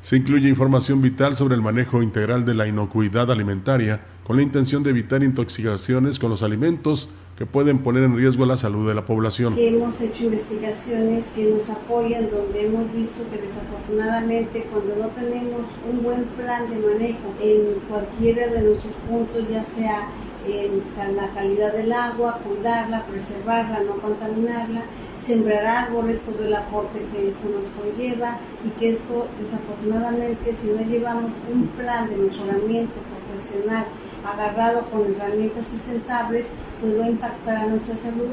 Se 0.00 0.16
incluye 0.16 0.48
información 0.48 1.02
vital 1.02 1.36
sobre 1.36 1.54
el 1.54 1.60
manejo 1.60 2.02
integral 2.02 2.46
de 2.46 2.54
la 2.54 2.66
inocuidad 2.66 3.30
alimentaria 3.30 4.00
con 4.24 4.36
la 4.36 4.42
intención 4.42 4.82
de 4.82 4.90
evitar 4.90 5.22
intoxicaciones 5.22 6.18
con 6.18 6.30
los 6.30 6.42
alimentos 6.42 7.10
que 7.40 7.46
pueden 7.46 7.78
poner 7.78 8.02
en 8.02 8.14
riesgo 8.14 8.44
la 8.44 8.58
salud 8.58 8.86
de 8.86 8.94
la 8.94 9.06
población. 9.06 9.54
Hemos 9.56 9.98
hecho 10.02 10.24
investigaciones 10.24 11.28
que 11.28 11.46
nos 11.46 11.70
apoyan 11.70 12.28
donde 12.30 12.66
hemos 12.66 12.92
visto 12.92 13.24
que 13.30 13.38
desafortunadamente 13.38 14.66
cuando 14.70 14.94
no 14.96 15.08
tenemos 15.08 15.62
un 15.90 16.02
buen 16.02 16.24
plan 16.36 16.68
de 16.68 16.76
manejo 16.76 17.32
en 17.40 17.80
cualquiera 17.88 18.46
de 18.48 18.60
nuestros 18.60 18.92
puntos, 19.08 19.48
ya 19.50 19.64
sea 19.64 20.06
en 20.46 21.16
la 21.16 21.30
calidad 21.30 21.72
del 21.72 21.90
agua, 21.94 22.40
cuidarla, 22.44 23.06
preservarla, 23.06 23.84
no 23.84 23.94
contaminarla, 24.02 24.82
sembrar 25.18 25.64
árboles, 25.64 26.20
todo 26.20 26.44
el 26.44 26.54
aporte 26.54 27.00
que 27.10 27.28
esto 27.28 27.48
nos 27.48 27.64
conlleva 27.70 28.36
y 28.66 28.78
que 28.78 28.90
esto 28.90 29.28
desafortunadamente 29.40 30.54
si 30.54 30.72
no 30.72 30.82
llevamos 30.82 31.30
un 31.50 31.68
plan 31.68 32.06
de 32.06 32.16
mejoramiento 32.16 33.00
profesional 33.30 33.86
agarrado 34.24 34.82
con 34.90 35.02
herramientas 35.14 35.68
sustentables, 35.68 36.50
pues 36.80 36.98
va 36.98 37.04
a 37.04 37.10
impactar 37.10 37.56
a 37.56 37.66
nuestra 37.66 37.96
salud. 37.96 38.28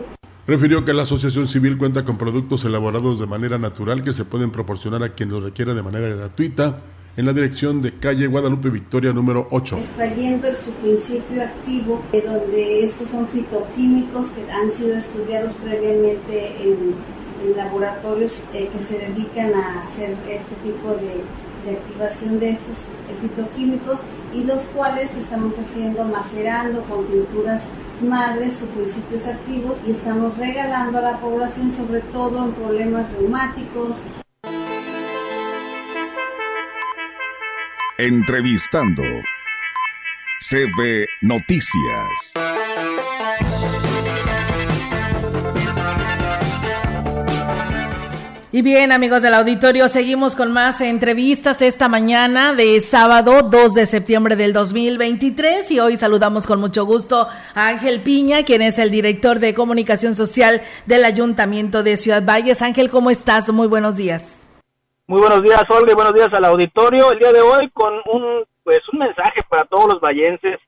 Refirió 0.48 0.86
que 0.86 0.94
la 0.94 1.04
Asociación 1.04 1.48
Civil 1.48 1.78
cuenta 1.78 2.06
con 2.06 2.18
productos 2.18 2.64
elaborados 2.64 3.20
de 3.20 3.26
manera 3.26 3.58
natural 3.58 4.04
que 4.04 4.14
se 4.14 4.24
pueden 4.24 4.50
proporcionar 4.50 5.04
a 5.04 5.14
quien 5.14 5.30
los 5.30 5.44
requiera 5.44 5.74
de 5.74 5.84
manera 5.84 6.08
gratuita 6.08 6.78
en 7.18 7.26
la 7.26 7.34
dirección 7.34 7.82
de 7.82 7.94
calle 7.94 8.28
Guadalupe 8.28 8.70
Victoria 8.70 9.12
número 9.12 9.48
8. 9.52 9.78
Extrayendo 9.78 10.48
su 10.54 10.72
principio 10.72 11.44
activo, 11.44 12.02
de 12.12 12.22
donde 12.22 12.86
estos 12.86 13.10
son 13.10 13.28
fitoquímicos 13.28 14.28
que 14.30 14.50
han 14.50 14.72
sido 14.72 14.96
estudiados 14.96 15.52
previamente 15.64 16.56
en, 16.62 17.18
laboratorios 17.56 18.44
eh, 18.54 18.68
que 18.74 18.80
se 18.80 18.98
dedican 18.98 19.54
a 19.54 19.84
hacer 19.84 20.18
este 20.28 20.56
tipo 20.64 20.90
de, 20.96 21.24
de 21.70 21.78
activación 21.78 22.40
de 22.40 22.50
estos 22.50 22.88
fitoquímicos 23.22 24.00
y 24.34 24.43
los 24.43 24.63
cuales 24.63 25.15
estamos 25.15 25.57
haciendo 25.57 26.03
macerando 26.05 26.84
con 26.84 27.05
pinturas 27.05 27.67
madres 28.01 28.61
o 28.61 28.67
principios 28.67 29.28
activos 29.28 29.78
y 29.86 29.91
estamos 29.91 30.38
regalando 30.38 30.99
a 30.99 31.01
la 31.01 31.17
población 31.17 31.71
sobre 31.71 32.01
todo 32.01 32.45
en 32.45 32.53
problemas 32.53 33.11
reumáticos. 33.13 33.97
Entrevistando 37.97 39.03
CB 40.39 41.07
Noticias. 41.21 42.34
Y 48.58 48.64
bien, 48.64 48.91
amigos 48.91 49.22
del 49.22 49.36
auditorio, 49.36 49.88
seguimos 49.88 50.36
con 50.36 50.51
más 50.51 50.82
entrevistas 50.82 51.62
esta 51.62 51.88
mañana 51.89 52.55
de 52.55 52.82
sábado 52.82 53.43
2 53.43 53.76
de 53.76 53.86
septiembre 53.86 54.36
del 54.36 54.51
2023 54.51 55.70
y 55.70 55.80
hoy 55.80 55.95
saludamos 55.95 56.47
con 56.47 56.60
mucho 56.60 56.84
gusto 56.84 57.28
a 57.53 57.68
Ángel 57.68 58.01
Piña, 58.01 58.41
quien 58.45 58.64
es 58.64 58.80
el 58.80 58.89
director 58.89 59.38
de 59.38 59.53
comunicación 59.53 60.16
social 60.16 60.62
del 60.88 61.05
Ayuntamiento 61.05 61.84
de 61.84 61.97
Ciudad 61.97 62.24
Valles. 62.26 62.64
Ángel, 62.64 62.89
¿cómo 62.89 63.12
estás? 63.12 63.53
Muy 63.53 63.68
buenos 63.68 63.95
días. 63.95 64.49
Muy 65.05 65.22
buenos 65.22 65.43
días, 65.43 65.62
Olga, 65.70 65.91
y 65.91 65.95
buenos 65.95 66.16
días 66.16 66.34
al 66.34 66.45
auditorio. 66.45 67.12
El 67.12 67.20
día 67.20 67.32
de 67.32 67.41
hoy 67.41 67.70
con 67.70 67.93
un 68.12 68.43
pues 68.64 68.80
un 68.91 68.97
mensaje 68.97 69.43
para 69.47 69.66
todos 69.66 69.86
los 69.93 70.01
vallenses 70.01 70.60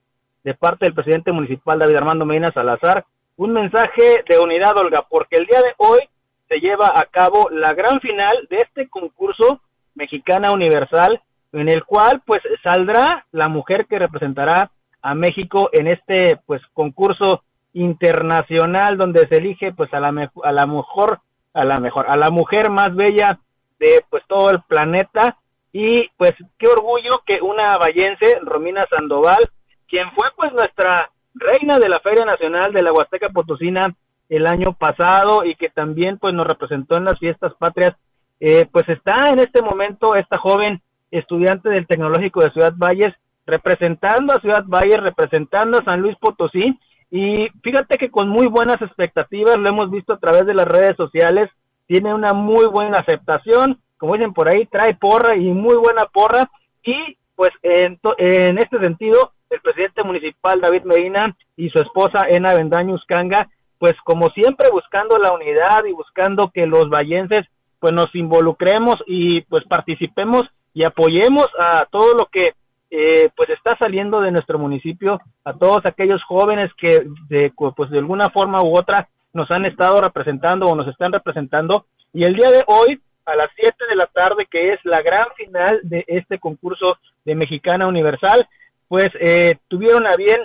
de 0.44 0.54
parte 0.54 0.86
del 0.86 0.94
presidente 0.94 1.32
municipal 1.32 1.80
David 1.80 1.96
Armando 1.96 2.24
Medina 2.24 2.52
Salazar, 2.54 3.04
un 3.38 3.52
mensaje 3.52 4.24
de 4.30 4.38
unidad, 4.38 4.78
Olga, 4.78 5.08
porque 5.10 5.38
el 5.38 5.48
día 5.48 5.62
de 5.62 5.74
hoy 5.78 6.02
se 6.50 6.60
lleva 6.60 6.92
a 6.94 7.06
cabo 7.06 7.50
la 7.52 7.74
gran 7.74 8.02
final 8.02 8.48
de 8.50 8.58
este 8.58 8.90
concurso 8.90 9.62
Mexicana 9.96 10.52
Universal, 10.52 11.22
en 11.54 11.70
el 11.70 11.86
cual 11.86 12.22
pues 12.26 12.42
saldrá 12.64 13.26
la 13.32 13.48
mujer 13.48 13.86
que 13.86 14.00
representará 14.00 14.72
a 15.02 15.16
México 15.16 15.70
en 15.72 15.88
este 15.88 16.40
pues 16.46 16.62
concurso 16.74 17.44
internacional 17.74 18.98
donde 18.98 19.28
se 19.28 19.38
elige 19.38 19.74
pues 19.74 19.94
a 19.94 20.00
la 20.00 20.32
a 20.44 20.52
la 20.52 20.66
mejor 20.66 21.20
a 21.54 21.64
la 21.64 21.80
mejor 21.80 22.10
a 22.10 22.18
la 22.18 22.32
mujer 22.32 22.70
más 22.70 22.96
bella 22.96 23.40
de 23.80 24.04
pues 24.10 24.24
todo 24.28 24.50
el 24.50 24.62
planeta. 24.64 25.38
Y 25.72 26.10
pues 26.18 26.34
qué 26.58 26.68
orgullo 26.68 27.22
que 27.26 27.42
una 27.42 27.78
vallense 27.78 28.40
Romina 28.42 28.84
Sandoval 28.90 29.50
quien 29.88 30.12
fue 30.12 30.28
pues 30.36 30.52
nuestra 30.54 31.12
reina 31.36 31.80
de 31.80 31.90
la 31.90 32.00
Feria 32.00 32.26
Nacional 32.26 32.74
de 32.74 32.82
la 32.82 32.92
Huasteca 32.92 33.30
Potosina 33.30 33.96
el 34.30 34.46
año 34.46 34.74
pasado 34.74 35.44
y 35.44 35.56
que 35.56 35.70
también 35.70 36.18
pues 36.18 36.34
nos 36.34 36.48
representó 36.48 36.98
en 36.98 37.06
las 37.06 37.20
fiestas 37.20 37.54
patrias, 37.56 37.96
eh, 38.40 38.68
pues 38.72 38.88
está 38.88 39.30
en 39.30 39.40
este 39.40 39.62
momento 39.62 40.16
esta 40.16 40.38
joven 40.38 40.82
estudiante 41.12 41.70
del 41.70 41.88
Tecnológico 41.88 42.42
de 42.42 42.52
Ciudad 42.52 42.74
Valles 42.78 43.14
representando 43.46 44.34
a 44.34 44.40
Ciudad 44.40 44.64
Valles, 44.68 45.02
representando 45.02 45.80
a 45.80 45.84
San 45.84 46.02
Luis 46.02 46.16
Potosí 46.18 46.80
y 47.12 47.50
fíjate 47.64 47.98
que 47.98 48.12
con 48.12 48.30
muy 48.30 48.46
buenas 48.46 48.80
expectativas 48.82 49.58
lo 49.58 49.68
hemos 49.68 49.90
visto 49.90 50.14
a 50.14 50.20
través 50.20 50.46
de 50.46 50.54
las 50.54 50.68
redes 50.68 50.96
sociales, 50.96 51.50
tiene 51.88 52.14
una 52.14 52.34
muy 52.34 52.68
buena 52.68 53.00
aceptación, 53.00 53.80
como 53.98 54.14
dicen 54.14 54.34
por 54.34 54.48
ahí, 54.48 54.68
trae 54.68 54.94
porra 54.94 55.36
y 55.36 55.50
muy 55.50 55.76
buena 55.76 56.06
porra 56.06 56.50
y 56.84 57.18
pues 57.36 57.52
en, 57.64 58.00
en 58.20 58.60
este 58.60 58.80
sentido 58.80 59.32
el 59.50 59.60
presidente 59.62 60.04
municipal 60.04 60.62
David 60.62 60.84
Medina 60.84 61.36
y 61.58 61.70
su 61.70 61.80
esposa 61.80 62.28
Ena 62.30 62.54
Bendaño 62.54 62.96
Canga 63.08 63.50
pues 63.80 63.96
como 64.04 64.30
siempre 64.30 64.70
buscando 64.70 65.18
la 65.18 65.32
unidad 65.32 65.86
y 65.86 65.94
buscando 65.94 66.52
que 66.54 66.68
los 66.68 66.90
vallenses 66.90 67.48
pues 67.80 67.94
nos 67.94 68.14
involucremos 68.14 69.02
y 69.08 69.42
pues 69.42 69.64
participemos 69.66 70.44
y 70.74 70.84
apoyemos 70.84 71.48
a 71.58 71.86
todo 71.90 72.14
lo 72.14 72.28
que 72.28 72.54
eh, 72.92 73.30
pues 73.36 73.50
está 73.50 73.78
saliendo 73.78 74.20
de 74.20 74.32
nuestro 74.32 74.60
municipio, 74.60 75.22
a 75.44 75.54
todos 75.54 75.86
aquellos 75.86 76.24
jóvenes 76.24 76.72
que 76.78 77.06
de, 77.30 77.54
pues 77.76 77.90
de 77.90 78.00
alguna 78.00 78.30
forma 78.30 78.62
u 78.62 78.78
otra 78.78 79.08
nos 79.32 79.50
han 79.52 79.66
estado 79.66 80.02
representando 80.02 80.66
o 80.66 80.76
nos 80.76 80.88
están 80.88 81.14
representando. 81.14 81.86
Y 82.14 82.24
el 82.24 82.36
día 82.36 82.50
de 82.50 82.64
hoy 82.68 83.00
a 83.26 83.36
las 83.36 83.50
7 83.56 83.76
de 83.90 83.96
la 83.96 84.08
tarde 84.08 84.48
que 84.50 84.74
es 84.74 84.80
la 84.84 85.02
gran 85.02 85.28
final 85.38 85.80
de 85.84 86.04
este 86.08 86.40
concurso 86.40 86.98
de 87.26 87.36
Mexicana 87.36 87.88
Universal, 87.88 88.48
pues 88.88 89.10
eh, 89.20 89.58
tuvieron 89.68 90.08
a 90.08 90.16
bien 90.16 90.42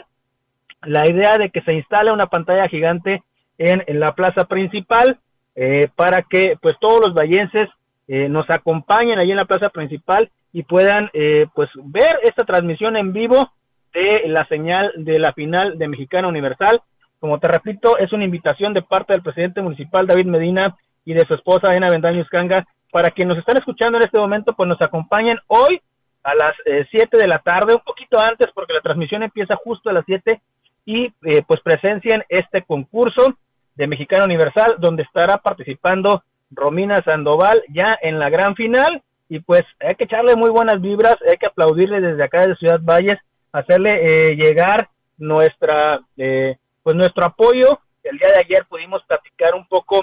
la 0.86 1.08
idea 1.08 1.38
de 1.38 1.50
que 1.50 1.62
se 1.62 1.74
instale 1.74 2.12
una 2.12 2.26
pantalla 2.26 2.68
gigante 2.68 3.22
en, 3.58 3.82
la 4.00 4.14
plaza 4.14 4.44
principal 4.44 5.18
eh, 5.54 5.88
para 5.94 6.22
que 6.22 6.56
pues 6.60 6.74
todos 6.80 7.00
los 7.00 7.14
vallenses 7.14 7.68
eh, 8.08 8.28
nos 8.28 8.48
acompañen 8.50 9.18
allí 9.18 9.30
en 9.30 9.36
la 9.36 9.44
plaza 9.44 9.68
principal 9.68 10.30
y 10.52 10.62
puedan 10.62 11.10
eh, 11.12 11.46
pues 11.54 11.70
ver 11.84 12.18
esta 12.22 12.44
transmisión 12.44 12.96
en 12.96 13.12
vivo 13.12 13.52
de 13.92 14.24
la 14.26 14.46
señal 14.46 14.92
de 14.96 15.18
la 15.18 15.32
final 15.32 15.78
de 15.78 15.88
Mexicana 15.88 16.28
Universal. 16.28 16.82
Como 17.20 17.38
te 17.38 17.48
repito, 17.48 17.96
es 17.98 18.12
una 18.12 18.24
invitación 18.24 18.74
de 18.74 18.82
parte 18.82 19.12
del 19.12 19.22
presidente 19.22 19.62
municipal 19.62 20.06
David 20.06 20.26
Medina 20.26 20.76
y 21.04 21.14
de 21.14 21.24
su 21.26 21.34
esposa 21.34 21.74
Ena 21.74 21.90
Bendaño 21.90 22.24
Canga 22.30 22.66
para 22.90 23.10
que 23.10 23.24
nos 23.24 23.38
están 23.38 23.56
escuchando 23.56 23.98
en 23.98 24.04
este 24.04 24.18
momento, 24.18 24.52
pues 24.54 24.68
nos 24.68 24.80
acompañen 24.80 25.38
hoy 25.48 25.80
a 26.22 26.34
las 26.34 26.54
7 26.90 27.16
de 27.18 27.26
la 27.26 27.40
tarde, 27.40 27.74
un 27.74 27.80
poquito 27.80 28.18
antes 28.20 28.48
porque 28.54 28.72
la 28.72 28.80
transmisión 28.80 29.22
empieza 29.22 29.56
justo 29.56 29.90
a 29.90 29.92
las 29.92 30.04
7 30.06 30.40
y 30.84 31.12
eh, 31.24 31.42
pues 31.46 31.60
presencien 31.60 32.24
este 32.28 32.62
concurso 32.62 33.36
de 33.74 33.86
Mexicana 33.86 34.24
Universal 34.24 34.76
donde 34.78 35.02
estará 35.02 35.38
participando 35.38 36.22
Romina 36.50 37.02
Sandoval 37.02 37.62
ya 37.68 37.98
en 38.00 38.18
la 38.18 38.30
gran 38.30 38.54
final 38.54 39.02
y 39.28 39.40
pues 39.40 39.62
hay 39.80 39.94
que 39.94 40.04
echarle 40.04 40.36
muy 40.36 40.50
buenas 40.50 40.80
vibras, 40.80 41.16
hay 41.28 41.36
que 41.38 41.46
aplaudirle 41.46 42.00
desde 42.00 42.22
acá 42.22 42.46
de 42.46 42.54
Ciudad 42.56 42.80
Valles, 42.82 43.18
hacerle 43.52 44.00
eh, 44.02 44.36
llegar 44.36 44.88
nuestra 45.16 46.00
eh, 46.16 46.56
pues 46.82 46.94
nuestro 46.94 47.24
apoyo. 47.24 47.80
El 48.02 48.18
día 48.18 48.28
de 48.28 48.44
ayer 48.44 48.66
pudimos 48.68 49.02
platicar 49.04 49.54
un 49.54 49.66
poco 49.66 50.02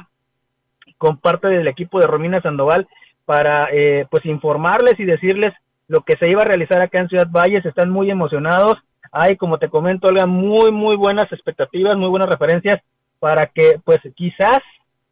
con 0.97 1.17
parte 1.17 1.47
del 1.47 1.67
equipo 1.67 1.99
de 1.99 2.07
Romina 2.07 2.41
Sandoval 2.41 2.87
para 3.25 3.69
pues 4.09 4.25
informarles 4.25 4.99
y 4.99 5.05
decirles 5.05 5.53
lo 5.87 6.01
que 6.01 6.15
se 6.17 6.27
iba 6.27 6.41
a 6.41 6.45
realizar 6.45 6.81
acá 6.81 6.99
en 6.99 7.07
Ciudad 7.07 7.27
Valles, 7.29 7.65
están 7.65 7.89
muy 7.89 8.09
emocionados, 8.09 8.77
hay, 9.11 9.35
como 9.35 9.57
te 9.57 9.69
comento, 9.69 10.07
Olga, 10.07 10.25
muy, 10.25 10.71
muy 10.71 10.95
buenas 10.95 11.31
expectativas, 11.31 11.97
muy 11.97 12.09
buenas 12.09 12.29
referencias 12.29 12.81
para 13.19 13.47
que, 13.47 13.79
pues, 13.83 13.99
quizás 14.15 14.59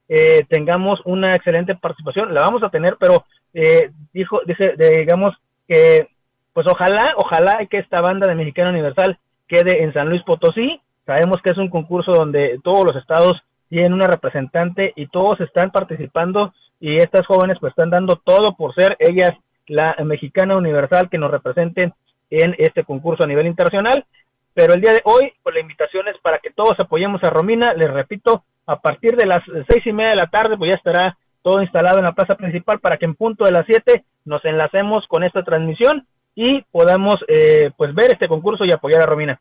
eh, 0.08 0.46
tengamos 0.50 1.02
una 1.06 1.36
excelente 1.36 1.76
participación. 1.76 2.34
La 2.34 2.42
vamos 2.42 2.64
a 2.64 2.70
tener, 2.70 2.98
pero 3.00 3.26
eh, 3.54 3.92
dijo, 4.14 4.42
dice, 4.46 4.76
digamos 4.78 5.36
que, 5.68 6.08
pues, 6.54 6.66
ojalá, 6.68 7.14
ojalá 7.18 7.66
que 7.68 7.78
esta 7.78 8.02
banda 8.02 8.28
de 8.28 8.36
Mexicana 8.36 8.70
Universal 8.70 9.18
quede 9.48 9.84
en 9.84 9.94
San 9.94 10.10
Luis 10.10 10.24
Potosí. 10.24 10.82
Sabemos 11.06 11.42
que 11.44 11.50
es 11.50 11.58
un 11.58 11.70
concurso 11.70 12.12
donde 12.12 12.60
todos 12.64 12.86
los 12.86 12.96
estados 12.96 13.42
tienen 13.68 13.94
una 13.94 14.08
representante 14.08 14.94
y 14.96 15.08
todos 15.08 15.40
están 15.42 15.72
participando 15.72 16.54
y 16.80 16.98
estas 16.98 17.26
jóvenes 17.26 17.58
pues 17.60 17.72
están 17.72 17.90
dando 17.90 18.16
todo 18.16 18.56
por 18.56 18.74
ser 18.74 18.96
ellas 19.00 19.34
la 19.68 19.96
mexicana 20.04 20.56
universal 20.56 21.10
que 21.10 21.18
nos 21.18 21.30
representen 21.30 21.94
en 22.30 22.56
este 22.58 22.84
concurso 22.84 23.24
a 23.24 23.28
nivel 23.28 23.48
internacional. 23.48 24.06
Pero 24.54 24.74
el 24.74 24.82
día 24.82 24.94
de 24.94 25.02
hoy, 25.06 25.32
pues 25.44 25.56
la 25.56 25.62
invitación 25.62 26.08
es 26.08 26.18
para 26.22 26.40
que 26.40 26.52
todos 26.52 26.80
apoyemos 26.80 27.24
a 27.24 27.30
Romina. 27.30 27.74
Les 27.74 27.90
repito, 27.90 28.44
a 28.66 28.80
partir 28.80 29.16
de 29.16 29.26
las 29.26 29.42
seis 29.68 29.86
y 29.86 29.94
media 29.94 30.12
de 30.12 30.16
la 30.16 30.28
tarde, 30.28 30.58
pues 30.58 30.72
ya 30.72 30.78
estará 30.78 31.18
todo 31.42 31.62
instalado 31.62 32.00
en 32.00 32.06
la 32.06 32.12
plaza 32.12 32.36
principal 32.36 32.80
para 32.80 32.98
que 32.98 33.06
en 33.06 33.16
punto 33.16 33.46
de 33.46 33.52
las 33.52 33.66
siete 33.66 34.04
nos 34.26 34.44
enlacemos 34.46 35.08
con 35.08 35.24
esta 35.24 35.44
transmisión 35.44 36.06
y 36.36 36.62
podamos 36.72 37.24
eh, 37.28 37.72
pues 37.78 37.94
ver 37.94 38.12
este 38.12 38.28
concurso 38.28 38.66
y 38.66 38.72
apoyar 38.72 39.02
a 39.02 39.06
Romina. 39.06 39.40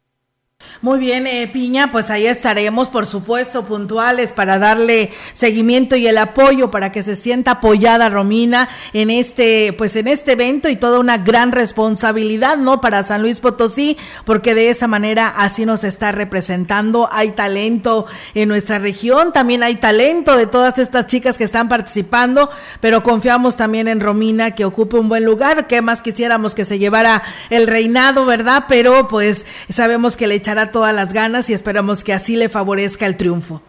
Muy 0.80 1.00
bien, 1.00 1.26
eh, 1.26 1.48
Piña, 1.52 1.90
pues 1.90 2.08
ahí 2.08 2.26
estaremos, 2.26 2.88
por 2.88 3.04
supuesto, 3.04 3.64
puntuales 3.64 4.30
para 4.30 4.60
darle 4.60 5.10
seguimiento 5.32 5.96
y 5.96 6.06
el 6.06 6.18
apoyo 6.18 6.70
para 6.70 6.92
que 6.92 7.02
se 7.02 7.16
sienta 7.16 7.52
apoyada 7.52 8.08
Romina 8.08 8.68
en 8.92 9.10
este, 9.10 9.72
pues 9.76 9.96
en 9.96 10.06
este 10.06 10.32
evento 10.32 10.68
y 10.68 10.76
toda 10.76 11.00
una 11.00 11.18
gran 11.18 11.50
responsabilidad, 11.50 12.58
¿no? 12.58 12.80
Para 12.80 13.02
San 13.02 13.22
Luis 13.22 13.40
Potosí, 13.40 13.96
porque 14.24 14.54
de 14.54 14.70
esa 14.70 14.86
manera 14.86 15.26
así 15.36 15.66
nos 15.66 15.82
está 15.82 16.12
representando. 16.12 17.08
Hay 17.10 17.32
talento 17.32 18.06
en 18.34 18.48
nuestra 18.48 18.78
región, 18.78 19.32
también 19.32 19.64
hay 19.64 19.76
talento 19.76 20.36
de 20.36 20.46
todas 20.46 20.78
estas 20.78 21.06
chicas 21.06 21.38
que 21.38 21.44
están 21.44 21.68
participando, 21.68 22.50
pero 22.80 23.02
confiamos 23.02 23.56
también 23.56 23.88
en 23.88 24.00
Romina 24.00 24.52
que 24.52 24.64
ocupe 24.64 24.96
un 24.96 25.08
buen 25.08 25.24
lugar. 25.24 25.66
¿Qué 25.66 25.82
más 25.82 26.02
quisiéramos 26.02 26.54
que 26.54 26.64
se 26.64 26.78
llevara 26.78 27.24
el 27.50 27.66
reinado, 27.66 28.26
verdad? 28.26 28.66
Pero 28.68 29.08
pues 29.08 29.44
sabemos 29.68 30.16
que 30.16 30.28
le 30.28 30.47
echará 30.48 30.72
todas 30.72 30.94
las 30.94 31.12
ganas 31.12 31.50
y 31.50 31.52
esperamos 31.52 32.02
que 32.02 32.14
así 32.14 32.34
le 32.34 32.48
favorezca 32.48 33.04
el 33.04 33.18
triunfo. 33.18 33.60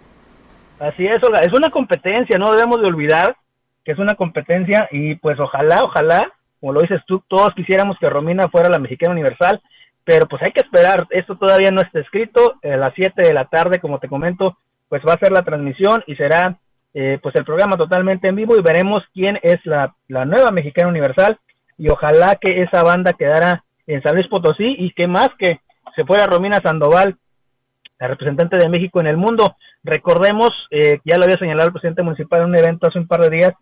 Así 0.80 1.06
es, 1.06 1.22
Olga, 1.22 1.40
es 1.40 1.52
una 1.52 1.70
competencia, 1.72 2.38
no 2.38 2.54
debemos 2.54 2.80
de 2.80 2.88
olvidar 2.88 3.36
que 3.84 3.92
es 3.92 4.00
una 4.00 4.16
competencia 4.16 4.88
y 4.90 5.16
pues 5.16 5.38
ojalá, 5.42 5.84
ojalá, 5.84 6.32
como 6.62 6.72
lo 6.72 6.82
dices 6.82 7.02
tú, 7.06 7.22
todos 7.28 7.54
quisiéramos 7.54 7.98
que 8.00 8.10
Romina 8.10 8.48
fuera 8.48 8.70
la 8.70 8.80
mexicana 8.80 9.12
universal, 9.12 9.62
pero 10.06 10.26
pues 10.26 10.42
hay 10.42 10.54
que 10.54 10.62
esperar, 10.62 11.06
esto 11.10 11.36
todavía 11.36 11.70
no 11.72 11.82
está 11.82 12.00
escrito, 12.00 12.56
a 12.64 12.78
las 12.78 12.94
7 12.96 13.24
de 13.24 13.34
la 13.34 13.46
tarde, 13.46 13.80
como 13.80 14.00
te 14.00 14.08
comento, 14.08 14.58
pues 14.88 15.02
va 15.06 15.16
a 15.16 15.20
ser 15.20 15.34
la 15.34 15.44
transmisión 15.44 16.02
y 16.08 16.16
será 16.16 16.60
eh, 16.94 17.20
pues 17.22 17.36
el 17.36 17.44
programa 17.44 17.76
totalmente 17.76 18.30
en 18.30 18.38
vivo 18.38 18.58
y 18.58 18.62
veremos 18.62 19.04
quién 19.14 19.38
es 19.44 19.58
la, 19.66 19.94
la 20.08 20.24
nueva 20.24 20.52
mexicana 20.52 20.88
universal 20.88 21.40
y 21.78 21.90
ojalá 21.90 22.38
que 22.38 22.62
esa 22.62 22.84
banda 22.84 23.12
quedara 23.12 23.66
en 23.86 24.02
San 24.02 24.16
Luis 24.16 24.28
Potosí 24.28 24.76
y 24.78 24.92
que 24.92 25.08
más 25.08 25.30
que 25.38 25.60
se 26.00 26.06
fuera 26.06 26.28
Romina 26.28 26.62
Sandoval, 26.62 27.18
la 28.00 28.08
representante 28.08 28.58
de 28.58 28.70
México 28.70 29.02
en 29.02 29.08
el 29.08 29.18
mundo. 29.18 29.58
Recordemos, 29.84 30.50
eh, 30.72 31.00
ya 31.04 31.18
lo 31.18 31.26
había 31.26 31.38
señalado 31.38 31.68
el 31.68 31.74
presidente 31.74 32.04
municipal 32.04 32.40
en 32.40 32.48
un 32.48 32.58
evento 32.58 32.88
hace 32.88 33.00
un 33.00 33.08
par 33.08 33.20
de 33.20 33.30
días, 33.30 33.54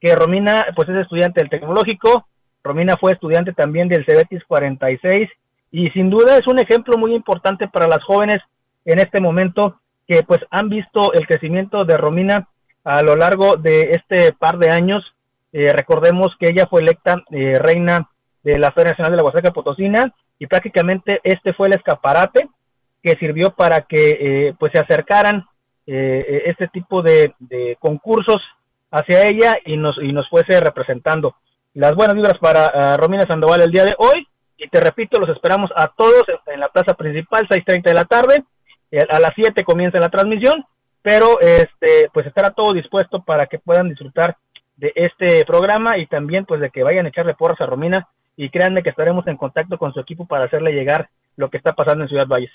que 0.00 0.14
Romina 0.14 0.64
pues 0.74 0.88
es 0.88 0.96
estudiante 0.96 1.40
del 1.40 1.50
tecnológico, 1.50 2.26
Romina 2.64 2.96
fue 2.96 3.12
estudiante 3.12 3.52
también 3.52 3.88
del 3.88 4.06
Cebetis 4.06 4.42
46 4.44 5.28
y 5.70 5.90
sin 5.90 6.08
duda 6.08 6.38
es 6.38 6.46
un 6.46 6.60
ejemplo 6.60 6.96
muy 6.96 7.14
importante 7.14 7.68
para 7.68 7.86
las 7.86 8.02
jóvenes 8.04 8.40
en 8.86 8.98
este 8.98 9.20
momento 9.20 9.78
que 10.08 10.22
pues 10.22 10.40
han 10.50 10.70
visto 10.70 11.12
el 11.12 11.26
crecimiento 11.26 11.84
de 11.84 11.98
Romina 11.98 12.48
a 12.84 13.02
lo 13.02 13.16
largo 13.16 13.56
de 13.56 13.92
este 13.92 14.32
par 14.32 14.56
de 14.56 14.70
años. 14.70 15.04
Eh, 15.52 15.72
recordemos 15.74 16.34
que 16.40 16.48
ella 16.48 16.66
fue 16.66 16.80
electa 16.80 17.22
eh, 17.30 17.58
reina 17.58 18.08
de 18.42 18.58
la 18.58 18.72
Feria 18.72 18.92
Nacional 18.92 19.12
de 19.12 19.16
la 19.18 19.24
Huasteca 19.24 19.52
Potosina 19.52 20.14
y 20.38 20.46
prácticamente 20.46 21.20
este 21.22 21.52
fue 21.52 21.68
el 21.68 21.74
escaparate 21.74 22.48
que 23.02 23.16
sirvió 23.16 23.54
para 23.54 23.82
que 23.82 24.18
eh, 24.20 24.54
pues 24.58 24.72
se 24.72 24.78
acercaran 24.78 25.44
eh, 25.86 26.44
este 26.46 26.68
tipo 26.68 27.02
de, 27.02 27.34
concursos 27.80 28.42
hacia 28.90 29.22
ella 29.22 29.56
y 29.64 29.76
nos, 29.76 29.98
y 30.02 30.12
nos 30.12 30.28
fuese 30.28 30.60
representando. 30.60 31.36
Las 31.74 31.94
buenas 31.94 32.14
vibras 32.14 32.38
para 32.38 32.96
Romina 32.96 33.26
Sandoval 33.26 33.62
el 33.62 33.72
día 33.72 33.84
de 33.84 33.94
hoy 33.98 34.26
y 34.56 34.68
te 34.68 34.80
repito, 34.80 35.18
los 35.18 35.30
esperamos 35.30 35.70
a 35.74 35.88
todos 35.88 36.24
en 36.46 36.60
la 36.60 36.68
plaza 36.68 36.94
principal, 36.94 37.48
6.30 37.48 37.82
de 37.82 37.94
la 37.94 38.04
tarde, 38.04 38.44
a 39.08 39.18
las 39.18 39.32
7 39.34 39.64
comienza 39.64 39.98
la 39.98 40.10
transmisión, 40.10 40.64
pero 41.00 41.40
este 41.40 42.08
pues 42.12 42.26
estará 42.26 42.50
todo 42.50 42.72
dispuesto 42.72 43.22
para 43.22 43.46
que 43.46 43.58
puedan 43.58 43.88
disfrutar 43.88 44.36
de 44.76 44.92
este 44.94 45.44
programa 45.44 45.98
y 45.98 46.06
también 46.06 46.44
pues 46.44 46.60
de 46.60 46.70
que 46.70 46.82
vayan 46.82 47.06
a 47.06 47.08
echarle 47.08 47.34
porras 47.34 47.60
a 47.60 47.66
Romina 47.66 48.08
y 48.36 48.50
créanme 48.50 48.82
que 48.82 48.90
estaremos 48.90 49.26
en 49.26 49.36
contacto 49.36 49.78
con 49.78 49.92
su 49.92 50.00
equipo 50.00 50.26
para 50.26 50.44
hacerle 50.44 50.72
llegar 50.72 51.08
lo 51.36 51.50
que 51.50 51.56
está 51.56 51.72
pasando 51.72 52.04
en 52.04 52.08
Ciudad 52.08 52.26
Valles. 52.26 52.50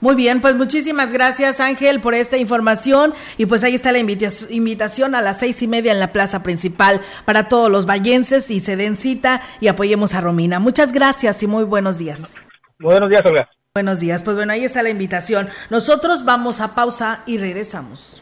Muy 0.00 0.16
bien, 0.16 0.40
pues 0.40 0.56
muchísimas 0.56 1.12
gracias 1.12 1.60
Ángel 1.60 2.00
por 2.00 2.14
esta 2.14 2.36
información 2.36 3.14
y 3.38 3.46
pues 3.46 3.62
ahí 3.62 3.76
está 3.76 3.92
la 3.92 4.00
invitación 4.00 5.14
a 5.14 5.22
las 5.22 5.38
seis 5.38 5.62
y 5.62 5.68
media 5.68 5.92
en 5.92 6.00
la 6.00 6.12
plaza 6.12 6.42
principal 6.42 7.00
para 7.24 7.48
todos 7.48 7.70
los 7.70 7.86
vallenses 7.86 8.50
y 8.50 8.58
se 8.58 8.74
den 8.74 8.96
cita 8.96 9.42
y 9.60 9.68
apoyemos 9.68 10.14
a 10.14 10.20
Romina. 10.20 10.58
Muchas 10.58 10.92
gracias 10.92 11.40
y 11.44 11.46
muy 11.46 11.62
buenos 11.62 11.98
días. 11.98 12.18
Buenos 12.80 13.10
días, 13.10 13.22
Olga. 13.24 13.48
Buenos 13.74 14.00
días, 14.00 14.24
pues 14.24 14.34
bueno, 14.34 14.52
ahí 14.52 14.64
está 14.64 14.82
la 14.82 14.90
invitación. 14.90 15.48
Nosotros 15.70 16.24
vamos 16.24 16.60
a 16.60 16.74
pausa 16.74 17.22
y 17.24 17.38
regresamos. 17.38 18.21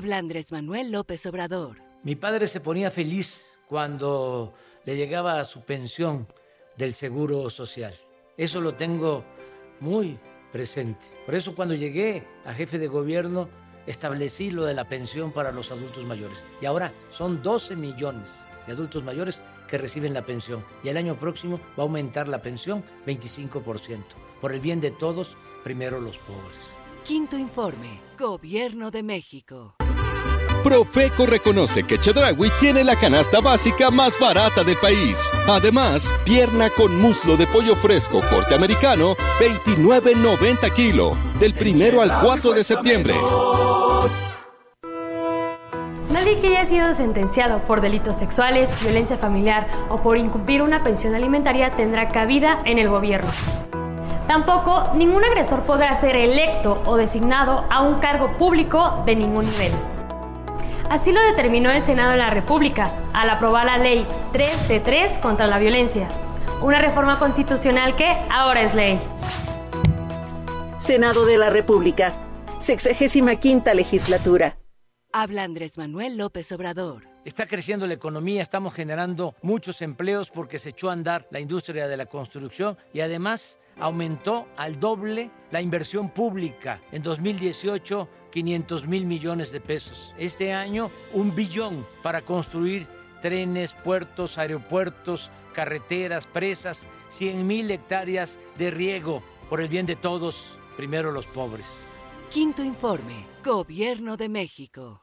Habla 0.00 0.16
Andrés 0.16 0.50
Manuel 0.50 0.92
López 0.92 1.26
Obrador. 1.26 1.76
Mi 2.04 2.16
padre 2.16 2.46
se 2.46 2.60
ponía 2.60 2.90
feliz 2.90 3.58
cuando 3.66 4.54
le 4.86 4.96
llegaba 4.96 5.44
su 5.44 5.60
pensión 5.60 6.26
del 6.78 6.94
Seguro 6.94 7.50
Social. 7.50 7.92
Eso 8.38 8.62
lo 8.62 8.74
tengo 8.76 9.26
muy 9.78 10.18
presente. 10.52 11.04
Por 11.26 11.34
eso 11.34 11.54
cuando 11.54 11.74
llegué 11.74 12.26
a 12.46 12.54
jefe 12.54 12.78
de 12.78 12.86
gobierno 12.86 13.50
establecí 13.86 14.50
lo 14.50 14.64
de 14.64 14.72
la 14.72 14.88
pensión 14.88 15.32
para 15.32 15.52
los 15.52 15.70
adultos 15.70 16.02
mayores. 16.06 16.42
Y 16.62 16.64
ahora 16.64 16.94
son 17.10 17.42
12 17.42 17.76
millones 17.76 18.30
de 18.66 18.72
adultos 18.72 19.04
mayores 19.04 19.38
que 19.68 19.76
reciben 19.76 20.14
la 20.14 20.24
pensión. 20.24 20.64
Y 20.82 20.88
el 20.88 20.96
año 20.96 21.18
próximo 21.18 21.60
va 21.78 21.82
a 21.82 21.86
aumentar 21.86 22.26
la 22.26 22.40
pensión 22.40 22.82
25%. 23.06 24.02
Por 24.40 24.54
el 24.54 24.60
bien 24.60 24.80
de 24.80 24.92
todos, 24.92 25.36
primero 25.62 26.00
los 26.00 26.16
pobres. 26.16 26.56
Quinto 27.04 27.36
informe, 27.36 28.00
Gobierno 28.16 28.90
de 28.90 29.02
México. 29.02 29.74
Profeco 30.62 31.24
reconoce 31.24 31.84
que 31.84 31.98
Chedragui 31.98 32.50
tiene 32.60 32.84
la 32.84 32.94
canasta 32.94 33.40
básica 33.40 33.90
más 33.90 34.18
barata 34.20 34.62
del 34.62 34.76
país. 34.76 35.18
Además, 35.48 36.14
pierna 36.24 36.68
con 36.70 37.00
muslo 37.00 37.36
de 37.36 37.46
pollo 37.46 37.74
fresco 37.74 38.20
corte 38.30 38.54
americano, 38.54 39.16
29.90 39.40 40.72
kilo, 40.72 41.16
del 41.38 41.54
primero 41.54 42.02
al 42.02 42.12
4 42.20 42.52
de 42.52 42.64
septiembre. 42.64 43.14
Nadie 46.10 46.40
que 46.40 46.48
haya 46.48 46.64
sido 46.66 46.92
sentenciado 46.92 47.60
por 47.60 47.80
delitos 47.80 48.16
sexuales, 48.16 48.82
violencia 48.82 49.16
familiar 49.16 49.66
o 49.88 50.02
por 50.02 50.18
incumplir 50.18 50.60
una 50.60 50.82
pensión 50.82 51.14
alimentaria 51.14 51.70
tendrá 51.70 52.08
cabida 52.08 52.60
en 52.66 52.78
el 52.78 52.90
gobierno. 52.90 53.30
Tampoco 54.26 54.90
ningún 54.94 55.24
agresor 55.24 55.62
podrá 55.62 55.94
ser 55.96 56.16
electo 56.16 56.82
o 56.84 56.96
designado 56.96 57.64
a 57.70 57.80
un 57.82 58.00
cargo 58.00 58.36
público 58.36 59.02
de 59.06 59.16
ningún 59.16 59.46
nivel. 59.46 59.72
Así 60.90 61.12
lo 61.12 61.22
determinó 61.22 61.70
el 61.70 61.84
Senado 61.84 62.10
de 62.10 62.18
la 62.18 62.30
República 62.30 62.92
al 63.12 63.30
aprobar 63.30 63.64
la 63.64 63.78
Ley 63.78 64.04
3 64.32 64.66
de 64.66 64.80
3 64.80 65.18
contra 65.20 65.46
la 65.46 65.60
violencia, 65.60 66.08
una 66.62 66.80
reforma 66.80 67.20
constitucional 67.20 67.94
que 67.94 68.08
ahora 68.28 68.62
es 68.62 68.74
ley. 68.74 68.98
Senado 70.80 71.26
de 71.26 71.38
la 71.38 71.48
República, 71.48 72.12
65 72.58 73.38
quinta 73.38 73.72
legislatura. 73.72 74.58
Habla 75.12 75.44
Andrés 75.44 75.78
Manuel 75.78 76.16
López 76.16 76.50
Obrador. 76.50 77.04
Está 77.24 77.46
creciendo 77.46 77.86
la 77.86 77.94
economía, 77.94 78.42
estamos 78.42 78.74
generando 78.74 79.36
muchos 79.42 79.82
empleos 79.82 80.30
porque 80.30 80.58
se 80.58 80.70
echó 80.70 80.90
a 80.90 80.94
andar 80.94 81.28
la 81.30 81.38
industria 81.38 81.86
de 81.86 81.96
la 81.96 82.06
construcción 82.06 82.76
y 82.92 83.00
además 83.00 83.59
aumentó 83.80 84.46
al 84.56 84.78
doble 84.78 85.30
la 85.50 85.60
inversión 85.60 86.10
pública. 86.10 86.80
En 86.92 87.02
2018, 87.02 88.08
500 88.30 88.86
mil 88.86 89.06
millones 89.06 89.50
de 89.50 89.60
pesos. 89.60 90.14
Este 90.18 90.52
año, 90.52 90.90
un 91.12 91.34
billón 91.34 91.86
para 92.02 92.22
construir 92.22 92.86
trenes, 93.20 93.74
puertos, 93.74 94.38
aeropuertos, 94.38 95.30
carreteras, 95.52 96.26
presas, 96.26 96.86
100 97.10 97.46
mil 97.46 97.70
hectáreas 97.70 98.38
de 98.56 98.70
riego 98.70 99.22
por 99.48 99.60
el 99.60 99.68
bien 99.68 99.86
de 99.86 99.96
todos, 99.96 100.46
primero 100.76 101.10
los 101.10 101.26
pobres. 101.26 101.66
Quinto 102.30 102.62
informe, 102.62 103.26
Gobierno 103.42 104.16
de 104.16 104.28
México. 104.28 105.02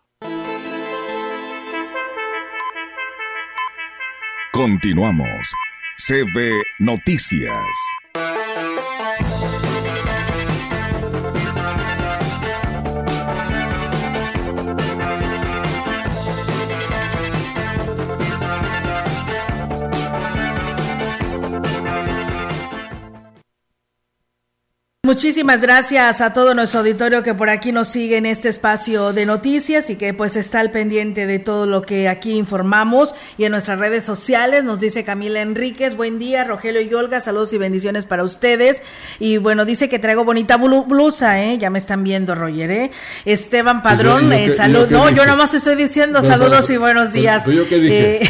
Continuamos. 4.53 5.53
CB 5.97 6.63
Noticias. 6.80 8.06
Muchísimas 25.18 25.61
gracias 25.61 26.22
a 26.22 26.32
todo 26.32 26.53
nuestro 26.53 26.82
auditorio 26.82 27.24
que 27.24 27.34
por 27.34 27.49
aquí 27.49 27.72
nos 27.72 27.88
sigue 27.88 28.18
en 28.18 28.28
este 28.28 28.49
espacio 28.49 29.13
de 29.13 29.26
noticias 29.26 29.89
y 29.89 29.95
que 29.95 30.13
pues 30.13 30.36
está 30.36 30.59
al 30.59 30.70
pendiente 30.70 31.26
de 31.26 31.39
todo 31.39 31.65
lo 31.65 31.82
que 31.82 32.07
aquí 32.07 32.38
informamos. 32.38 33.15
Y 33.36 33.45
en 33.45 33.51
nuestras 33.51 33.80
redes 33.80 34.03
sociales 34.03 34.63
nos 34.63 34.80
dice 34.80 35.03
Camila 35.03 35.41
Enríquez, 35.41 35.95
buen 35.95 36.20
día 36.20 36.43
Rogelio 36.43 36.82
y 36.82 36.93
Olga, 36.93 37.20
saludos 37.20 37.51
y 37.53 37.57
bendiciones 37.57 38.05
para 38.05 38.24
ustedes. 38.24 38.84
Y 39.18 39.38
bueno, 39.38 39.65
dice 39.65 39.89
que 39.89 39.97
traigo 39.97 40.24
bonita 40.24 40.57
blusa, 40.57 41.41
¿eh? 41.41 41.57
ya 41.57 41.72
me 41.72 41.80
están 41.80 42.03
viendo 42.03 42.36
Roger, 42.36 42.70
¿eh? 42.70 42.91
Esteban 43.26 43.82
Padrón, 43.82 44.32
eh, 44.34 44.53
salud, 44.55 44.88
no, 44.91 45.09
yo 45.09 45.26
nada 45.26 45.36
más 45.36 45.49
te 45.49 45.57
estoy 45.57 45.78
diciendo 45.78 46.22
saludos 46.22 46.70
y 46.70 46.78
buenos 46.78 47.11
días. 47.11 47.41
Eh, 47.47 48.30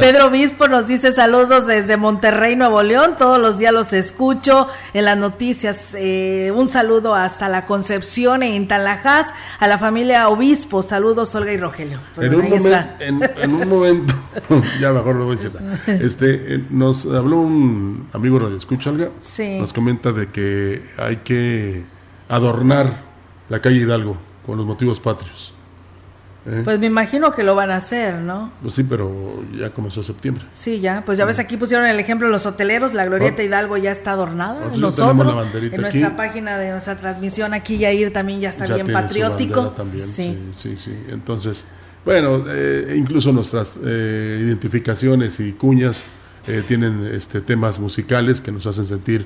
Pedro 0.00 0.26
Obispo 0.26 0.68
nos 0.68 0.86
dice 0.86 1.12
saludos 1.12 1.66
desde 1.66 1.96
Monterrey, 1.96 2.56
Nuevo 2.56 2.82
León. 2.82 3.16
Todos 3.18 3.40
los 3.40 3.58
días 3.58 3.72
los 3.72 3.92
escucho 3.92 4.68
en 4.94 5.04
las 5.04 5.18
noticias. 5.18 5.94
Eh, 5.98 6.52
un 6.54 6.68
saludo 6.68 7.14
hasta 7.14 7.48
la 7.48 7.66
Concepción 7.66 8.42
en 8.42 8.68
Talajás, 8.68 9.32
a 9.58 9.66
la 9.66 9.78
familia 9.78 10.28
Obispo. 10.28 10.82
Saludos, 10.82 11.34
Olga 11.34 11.52
y 11.52 11.56
Rogelio. 11.56 11.98
En 12.18 12.34
un, 12.34 13.68
momento, 13.68 14.14
ya 14.80 14.92
mejor 14.92 15.16
lo 15.16 15.26
voy 15.26 15.34
a 15.34 15.36
decir. 15.36 15.52
Este, 16.00 16.54
eh, 16.54 16.64
nos 16.70 17.06
habló 17.06 17.40
un 17.40 18.08
amigo 18.12 18.38
Radio 18.38 18.56
Escucha, 18.56 18.90
Olga. 18.90 19.10
Sí. 19.20 19.58
Nos 19.58 19.72
comenta 19.72 20.12
de 20.12 20.30
que 20.30 20.82
hay 20.96 21.16
que 21.18 21.84
adornar 22.28 23.02
la 23.48 23.60
calle 23.60 23.76
Hidalgo 23.78 24.16
con 24.46 24.56
los 24.56 24.66
motivos 24.66 25.00
patrios. 25.00 25.52
¿Eh? 26.46 26.62
Pues 26.64 26.78
me 26.78 26.86
imagino 26.86 27.32
que 27.32 27.42
lo 27.42 27.54
van 27.54 27.70
a 27.70 27.76
hacer, 27.76 28.14
¿no? 28.14 28.50
Pues 28.62 28.74
sí, 28.74 28.82
pero 28.82 29.44
ya 29.56 29.70
comenzó 29.74 30.02
septiembre. 30.02 30.44
Sí, 30.52 30.80
ya. 30.80 31.02
Pues 31.04 31.18
ya 31.18 31.26
ves, 31.26 31.38
aquí 31.38 31.56
pusieron 31.58 31.86
el 31.86 32.00
ejemplo 32.00 32.28
los 32.28 32.46
hoteleros. 32.46 32.94
La 32.94 33.04
Glorieta 33.04 33.42
Hidalgo 33.42 33.76
ya 33.76 33.92
está 33.92 34.12
adornada. 34.12 34.58
Nosotros, 34.76 35.46
en 35.54 35.80
nuestra 35.80 36.16
página 36.16 36.56
de 36.56 36.70
nuestra 36.70 36.96
transmisión, 36.96 37.52
aquí 37.52 37.76
Yair 37.76 38.12
también 38.12 38.40
ya 38.40 38.50
está 38.50 38.66
bien 38.66 38.90
patriótico. 38.90 39.68
También, 39.68 40.06
sí. 40.06 40.38
sí. 40.52 40.76
sí, 40.78 40.96
Entonces, 41.08 41.66
bueno, 42.04 42.42
eh, 42.48 42.94
incluso 42.96 43.32
nuestras 43.32 43.78
eh, 43.84 44.40
identificaciones 44.42 45.40
y 45.40 45.52
cuñas 45.52 46.04
tienen 46.66 47.06
este 47.12 47.42
temas 47.42 47.78
musicales 47.78 48.40
que 48.40 48.50
nos 48.50 48.66
hacen 48.66 48.86
sentir 48.86 49.24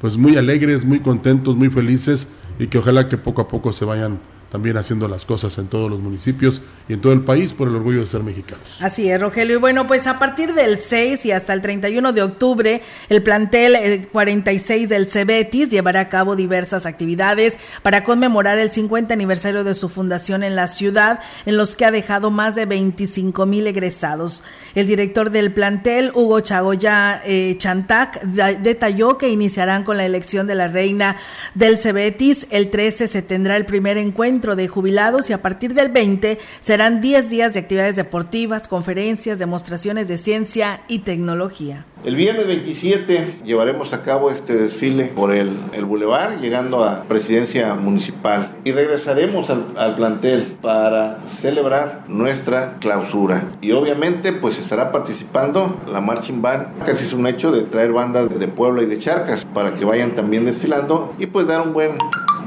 pues 0.00 0.16
muy 0.16 0.36
alegres, 0.36 0.84
muy 0.84 1.00
contentos, 1.00 1.56
muy 1.56 1.70
felices 1.70 2.28
y 2.58 2.66
que 2.66 2.78
ojalá 2.78 3.08
que 3.08 3.16
poco 3.16 3.40
a 3.40 3.48
poco 3.48 3.72
se 3.72 3.84
vayan 3.84 4.18
también 4.50 4.76
haciendo 4.76 5.08
las 5.08 5.24
cosas 5.24 5.58
en 5.58 5.66
todos 5.66 5.90
los 5.90 6.00
municipios 6.00 6.62
y 6.88 6.92
en 6.92 7.00
todo 7.00 7.12
el 7.12 7.22
país 7.22 7.52
por 7.52 7.68
el 7.68 7.74
orgullo 7.74 8.00
de 8.00 8.06
ser 8.06 8.22
mexicanos. 8.22 8.64
Así 8.80 9.10
es, 9.10 9.20
Rogelio. 9.20 9.56
Y 9.56 9.58
bueno, 9.58 9.86
pues 9.86 10.06
a 10.06 10.18
partir 10.18 10.54
del 10.54 10.78
6 10.78 11.26
y 11.26 11.32
hasta 11.32 11.52
el 11.52 11.62
31 11.62 12.12
de 12.12 12.22
octubre, 12.22 12.82
el 13.08 13.22
plantel 13.22 14.06
46 14.12 14.84
eh, 14.84 14.86
del 14.86 15.08
Cebetis 15.08 15.68
llevará 15.68 16.00
a 16.00 16.08
cabo 16.08 16.36
diversas 16.36 16.86
actividades 16.86 17.58
para 17.82 18.04
conmemorar 18.04 18.58
el 18.58 18.70
50 18.70 19.12
aniversario 19.12 19.64
de 19.64 19.74
su 19.74 19.88
fundación 19.88 20.44
en 20.44 20.54
la 20.54 20.68
ciudad, 20.68 21.20
en 21.44 21.56
los 21.56 21.74
que 21.74 21.84
ha 21.84 21.90
dejado 21.90 22.30
más 22.30 22.54
de 22.54 22.66
25 22.66 23.46
mil 23.46 23.66
egresados. 23.66 24.44
El 24.74 24.86
director 24.86 25.30
del 25.30 25.52
plantel, 25.52 26.12
Hugo 26.14 26.40
Chagoya 26.40 27.20
eh, 27.24 27.56
Chantac, 27.58 28.22
detalló 28.22 29.18
que 29.18 29.28
iniciarán 29.28 29.82
con 29.82 29.96
la 29.96 30.06
elección 30.06 30.46
de 30.46 30.54
la 30.54 30.68
reina 30.68 31.16
del 31.54 31.78
Cebetis. 31.78 32.46
El 32.50 32.70
13 32.70 33.08
se 33.08 33.22
tendrá 33.22 33.56
el 33.56 33.66
primer 33.66 33.96
encuentro 33.98 34.35
de 34.36 34.68
jubilados 34.68 35.30
y 35.30 35.32
a 35.32 35.40
partir 35.40 35.72
del 35.72 35.88
20 35.88 36.38
serán 36.60 37.00
10 37.00 37.30
días 37.30 37.54
de 37.54 37.60
actividades 37.60 37.96
deportivas, 37.96 38.68
conferencias, 38.68 39.38
demostraciones 39.38 40.08
de 40.08 40.18
ciencia 40.18 40.82
y 40.88 41.00
tecnología. 41.00 41.86
El 42.04 42.14
viernes 42.14 42.46
27 42.46 43.40
llevaremos 43.44 43.92
a 43.92 44.02
cabo 44.02 44.30
este 44.30 44.54
desfile 44.54 45.06
por 45.06 45.32
el, 45.32 45.56
el 45.72 45.84
Boulevard, 45.86 46.38
llegando 46.38 46.84
a 46.84 47.02
Presidencia 47.04 47.74
Municipal. 47.74 48.54
Y 48.64 48.72
regresaremos 48.72 49.50
al, 49.50 49.72
al, 49.76 49.96
plantel 49.96 50.56
para 50.60 51.26
celebrar 51.26 52.04
nuestra 52.06 52.76
clausura. 52.78 53.44
Y 53.60 53.72
obviamente, 53.72 54.32
pues 54.32 54.58
estará 54.58 54.92
participando 54.92 55.80
la 55.90 56.00
Marching 56.00 56.42
Band. 56.42 56.84
Casi 56.84 57.04
es 57.04 57.12
un 57.12 57.26
hecho 57.26 57.50
de 57.50 57.62
traer 57.62 57.92
bandas 57.92 58.28
de 58.38 58.46
Puebla 58.46 58.82
y 58.82 58.86
de 58.86 58.98
Charcas 58.98 59.44
para 59.46 59.74
que 59.74 59.84
vayan 59.84 60.14
también 60.14 60.44
desfilando 60.44 61.14
y 61.18 61.26
pues 61.26 61.46
dar 61.46 61.62
un 61.62 61.72
buen, 61.72 61.92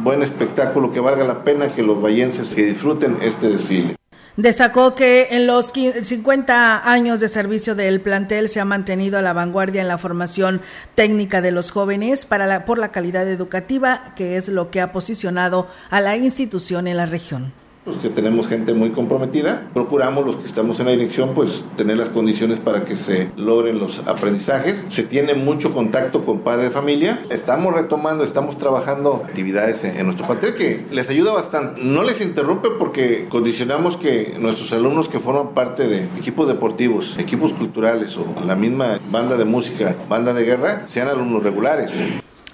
buen 0.04 0.24
espectáculo 0.24 0.92
que 0.92 1.00
valga 1.00 1.24
la 1.24 1.44
pena 1.44 1.74
que 1.74 1.84
los 1.84 2.02
vallenses 2.02 2.54
que 2.54 2.66
disfruten 2.66 3.18
este 3.22 3.50
desfile. 3.50 3.96
Destacó 4.38 4.96
que 4.96 5.28
en 5.32 5.48
los 5.48 5.74
50 5.74 6.90
años 6.90 7.20
de 7.20 7.28
servicio 7.28 7.76
del 7.76 8.00
plantel 8.00 8.48
se 8.48 8.62
ha 8.62 8.66
mantenido 8.66 9.18
a 9.18 9.22
la 9.22 9.34
vanguardia 9.34 9.82
en 9.82 9.90
la 9.90 9.98
formación 9.98 10.62
técnica 10.96 11.42
de 11.42 11.52
los 11.52 11.72
jóvenes 11.72 12.26
para 12.26 12.48
la, 12.48 12.64
por 12.64 12.78
la 12.78 12.94
calidad 12.94 13.28
educativa, 13.28 14.14
que 14.16 14.38
es 14.38 14.48
lo 14.48 14.72
que 14.72 14.80
ha 14.80 14.94
posicionado 14.94 15.68
a 15.90 16.00
la 16.00 16.16
institución 16.16 16.88
en 16.88 16.96
la 16.96 17.06
región 17.06 17.52
que 18.02 18.10
tenemos 18.10 18.48
gente 18.48 18.74
muy 18.74 18.92
comprometida. 18.92 19.68
Procuramos 19.74 20.26
los 20.26 20.36
que 20.38 20.48
estamos 20.48 20.80
en 20.80 20.88
la 20.88 20.92
dirección, 20.92 21.34
pues 21.34 21.64
tener 21.78 21.98
las 21.98 22.10
condiciones 22.10 22.60
para 22.60 22.86
que 22.86 22.98
se 22.98 23.30
logren 23.36 23.80
los 23.80 24.00
aprendizajes. 24.08 24.86
Se 24.90 25.04
tiene 25.04 25.34
mucho 25.34 25.74
contacto 25.74 26.24
con 26.26 26.40
padres 26.40 26.66
de 26.66 26.72
familia. 26.72 27.24
Estamos 27.30 27.74
retomando, 27.74 28.24
estamos 28.24 28.58
trabajando 28.58 29.22
actividades 29.26 29.84
en, 29.84 30.06
nuestro 30.06 30.26
plantel 30.26 30.56
que 30.56 30.86
les 30.92 31.10
ayuda 31.10 31.34
bastante. 31.34 31.82
No 31.84 32.04
les 32.04 32.22
interrumpe 32.22 32.70
porque 32.78 33.28
condicionamos 33.30 33.98
que 33.98 34.36
nuestros 34.40 34.72
alumnos 34.74 35.10
que 35.10 35.20
forman 35.20 35.54
parte 35.54 35.88
de 35.88 36.04
equipos 36.18 36.48
deportivos, 36.48 37.16
equipos 37.18 37.54
culturales 37.54 38.16
o 38.18 38.26
la 38.46 38.56
misma 38.56 39.00
banda 39.12 39.38
de 39.38 39.46
música, 39.46 39.96
banda 40.08 40.34
de 40.34 40.44
guerra, 40.44 40.84
sean 40.88 41.08
alumnos 41.08 41.44
regulares. 41.44 41.92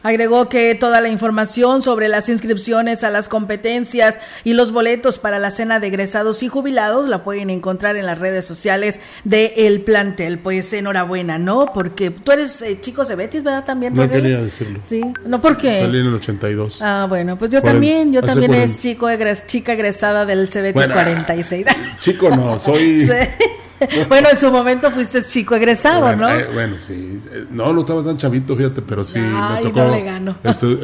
Agregó 0.06 0.50
que 0.50 0.76
toda 0.76 1.02
la 1.02 1.10
información 1.10 1.82
sobre 1.82 2.10
las 2.10 2.30
inscripciones 2.30 3.04
a 3.04 3.10
las 3.10 3.28
competencias 3.28 4.20
y 4.44 4.54
los 4.54 4.72
boletos 4.72 5.18
para 5.18 5.40
la 5.40 5.50
cena 5.50 5.80
de 5.80 5.88
egresados 5.88 6.44
y 6.44 6.48
jubilados 6.48 7.08
la 7.08 7.24
pueden 7.24 7.50
encontrar 7.50 7.96
en 7.96 8.06
las 8.06 8.20
redes 8.20 8.46
sociales 8.46 9.00
de 9.24 9.54
El 9.58 9.82
Plantel. 9.82 10.38
Pues 10.38 10.72
enhorabuena, 10.74 11.40
¿no? 11.40 11.74
Porque 11.74 12.12
tú 12.12 12.32
eres 12.34 12.62
eh, 12.62 12.80
chico 12.80 13.04
de 13.04 13.16
Betis, 13.16 13.42
¿verdad? 13.44 13.66
También. 13.66 13.96
No 13.96 14.08
quería 14.08 14.44
decirlo. 14.44 14.80
Sí, 14.86 15.02
no, 15.26 15.42
¿por 15.42 15.58
qué? 15.58 15.82
Salí 15.82 15.98
en 15.98 16.06
el 16.06 16.14
82. 16.14 16.84
Ah, 16.84 17.08
bueno, 17.10 17.36
pues 17.36 17.50
yo 17.50 17.64
también, 17.64 18.14
yo 18.14 18.22
también 18.22 18.54
es 18.54 18.80
chico 18.80 19.08
chica 19.48 19.74
egresada 19.74 20.24
del 20.28 20.52
Cebetis 20.52 20.92
46. 20.92 21.66
Chico 22.00 22.30
no, 22.30 22.60
soy... 22.60 23.10
bueno, 24.10 24.30
en 24.32 24.38
su 24.38 24.52
momento 24.52 24.92
fuiste 24.92 25.24
chico 25.24 25.56
egresado, 25.56 26.16
¿no? 26.16 26.30
Eh, 26.30 26.48
bueno, 26.54 26.78
sí. 26.78 27.22
No, 27.52 27.74
no 27.74 27.82
estaba 27.82 28.04
tan 28.04 28.18
chavito, 28.18 28.56
fíjate, 28.56 28.82
pero 28.82 29.04
sí 29.04 29.20
me 29.20 29.62
tocó 29.62 29.82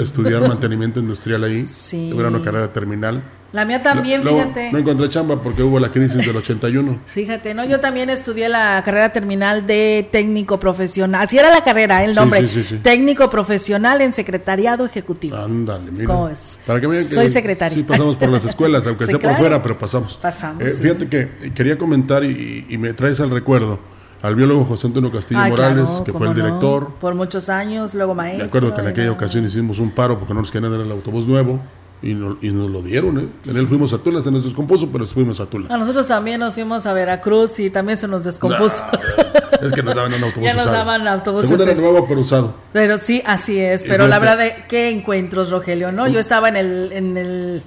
estudiar 0.01 0.47
mantenimiento 0.47 0.99
industrial 0.99 1.43
ahí. 1.43 1.65
Sí. 1.65 2.13
Era 2.17 2.27
una 2.27 2.41
carrera 2.41 2.71
terminal. 2.71 3.21
La 3.53 3.65
mía 3.65 3.83
también, 3.83 4.23
fíjate. 4.23 4.71
No 4.71 4.77
encontré 4.77 5.09
chamba 5.09 5.41
porque 5.41 5.61
hubo 5.61 5.77
la 5.79 5.91
crisis 5.91 6.25
del 6.25 6.35
81. 6.35 6.99
Fíjate, 7.05 7.53
no, 7.53 7.65
yo 7.65 7.81
también 7.81 8.09
estudié 8.09 8.47
la 8.47 8.81
carrera 8.85 9.11
terminal 9.11 9.67
de 9.67 10.07
técnico 10.09 10.57
profesional. 10.57 11.23
Así 11.23 11.37
era 11.37 11.49
la 11.49 11.63
carrera, 11.63 12.03
el 12.03 12.15
nombre. 12.15 12.47
técnico 12.81 13.29
profesional 13.29 14.01
en 14.01 14.13
secretariado 14.13 14.85
ejecutivo. 14.85 15.35
Ándale, 15.35 15.91
mira. 15.91 16.05
¿Cómo 16.05 16.29
es? 16.29 16.59
Soy 17.09 17.29
secretario. 17.29 17.75
Sí, 17.75 17.83
pasamos 17.83 18.15
por 18.15 18.29
las 18.29 18.45
escuelas, 18.45 18.87
aunque 18.87 19.05
sea 19.07 19.19
por 19.19 19.35
fuera, 19.35 19.61
pero 19.61 19.77
pasamos. 19.77 20.17
Pasamos. 20.17 20.63
Eh, 20.63 20.69
fíjate 20.69 21.09
que 21.09 21.51
quería 21.53 21.77
comentar 21.77 22.23
y, 22.23 22.77
me 22.81 22.93
traes 22.93 23.19
al 23.19 23.29
recuerdo 23.29 23.79
al 24.23 24.35
biólogo 24.35 24.65
José 24.65 24.87
Antonio 24.87 25.11
Castillo 25.11 25.39
Morales, 25.39 26.01
que 26.05 26.11
fue 26.11 26.27
el 26.27 26.33
director. 26.33 26.93
Por 26.99 27.15
muchos 27.15 27.49
años, 27.49 27.93
luego 27.93 28.15
maestro. 28.15 28.43
Me 28.43 28.47
acuerdo 28.47 28.73
que 28.73 28.81
en 28.81 28.87
aquella 28.87 29.11
ocasión 29.11 29.45
hicimos 29.45 29.77
un 29.79 29.91
paro 29.91 30.17
porque 30.17 30.33
no 30.33 30.41
nos 30.41 30.51
querían 30.51 30.71
dar 30.71 30.81
el 30.81 30.91
autobús 30.91 31.27
nuevo. 31.27 31.59
Y, 32.03 32.11
y, 32.11 32.51
nos 32.51 32.71
lo 32.71 32.81
dieron, 32.81 33.19
¿eh? 33.19 33.27
En 33.47 33.57
él 33.57 33.67
fuimos 33.67 33.93
a 33.93 33.99
Tula, 33.99 34.23
se 34.23 34.31
nos 34.31 34.43
descompuso, 34.43 34.89
pero 34.91 35.05
fuimos 35.05 35.39
a 35.39 35.45
Tula. 35.45 35.73
A 35.73 35.77
nosotros 35.77 36.07
también 36.07 36.39
nos 36.39 36.55
fuimos 36.55 36.87
a 36.87 36.93
Veracruz 36.93 37.59
y 37.59 37.69
también 37.69 37.95
se 37.95 38.07
nos 38.07 38.23
descompuso. 38.23 38.83
es 39.61 39.71
que 39.71 39.83
nos 39.83 39.93
daban 39.93 40.11
un 40.11 40.23
autobús 40.23 40.43
Ya 40.47 40.55
nos 40.55 40.65
daban 40.65 41.07
autobuses. 41.07 41.49
Según 41.49 41.67
era 41.67 41.79
nuevo, 41.79 42.07
pero 42.07 42.21
usado. 42.21 42.55
Pero 42.73 42.97
sí, 42.97 43.21
así 43.23 43.59
es. 43.59 43.83
Pero 43.83 44.07
la 44.07 44.17
verdad, 44.17 44.39
de, 44.39 44.63
¿qué 44.67 44.89
encuentros, 44.89 45.51
Rogelio? 45.51 45.91
no 45.91 46.07
Yo 46.07 46.19
estaba 46.19 46.49
en 46.49 46.55
el, 46.55 46.89
en 46.91 47.17
el 47.17 47.63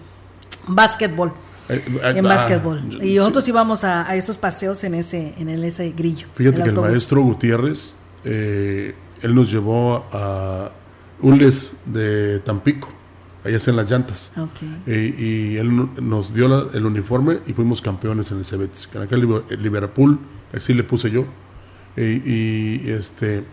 básquetbol. 0.66 1.32
Eh, 1.68 1.82
eh, 1.87 2.01
en 2.16 2.26
ah, 2.26 2.28
básquetbol. 2.28 3.05
Y 3.05 3.14
nosotros 3.14 3.47
íbamos 3.47 3.85
a, 3.85 4.09
a, 4.09 4.16
esos 4.16 4.37
paseos 4.37 4.82
en 4.82 4.95
ese, 4.95 5.35
en 5.39 5.49
el, 5.49 5.62
ese 5.62 5.93
grillo. 5.93 6.26
Fíjate 6.35 6.61
que 6.61 6.70
el 6.70 6.74
maestro 6.80 7.22
Gutiérrez, 7.22 7.95
eh, 8.24 8.97
él 9.22 9.35
nos 9.35 9.49
llevó 9.51 10.05
a 10.12 10.72
Ules 11.22 11.76
de 11.87 12.41
Tampico 12.41 12.89
ahí 13.45 13.55
hacen 13.55 13.76
las 13.76 13.90
llantas. 13.90 14.32
y 14.86 15.57
él 15.57 15.88
nos 16.01 16.34
dio 16.34 16.70
el 16.72 16.86
uniforme 16.86 17.38
y 17.47 17.53
fuimos 17.53 17.80
campeones 17.80 18.30
en 18.30 18.38
el 18.38 18.45
Cebetis. 18.45 18.88
En 18.95 19.03
aquel 19.03 19.28
Liverpool, 19.61 20.18
así 20.53 20.74
le 20.74 20.84
puse 20.84 21.11
yo. 21.11 21.26
y, 21.97 22.90
este, 22.90 23.45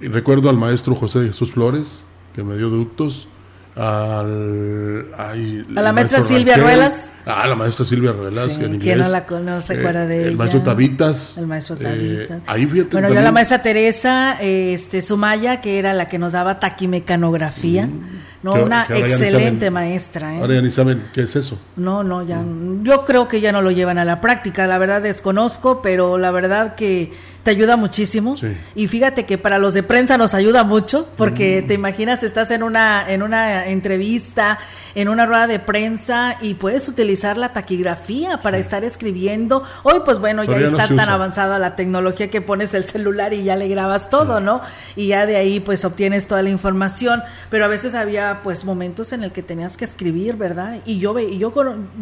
recuerdo 0.00 0.50
al 0.50 0.56
maestro 0.56 0.94
José 0.94 1.26
Jesús 1.26 1.52
Flores, 1.52 2.06
que 2.34 2.44
me 2.44 2.56
dio 2.56 2.68
ductos, 2.68 3.28
al, 3.76 5.06
a 5.14 5.82
la 5.82 5.92
maestra 5.92 6.22
Silvia 6.22 6.56
Ruelas. 6.56 7.10
Ah, 7.26 7.46
la 7.46 7.54
maestra 7.56 7.84
Silvia 7.84 8.12
Ruelas, 8.12 8.58
en 8.58 8.74
inglés. 8.74 8.96
no 8.96 9.08
la 9.08 9.26
conoce, 9.26 9.74
se 9.74 9.80
acuerda 9.80 10.06
de 10.06 10.28
el 10.28 10.36
Maestro 10.36 10.62
Tabitas. 10.62 11.36
El 11.36 11.46
maestro 11.46 11.76
eh, 11.80 12.26
Tabitas. 12.46 12.90
bueno, 12.90 13.12
yo 13.12 13.20
la 13.20 13.32
maestra 13.32 13.60
Teresa 13.60 14.38
este, 14.40 15.02
Sumaya, 15.02 15.60
que 15.60 15.78
era 15.78 15.92
la 15.92 16.08
que 16.08 16.18
nos 16.18 16.32
daba 16.32 16.58
taquimecanografía. 16.58 17.86
Mm. 17.86 18.16
No, 18.42 18.54
una 18.54 18.86
excelente 18.88 19.70
maestra. 19.70 20.36
¿eh? 20.36 20.40
Ahora 20.40 20.54
ya 20.54 20.62
ni 20.62 20.70
saben 20.70 21.02
qué 21.12 21.22
es 21.22 21.34
eso. 21.34 21.58
No, 21.74 22.04
no, 22.04 22.22
ya. 22.24 22.40
Yo 22.82 23.04
creo 23.04 23.26
que 23.26 23.40
ya 23.40 23.50
no 23.50 23.60
lo 23.60 23.72
llevan 23.72 23.98
a 23.98 24.04
la 24.04 24.20
práctica. 24.20 24.68
La 24.68 24.78
verdad 24.78 25.02
desconozco, 25.02 25.82
pero 25.82 26.16
la 26.16 26.30
verdad 26.30 26.76
que 26.76 27.12
te 27.46 27.52
ayuda 27.52 27.76
muchísimo. 27.76 28.34
Y 28.74 28.88
fíjate 28.88 29.24
que 29.24 29.38
para 29.38 29.58
los 29.58 29.72
de 29.72 29.84
prensa 29.84 30.18
nos 30.18 30.34
ayuda 30.34 30.64
mucho, 30.64 31.08
porque 31.16 31.62
mm. 31.62 31.68
te 31.68 31.74
imaginas, 31.74 32.24
estás 32.24 32.50
en 32.50 32.64
una, 32.64 33.08
en 33.08 33.22
una 33.22 33.68
entrevista, 33.68 34.58
en 34.96 35.08
una 35.08 35.26
rueda 35.26 35.46
de 35.46 35.60
prensa 35.60 36.38
y 36.40 36.54
puedes 36.54 36.88
utilizar 36.88 37.36
la 37.36 37.52
taquigrafía 37.52 38.40
para 38.40 38.58
estar 38.58 38.82
escribiendo. 38.82 39.62
Hoy, 39.84 40.00
pues 40.04 40.18
bueno, 40.18 40.42
ya, 40.42 40.56
está 40.56 40.88
tan 40.88 41.08
avanzada 41.08 41.60
la 41.60 41.76
tecnología 41.76 42.30
que 42.30 42.40
pones 42.40 42.74
el 42.74 42.86
celular 42.86 43.32
y 43.32 43.44
ya 43.44 43.54
le 43.54 43.68
grabas 43.68 44.10
todo, 44.10 44.40
¿no? 44.40 44.62
Y 44.96 45.08
ya 45.08 45.24
de 45.24 45.36
ahí 45.36 45.60
pues 45.60 45.84
obtienes 45.84 46.26
toda 46.26 46.42
la 46.42 46.50
información. 46.50 47.22
Pero 47.48 47.66
a 47.66 47.68
veces 47.68 47.94
había 47.94 48.40
pues 48.42 48.64
momentos 48.64 49.12
en 49.12 49.22
el 49.22 49.30
que 49.30 49.44
tenías 49.44 49.76
que 49.76 49.84
escribir, 49.84 50.34
¿verdad? 50.34 50.80
Y 50.84 50.98
yo 50.98 51.14
ve, 51.14 51.24
y 51.24 51.38
yo 51.38 51.52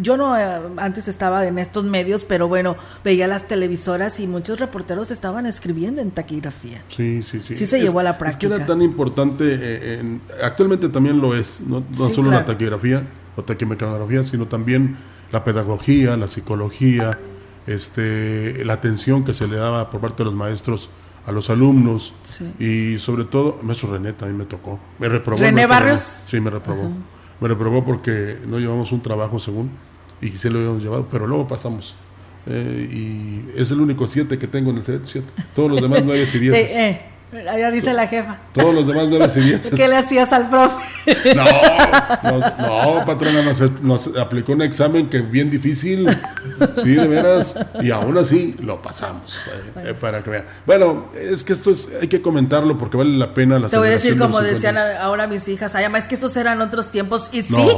yo 0.01 0.17
no 0.17 0.39
eh, 0.39 0.61
antes 0.79 1.07
estaba 1.07 1.47
en 1.47 1.59
estos 1.59 1.85
medios, 1.85 2.25
pero 2.25 2.49
bueno, 2.49 2.77
veía 3.05 3.27
las 3.27 3.47
televisoras 3.47 4.21
y 4.21 4.27
muchos 4.27 4.59
reporteros 4.59 5.11
estaban 5.11 5.34
escribiendo 5.47 6.01
en 6.01 6.11
taquigrafía. 6.11 6.83
Sí, 6.89 7.23
sí, 7.23 7.41
sí. 7.41 7.57
Sí 7.57 7.67
se 7.67 7.81
llevó 7.81 8.01
a 8.01 8.03
la 8.03 8.19
práctica. 8.19 8.47
Es 8.47 8.51
que 8.51 8.57
era 8.57 8.67
tan 8.67 8.83
importante, 8.83 9.45
eh, 9.61 10.19
actualmente 10.43 10.89
también 10.89 11.21
lo 11.21 11.37
es, 11.37 11.61
no, 11.61 11.85
solo 12.13 12.31
la 12.31 12.45
taquigrafía 12.45 13.03
o 13.37 13.43
taquimecanografía, 13.43 14.25
sino 14.25 14.47
también 14.47 14.97
la 15.33 15.45
pedagogía, 15.45 16.17
la 16.17 16.29
psicología, 16.29 17.19
este, 17.67 18.65
la 18.65 18.75
atención 18.75 19.25
que 19.25 19.35
se 19.35 19.49
le 19.49 19.57
daba 19.57 19.91
por 19.91 20.01
parte 20.01 20.19
de 20.19 20.27
los 20.27 20.35
maestros 20.35 20.91
a 21.27 21.33
los 21.33 21.49
alumnos 21.51 22.13
y 22.59 22.99
sobre 22.99 23.25
todo, 23.25 23.59
maestro 23.63 23.93
René 23.93 24.13
también 24.13 24.39
me 24.39 24.45
tocó. 24.45 24.79
Me 24.99 25.09
reprobó. 25.09 25.41
¿René 25.41 25.67
Barrios? 25.67 26.01
Sí, 26.27 26.41
me 26.41 26.51
reprobó. 26.51 26.91
Me 27.41 27.49
reprobó 27.49 27.85
porque 27.85 28.39
no 28.47 28.59
llevamos 28.59 28.93
un 28.93 29.01
trabajo 29.03 29.39
según 29.39 29.71
y 30.21 30.31
sí 30.31 30.49
lo 30.49 30.59
habíamos 30.59 30.83
llevado, 30.83 31.09
pero 31.11 31.27
luego 31.27 31.49
pasamos. 31.49 31.97
Eh, 32.47 32.89
y 33.57 33.61
es 33.61 33.71
el 33.71 33.81
único 33.81 34.07
7 34.07 34.39
que 34.39 34.47
tengo 34.47 34.71
en 34.71 34.79
el 34.79 34.83
set, 34.83 35.03
Todos 35.55 35.71
los 35.71 35.81
demás 35.81 36.03
9 36.05 36.27
y 36.33 36.39
10. 36.39 36.99
Allá 37.35 37.71
dice 37.71 37.93
la 37.93 38.07
jefa. 38.07 38.39
Todos 38.53 38.75
los 38.75 38.87
demás 38.87 39.09
no 39.09 39.19
recibían. 39.19 39.61
¿Qué 39.77 39.89
le 39.89 39.97
hacías 39.97 40.33
al 40.33 40.49
profe? 40.49 40.77
No, 41.35 42.97
no, 42.97 43.05
patrona, 43.05 43.43
nos, 43.83 44.17
aplicó 44.17 44.53
un 44.53 44.63
examen 44.63 45.11
que 45.11 45.21
bien 45.21 45.51
difícil. 45.51 46.09
Sí, 46.83 46.95
de 46.95 47.07
veras. 47.07 47.59
Y 47.83 47.91
aún 47.91 48.17
así 48.17 48.55
lo 48.63 48.81
pasamos. 48.81 49.37
Eh, 49.47 49.89
eh, 49.89 49.95
para 50.01 50.23
que 50.23 50.31
vean. 50.31 50.47
Bueno, 50.65 51.11
es 51.15 51.45
que 51.45 51.53
esto 51.53 51.71
es, 51.71 51.91
hay 52.01 52.09
que 52.09 52.23
comentarlo 52.23 52.79
porque 52.79 52.97
vale 52.97 53.19
la 53.19 53.35
pena 53.35 53.59
la 53.59 53.69
Te 53.69 53.77
voy 53.77 53.89
a 53.89 53.93
decir 53.93 54.19
como 54.19 54.41
decían 54.41 54.79
ahora 54.79 55.27
mis 55.27 55.47
hijas. 55.49 55.75
Además 55.75 56.03
es 56.03 56.09
que 56.09 56.15
esos 56.15 56.35
eran 56.39 56.63
otros 56.63 56.91
tiempos. 56.91 57.29
Y 57.33 57.43
sí, 57.43 57.69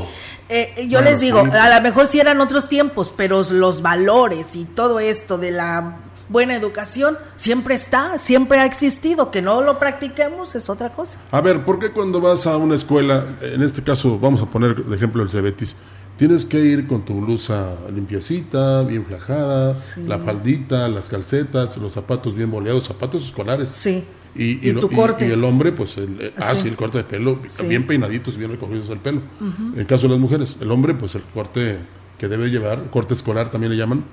eh, 0.49 0.87
yo 0.89 1.01
les 1.01 1.19
digo, 1.19 1.41
a 1.41 1.75
lo 1.75 1.83
mejor 1.83 2.07
sí 2.07 2.21
eran 2.21 2.41
otros 2.41 2.69
tiempos, 2.69 3.13
pero 3.17 3.43
los 3.51 3.83
valores 3.83 4.55
y 4.55 4.65
todo 4.67 5.01
esto 5.01 5.39
de 5.39 5.51
la 5.51 5.97
buena 6.29 6.55
educación 6.55 7.17
siempre 7.37 7.75
está, 7.75 8.19
siempre 8.19 8.59
ha 8.59 8.67
existido. 8.67 9.31
Que 9.31 9.43
no 9.43 9.63
lo 9.63 9.79
practiquemos 9.79 10.55
es 10.55 10.69
otra 10.69 10.91
cosa. 10.91 11.19
A 11.31 11.41
ver, 11.41 11.65
¿por 11.65 11.79
qué 11.79 11.91
cuando 11.91 12.21
vas 12.21 12.47
a 12.47 12.57
una 12.57 12.75
escuela, 12.75 13.25
en 13.41 13.63
este 13.63 13.83
caso 13.83 14.19
vamos 14.19 14.43
a 14.43 14.47
poner 14.47 14.85
de 14.85 14.97
ejemplo 14.97 15.23
el 15.23 15.31
Cebetis, 15.31 15.77
tienes 16.17 16.45
que 16.45 16.59
ir 16.59 16.87
con 16.87 17.05
tu 17.05 17.21
blusa 17.21 17.75
limpiecita, 17.95 18.83
bien 18.83 19.05
flajada, 19.05 19.75
la 20.07 20.19
faldita, 20.19 20.89
las 20.89 21.09
calcetas, 21.09 21.77
los 21.77 21.93
zapatos 21.93 22.35
bien 22.35 22.51
boleados, 22.51 22.85
zapatos 22.85 23.25
escolares? 23.25 23.69
Sí. 23.71 24.05
Y, 24.39 24.71
tu 24.75 24.91
corte? 24.91 25.27
y, 25.27 25.31
el 25.31 25.43
hombre, 25.45 25.73
pues, 25.73 25.97
el, 25.97 26.35
ah, 26.37 26.55
sí. 26.55 26.69
el 26.69 26.77
corte 26.77 26.99
de 26.99 27.05
pelo, 27.05 27.39
bien 27.67 27.87
peinaditos, 27.87 28.37
bien 28.37 28.51
recogidos 28.51 28.91
el 28.91 28.99
pelo. 28.99 29.23
En 29.41 29.81
el 29.81 29.87
caso 29.87 30.03
de 30.03 30.11
las 30.11 30.19
mujeres, 30.19 30.57
el 30.61 30.71
hombre, 30.71 30.93
pues 30.93 31.15
el 31.15 31.23
corte 31.23 31.79
que 32.19 32.29
debe 32.29 32.49
llevar, 32.49 32.91
corte 32.91 33.15
escolar 33.15 33.51
también 33.51 33.73
le 33.73 33.79
llaman, 33.79 34.05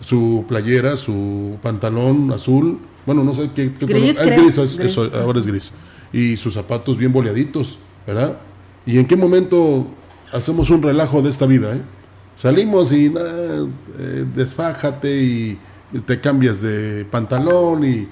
su 0.00 0.44
playera, 0.48 0.96
su 0.96 1.58
pantalón 1.62 2.32
azul, 2.32 2.78
bueno, 3.06 3.22
no 3.22 3.34
sé 3.34 3.50
qué, 3.54 3.72
gris, 3.80 4.18
ahora 4.18 5.38
es 5.38 5.46
gris, 5.46 5.72
y 6.12 6.36
sus 6.36 6.54
zapatos 6.54 6.96
bien 6.96 7.12
boleaditos, 7.12 7.78
¿verdad? 8.06 8.36
¿Y 8.84 8.98
en 8.98 9.06
qué 9.06 9.16
momento 9.16 9.86
hacemos 10.32 10.70
un 10.70 10.82
relajo 10.82 11.22
de 11.22 11.30
esta 11.30 11.46
vida? 11.46 11.74
Eh? 11.74 11.82
Salimos 12.34 12.92
y 12.92 13.08
nada, 13.08 13.66
eh, 13.98 14.24
desfájate 14.34 15.22
y 15.22 15.58
te 16.04 16.20
cambias 16.20 16.60
de 16.60 17.06
pantalón 17.10 17.84
y, 17.84 18.08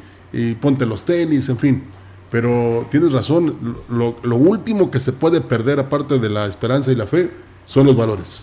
ponte 0.61 0.87
los 0.87 1.05
tenis, 1.05 1.49
en 1.49 1.59
fin. 1.59 1.83
Pero 2.31 2.87
tienes 2.91 3.13
razón, 3.13 3.77
lo, 3.89 4.17
lo 4.23 4.37
último 4.37 4.91
que 4.91 4.99
se 4.99 5.13
puede 5.13 5.41
perder 5.41 5.79
aparte 5.79 6.19
de 6.19 6.29
la 6.29 6.47
esperanza 6.47 6.91
y 6.91 6.97
la 6.97 7.07
fe 7.07 7.31
son 7.67 7.87
los 7.87 7.97
valores 7.97 8.43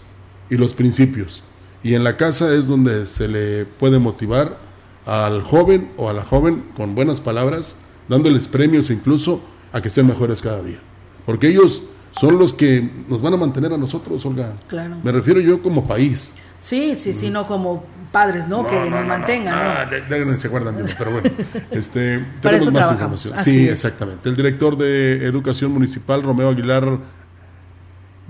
y 0.50 0.56
los 0.56 0.74
principios. 0.74 1.44
Y 1.84 1.96
en 1.96 2.04
la 2.04 2.18
casa 2.18 2.54
es 2.54 2.68
donde 2.68 3.06
se 3.06 3.28
le 3.28 3.66
puede 3.66 4.00
motivar 4.00 4.58
al 5.06 5.42
joven 5.42 5.92
o 5.98 6.10
a 6.10 6.14
la 6.14 6.24
joven 6.24 6.64
con 6.76 6.94
buenas 6.94 7.22
palabras, 7.22 7.78
dándoles 8.08 8.48
premios 8.48 8.90
incluso 8.90 9.42
a 9.74 9.82
que 9.82 9.90
sean 9.90 10.08
mejores 10.08 10.42
cada 10.42 10.62
día. 10.62 10.80
Porque 11.26 11.48
ellos 11.48 11.84
son 12.12 12.38
los 12.38 12.54
que 12.54 12.90
nos 13.08 13.22
van 13.22 13.34
a 13.34 13.38
mantener 13.38 13.74
a 13.74 13.78
nosotros, 13.78 14.26
Olga. 14.26 14.54
Claro. 14.68 14.98
Me 15.04 15.12
refiero 15.12 15.40
yo 15.40 15.62
como 15.62 15.88
país. 15.88 16.34
Sí, 16.60 16.96
sí, 16.96 17.14
sí, 17.14 17.30
no 17.32 17.48
como 17.48 17.84
padres, 18.12 18.48
¿no? 18.48 18.68
que 18.68 18.90
nos 18.90 19.08
mantengan. 19.08 19.54
Ah, 19.58 19.90
¿no? 20.10 20.34
se 20.34 20.48
acuerdan 20.48 20.78
de 20.78 20.94
pero 20.98 21.12
bueno. 21.12 21.30
Este, 21.72 22.24
tenemos 22.42 22.72
más 22.72 22.92
información. 22.92 23.34
sí, 23.44 23.68
exactamente. 23.68 24.30
El 24.30 24.36
director 24.36 24.78
de 24.78 25.26
Educación 25.26 25.72
Municipal, 25.72 26.22
Romeo 26.22 26.50
Aguilar, 26.50 27.00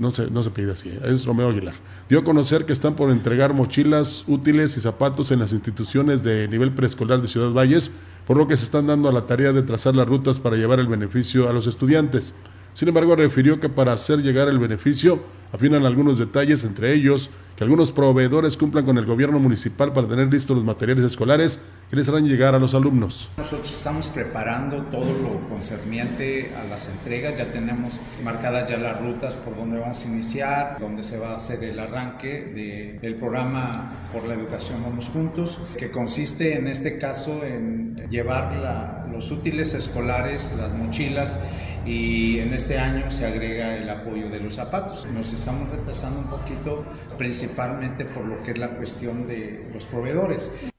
no 0.02 0.12
se, 0.12 0.30
no 0.30 0.44
se 0.44 0.50
pide 0.50 0.74
así, 0.74 0.92
es 1.04 1.26
Romeo 1.26 1.50
Aguilar 1.50 1.76
dio 2.12 2.20
a 2.20 2.24
conocer 2.26 2.66
que 2.66 2.74
están 2.74 2.96
por 2.96 3.10
entregar 3.10 3.54
mochilas 3.54 4.26
útiles 4.28 4.76
y 4.76 4.82
zapatos 4.82 5.32
en 5.32 5.40
las 5.40 5.54
instituciones 5.54 6.24
de 6.24 6.50
nivel 6.50 6.74
preescolar 6.74 7.22
de 7.22 7.30
Ciudad 7.30 7.54
Valles, 7.54 7.90
por 8.28 8.36
lo 8.36 8.50
que 8.50 8.58
se 8.58 8.66
están 8.66 8.88
dando 8.88 9.08
a 9.08 9.14
la 9.14 9.28
tarea 9.28 9.54
de 9.54 9.62
trazar 9.62 9.96
las 9.96 10.10
rutas 10.10 10.42
para 10.42 10.58
llevar 10.58 10.82
el 10.82 10.88
beneficio 10.88 11.48
a 11.48 11.54
los 11.54 11.68
estudiantes. 11.68 12.36
Sin 12.74 12.90
embargo, 12.90 13.16
refirió 13.16 13.62
que 13.62 13.70
para 13.70 13.94
hacer 13.94 14.22
llegar 14.22 14.50
el 14.50 14.60
beneficio 14.60 15.24
afinan 15.54 15.86
algunos 15.86 16.18
detalles, 16.18 16.66
entre 16.66 16.94
ellos 16.94 17.30
que 17.62 17.66
algunos 17.66 17.92
proveedores 17.92 18.58
cumplan 18.58 18.86
con 18.86 18.98
el 18.98 19.06
gobierno 19.06 19.40
municipal 19.40 19.94
para 19.94 20.08
tener 20.08 20.34
listos 20.34 20.56
los 20.56 20.66
materiales 20.66 21.06
escolares 21.06 21.62
que 21.92 21.96
les 21.96 22.10
harán 22.10 22.28
llegar 22.28 22.56
a 22.56 22.58
los 22.58 22.74
alumnos. 22.74 23.30
Nosotros 23.38 23.70
estamos 23.70 24.10
preparando 24.10 24.86
todo 24.86 25.06
lo 25.06 25.48
concerniente 25.48 26.52
a 26.60 26.68
las 26.68 26.90
entregas, 26.90 27.38
ya 27.38 27.52
tenemos 27.52 28.02
marcadas 28.24 28.68
ya 28.68 28.78
las 28.78 29.00
rutas 29.00 29.36
por 29.36 29.56
donde 29.56 29.78
vamos 29.78 30.04
a 30.04 30.08
iniciar, 30.08 30.78
donde 30.80 31.04
se 31.04 31.20
va 31.20 31.34
a 31.34 31.36
hacer 31.36 31.64
el 31.64 31.78
arranque 31.78 32.98
del 33.00 33.14
programa 33.14 34.08
por 34.12 34.26
la 34.26 34.34
educación 34.34 34.82
Vamos 34.82 35.10
Juntos, 35.10 35.60
que 35.78 35.92
consiste 35.92 36.58
en 36.58 36.68
este 36.68 36.98
caso 36.98 37.44
en 37.44 38.08
llevar 38.10 39.06
los 39.12 39.30
útiles 39.30 39.76
escolares, 39.76 40.52
las 40.58 40.74
mochilas, 40.74 41.38
y 41.84 42.38
en 42.38 42.54
este 42.54 42.78
año 42.78 43.10
se 43.10 43.26
agrega 43.26 43.76
el 43.76 43.90
apoyo 43.90 44.30
de 44.30 44.40
los 44.40 44.54
zapatos. 44.54 45.08
Nos 45.12 45.34
estamos 45.34 45.68
retrasando 45.70 46.20
un 46.20 46.28
poquito, 46.28 46.86
principalmente 47.18 47.51
por 47.56 48.26
lo 48.26 48.42
que 48.44 48.52
es 48.52 48.58
la 48.58 48.76
cuestión 48.76 49.28
de 49.28 49.70
los 49.74 49.86
proveedores. 49.86 50.70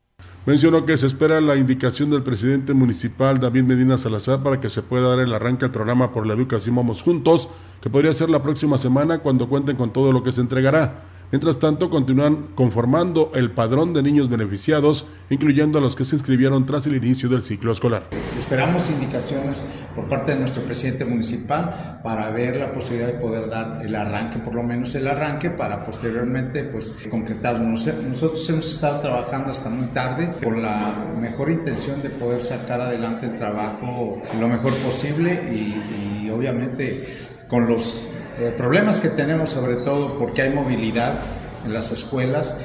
Mencionó 0.44 0.84
que 0.84 0.98
se 0.98 1.06
espera 1.06 1.40
la 1.40 1.56
indicación 1.56 2.10
del 2.10 2.24
presidente 2.24 2.74
municipal 2.74 3.38
David 3.38 3.62
Medina 3.62 3.96
Salazar 3.96 4.42
para 4.42 4.60
que 4.60 4.70
se 4.70 4.82
pueda 4.82 5.08
dar 5.08 5.20
el 5.20 5.32
arranque 5.32 5.66
al 5.66 5.70
programa 5.70 6.12
por 6.12 6.26
la 6.26 6.34
educación 6.34 6.74
Vamos 6.74 7.02
Juntos, 7.02 7.48
que 7.80 7.90
podría 7.90 8.12
ser 8.12 8.28
la 8.28 8.42
próxima 8.42 8.76
semana 8.76 9.20
cuando 9.20 9.48
cuenten 9.48 9.76
con 9.76 9.92
todo 9.92 10.10
lo 10.10 10.24
que 10.24 10.32
se 10.32 10.40
entregará. 10.40 11.04
Mientras 11.32 11.58
tanto, 11.58 11.88
continúan 11.88 12.48
conformando 12.54 13.30
el 13.34 13.52
padrón 13.52 13.94
de 13.94 14.02
niños 14.02 14.28
beneficiados, 14.28 15.06
incluyendo 15.30 15.78
a 15.78 15.80
los 15.80 15.96
que 15.96 16.04
se 16.04 16.14
inscribieron 16.14 16.66
tras 16.66 16.86
el 16.86 16.94
inicio 16.94 17.30
del 17.30 17.40
ciclo 17.40 17.72
escolar. 17.72 18.02
Esperamos 18.38 18.90
indicaciones 18.90 19.64
por 19.96 20.10
parte 20.10 20.34
de 20.34 20.40
nuestro 20.40 20.62
presidente 20.62 21.06
municipal 21.06 22.00
para 22.04 22.30
ver 22.32 22.56
la 22.56 22.70
posibilidad 22.70 23.10
de 23.10 23.18
poder 23.18 23.48
dar 23.48 23.80
el 23.82 23.96
arranque, 23.96 24.40
por 24.40 24.54
lo 24.54 24.62
menos 24.62 24.94
el 24.94 25.08
arranque, 25.08 25.48
para 25.48 25.82
posteriormente 25.82 26.64
pues 26.64 27.08
concretarlo. 27.10 27.66
Nosotros 27.66 28.46
hemos 28.50 28.70
estado 28.70 29.00
trabajando 29.00 29.52
hasta 29.52 29.70
muy 29.70 29.86
tarde 29.86 30.30
con 30.44 30.60
la 30.60 31.14
mejor 31.18 31.50
intención 31.50 32.02
de 32.02 32.10
poder 32.10 32.42
sacar 32.42 32.82
adelante 32.82 33.24
el 33.24 33.38
trabajo 33.38 34.20
lo 34.38 34.48
mejor 34.48 34.74
posible 34.74 35.32
y 35.50 36.28
obviamente 36.28 37.06
con 37.48 37.66
los 37.66 38.10
eh, 38.38 38.54
problemas 38.56 39.00
que 39.00 39.08
tenemos 39.08 39.50
sobre 39.50 39.76
todo 39.76 40.18
porque 40.18 40.42
hay 40.42 40.54
movilidad 40.54 41.20
en 41.64 41.74
las 41.74 41.92
escuelas. 41.92 42.56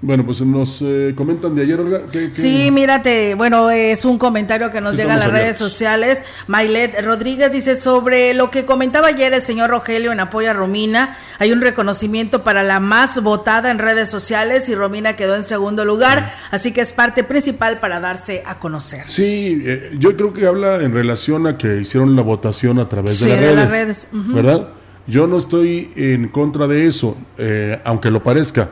Bueno, 0.00 0.24
pues 0.24 0.40
nos 0.42 0.78
eh, 0.80 1.12
comentan 1.16 1.56
de 1.56 1.62
ayer, 1.62 1.80
Olga. 1.80 2.02
Sí, 2.30 2.70
mírate, 2.70 3.34
bueno, 3.34 3.68
es 3.68 4.04
un 4.04 4.16
comentario 4.16 4.70
que 4.70 4.80
nos 4.80 4.96
llega 4.96 5.14
a 5.14 5.16
las 5.16 5.32
redes 5.32 5.56
sociales. 5.56 6.22
Mailet 6.46 7.02
Rodríguez 7.02 7.50
dice 7.50 7.74
sobre 7.74 8.32
lo 8.32 8.48
que 8.52 8.64
comentaba 8.64 9.08
ayer 9.08 9.32
el 9.32 9.42
señor 9.42 9.70
Rogelio 9.70 10.12
en 10.12 10.20
apoyo 10.20 10.50
a 10.50 10.52
Romina. 10.52 11.16
Hay 11.40 11.50
un 11.50 11.60
reconocimiento 11.60 12.44
para 12.44 12.62
la 12.62 12.78
más 12.78 13.20
votada 13.24 13.72
en 13.72 13.80
redes 13.80 14.08
sociales 14.08 14.68
y 14.68 14.76
Romina 14.76 15.16
quedó 15.16 15.34
en 15.34 15.42
segundo 15.42 15.84
lugar, 15.84 16.32
así 16.52 16.72
que 16.72 16.80
es 16.80 16.92
parte 16.92 17.24
principal 17.24 17.80
para 17.80 17.98
darse 17.98 18.44
a 18.46 18.60
conocer. 18.60 19.02
Sí, 19.08 19.64
eh, 19.66 19.96
yo 19.98 20.16
creo 20.16 20.32
que 20.32 20.46
habla 20.46 20.76
en 20.76 20.92
relación 20.92 21.48
a 21.48 21.58
que 21.58 21.80
hicieron 21.80 22.14
la 22.14 22.22
votación 22.22 22.78
a 22.78 22.88
través 22.88 23.18
de, 23.18 23.30
las, 23.30 23.40
redes, 23.40 23.56
las 23.56 23.72
redes, 23.72 24.08
¿verdad? 24.12 24.68
Yo 25.08 25.26
no 25.26 25.38
estoy 25.38 25.90
en 25.96 26.28
contra 26.28 26.68
de 26.68 26.86
eso, 26.86 27.16
eh, 27.36 27.80
aunque 27.84 28.12
lo 28.12 28.22
parezca 28.22 28.70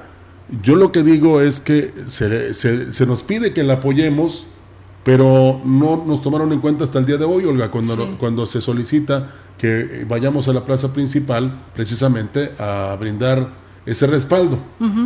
yo 0.63 0.77
lo 0.77 0.93
que 0.93 1.03
digo 1.03 1.41
es 1.41 1.61
que 1.61 1.93
se, 2.07 2.53
se, 2.55 3.07
nos 3.07 3.23
pide 3.23 3.53
que 3.53 3.63
la 3.63 3.75
apoyemos, 3.75 4.47
pero 5.05 5.61
no 5.65 6.05
nos 6.07 6.23
tomaron 6.23 6.53
en 6.53 6.61
cuenta 6.61 6.85
hasta 6.85 6.99
el 6.99 7.07
día 7.07 7.17
de 7.17 7.25
hoy, 7.25 7.45
Olga, 7.45 7.71
cuando, 7.71 8.17
cuando 8.19 8.47
se 8.47 8.61
solicita 8.61 9.33
que 9.59 10.05
vayamos 10.09 10.49
a 10.49 10.53
la 10.53 10.65
plaza 10.65 10.93
principal 10.93 11.63
precisamente 11.75 12.53
a 12.59 12.97
brindar 12.99 13.51
ese 13.87 14.07
respaldo, 14.07 14.59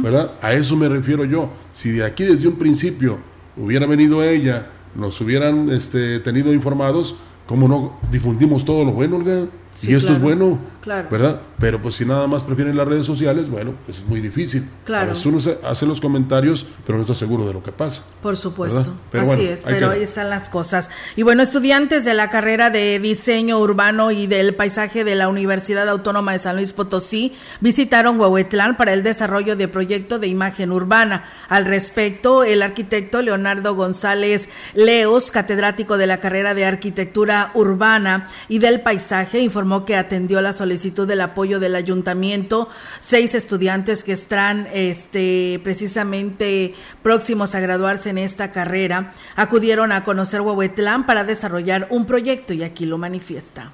¿verdad? 0.03 0.33
A 0.41 0.55
eso 0.55 0.77
me 0.77 0.89
refiero 0.89 1.25
yo. 1.25 1.51
Si 1.73 1.91
de 1.91 2.05
aquí 2.05 2.25
desde 2.25 2.49
un 2.49 2.57
principio 2.57 3.19
hubiera 3.57 3.87
venido 3.87 4.23
ella, 4.23 4.69
nos 4.95 5.21
hubieran 5.21 5.71
este, 5.71 6.19
tenido 6.21 6.53
informados, 6.53 7.17
¿cómo 7.47 7.69
no 7.69 7.99
difundimos 8.11 8.65
todo 8.65 8.85
lo 8.85 8.93
bueno, 8.93 9.17
Olga? 9.17 9.47
y 9.83 9.95
esto 9.95 10.13
es 10.13 10.21
bueno, 10.21 10.59
¿verdad? 10.85 11.41
Pero 11.59 11.81
pues 11.81 11.97
si 11.97 12.05
nada 12.05 12.27
más 12.27 12.43
prefieren 12.43 12.77
las 12.77 12.89
redes 12.89 13.05
sociales, 13.05 13.51
bueno, 13.51 13.75
pues 13.85 13.99
es 13.99 14.07
muy 14.07 14.21
difícil. 14.21 14.69
Claro. 14.85 15.11
A 15.11 15.15
veces 15.15 15.27
uno 15.27 15.39
hace 15.65 15.87
los 15.87 16.01
comentarios, 16.01 16.67
pero 16.87 16.97
no 16.97 17.03
está 17.03 17.15
seguro 17.15 17.47
de 17.47 17.53
lo 17.53 17.63
que 17.63 17.73
pasa. 17.73 18.03
Por 18.23 18.37
supuesto. 18.37 18.95
Así 19.13 19.47
es, 19.47 19.63
pero 19.65 19.91
ahí 19.91 20.03
están 20.03 20.31
las 20.31 20.49
cosas. 20.49 20.89
Y 21.17 21.23
bueno, 21.23 21.43
estudiantes 21.43 22.05
de 22.05 22.15
la 22.15 22.31
carrera 22.31 22.71
de 22.71 22.99
diseño 22.99 23.59
urbano 23.59 24.11
y 24.11 24.27
del 24.27 24.55
paisaje 24.55 25.05
de 25.05 25.15
la 25.15 25.29
Universidad 25.29 25.89
Autónoma 25.89 26.33
de 26.33 26.39
San 26.39 26.57
Luis 26.57 26.73
Potosí 26.73 27.35
visitaron 27.61 28.19
Huehuetlán 28.19 28.77
para 28.77 28.95
el 28.95 29.03
desarrollo 29.03 29.57
de 29.57 29.69
proyecto 29.69 30.19
de 30.19 30.29
imagen 30.29 30.73
urbana. 30.73 31.25
Al 31.49 31.67
respecto, 31.67 32.43
el 32.43 32.63
arquitecto 32.63 33.21
Leonardo 33.21 33.75
González 33.75 34.49
Leos, 34.75 35.31
catedrático 35.31 35.99
de 35.99 36.07
la 36.07 36.21
carrera 36.21 36.55
de 36.55 36.65
arquitectura 36.65 37.51
urbana 37.55 38.29
y 38.49 38.61
del 38.61 38.81
paisaje, 38.81 39.41
informó 39.41 39.85
que 39.85 39.97
atendió 39.97 40.41
la 40.41 40.53
solicitud 40.53 40.70
del 41.07 41.21
apoyo 41.21 41.61
del 41.61 41.75
ayuntamiento. 41.75 42.69
Seis 43.01 43.35
estudiantes 43.35 44.05
que 44.05 44.13
están 44.13 44.69
este, 44.73 45.61
precisamente 45.65 46.75
próximos 47.03 47.55
a 47.55 47.61
graduarse 47.61 48.11
en 48.11 48.19
esta 48.19 48.53
carrera 48.53 49.13
acudieron 49.37 49.93
a 49.93 50.05
conocer 50.05 50.41
Huehuetlán 50.41 51.07
para 51.07 51.25
desarrollar 51.25 51.89
un 51.91 52.07
proyecto 52.07 52.53
y 52.53 52.63
aquí 52.63 52.87
lo 52.87 52.99
manifiesta. 52.99 53.73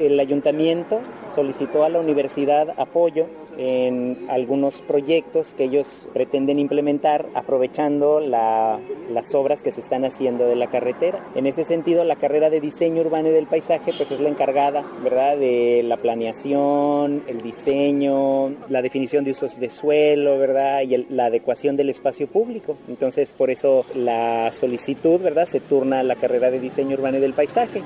El 0.00 0.18
ayuntamiento 0.18 1.00
solicitó 1.34 1.84
a 1.84 1.90
la 1.90 2.00
universidad 2.00 2.70
apoyo 2.78 3.26
en 3.58 4.16
algunos 4.30 4.80
proyectos 4.80 5.52
que 5.52 5.64
ellos 5.64 6.06
pretenden 6.14 6.58
implementar 6.58 7.26
aprovechando 7.34 8.18
las 8.18 9.34
obras 9.34 9.62
que 9.62 9.72
se 9.72 9.82
están 9.82 10.06
haciendo 10.06 10.46
de 10.46 10.56
la 10.56 10.68
carretera. 10.68 11.20
En 11.34 11.46
ese 11.46 11.64
sentido, 11.64 12.04
la 12.04 12.16
carrera 12.16 12.48
de 12.48 12.62
diseño 12.62 13.02
urbano 13.02 13.28
y 13.28 13.32
del 13.32 13.46
paisaje 13.46 13.92
pues 13.94 14.10
es 14.10 14.20
la 14.20 14.30
encargada, 14.30 14.82
¿verdad?, 15.04 15.36
de 15.36 15.82
la 15.84 15.98
planeación, 15.98 17.22
el 17.28 17.42
diseño, 17.42 18.54
la 18.70 18.80
definición 18.80 19.24
de 19.24 19.32
usos 19.32 19.60
de 19.60 19.68
suelo, 19.68 20.38
¿verdad?, 20.38 20.80
y 20.80 20.96
la 21.12 21.26
adecuación 21.26 21.76
del 21.76 21.90
espacio 21.90 22.26
público. 22.26 22.78
Entonces, 22.88 23.34
por 23.34 23.50
eso 23.50 23.84
la 23.94 24.50
solicitud, 24.52 25.20
¿verdad?, 25.20 25.44
se 25.46 25.60
turna 25.60 26.00
a 26.00 26.04
la 26.04 26.16
carrera 26.16 26.50
de 26.50 26.58
diseño 26.58 26.96
urbano 26.96 27.18
y 27.18 27.20
del 27.20 27.34
paisaje. 27.34 27.82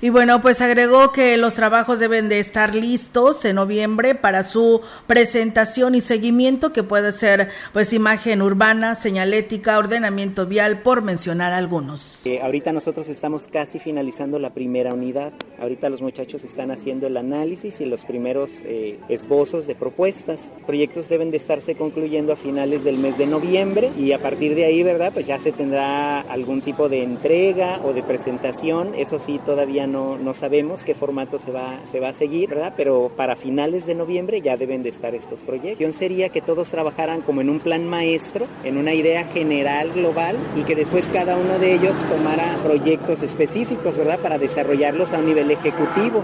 Y 0.00 0.10
bueno, 0.10 0.40
pues 0.40 0.60
agregó 0.60 1.10
que 1.10 1.36
los 1.38 1.54
trabajos 1.54 1.98
deben 1.98 2.28
de 2.28 2.38
estar 2.38 2.72
listos 2.72 3.44
en 3.44 3.56
noviembre 3.56 4.14
para 4.14 4.44
su 4.44 4.80
presentación 5.08 5.96
y 5.96 6.00
seguimiento, 6.00 6.72
que 6.72 6.84
puede 6.84 7.10
ser 7.10 7.48
pues 7.72 7.92
imagen 7.92 8.40
urbana, 8.40 8.94
señalética, 8.94 9.76
ordenamiento 9.76 10.46
vial, 10.46 10.82
por 10.82 11.02
mencionar 11.02 11.52
algunos. 11.52 12.20
Eh, 12.24 12.40
ahorita 12.40 12.72
nosotros 12.72 13.08
estamos 13.08 13.48
casi 13.48 13.80
finalizando 13.80 14.38
la 14.38 14.50
primera 14.50 14.94
unidad. 14.94 15.32
Ahorita 15.60 15.88
los 15.88 16.00
muchachos 16.00 16.44
están 16.44 16.70
haciendo 16.70 17.08
el 17.08 17.16
análisis 17.16 17.80
y 17.80 17.84
los 17.84 18.04
primeros 18.04 18.62
eh, 18.64 19.00
esbozos 19.08 19.66
de 19.66 19.74
propuestas. 19.74 20.52
Proyectos 20.64 21.08
deben 21.08 21.32
de 21.32 21.38
estarse 21.38 21.74
concluyendo 21.74 22.32
a 22.32 22.36
finales 22.36 22.84
del 22.84 22.98
mes 22.98 23.18
de 23.18 23.26
noviembre 23.26 23.90
y 23.98 24.12
a 24.12 24.20
partir 24.20 24.54
de 24.54 24.64
ahí, 24.64 24.84
¿verdad? 24.84 25.10
Pues 25.12 25.26
ya 25.26 25.40
se 25.40 25.50
tendrá 25.50 26.20
algún 26.20 26.60
tipo 26.60 26.88
de 26.88 27.02
entrega 27.02 27.80
o 27.82 27.92
de 27.92 28.04
presentación. 28.04 28.94
Eso 28.94 29.18
sí, 29.18 29.40
todavía 29.44 29.87
no, 29.88 30.34
sabemos 30.34 30.84
qué 30.84 30.94
formato 30.94 31.38
se 31.38 31.50
va, 31.50 31.78
se 31.90 32.00
va 32.00 32.10
a 32.10 32.14
seguir, 32.14 32.50
¿verdad? 32.50 32.74
Pero 32.76 33.10
para 33.16 33.36
finales 33.36 33.86
de 33.86 33.94
noviembre 33.94 34.40
ya 34.40 34.56
deben 34.56 34.82
de 34.82 34.90
estar 34.90 35.14
estos 35.14 35.40
proyectos. 35.40 35.94
Sería 35.94 36.28
que 36.28 36.40
todos 36.40 36.68
trabajaran 36.68 37.22
como 37.22 37.40
en 37.40 37.50
un 37.50 37.60
plan 37.60 37.86
maestro, 37.86 38.46
en 38.64 38.76
una 38.76 38.94
idea 38.94 39.24
general 39.24 39.90
global 39.92 40.36
y 40.56 40.62
que 40.62 40.74
después 40.74 41.10
cada 41.12 41.36
uno 41.36 41.58
de 41.58 41.74
ellos 41.74 41.96
tomara 42.08 42.56
proyectos 42.62 43.22
específicos, 43.22 43.96
¿verdad? 43.96 44.18
Para 44.20 44.38
desarrollarlos 44.38 45.12
a 45.12 45.18
un 45.18 45.26
nivel 45.26 45.50
ejecutivo. 45.50 46.22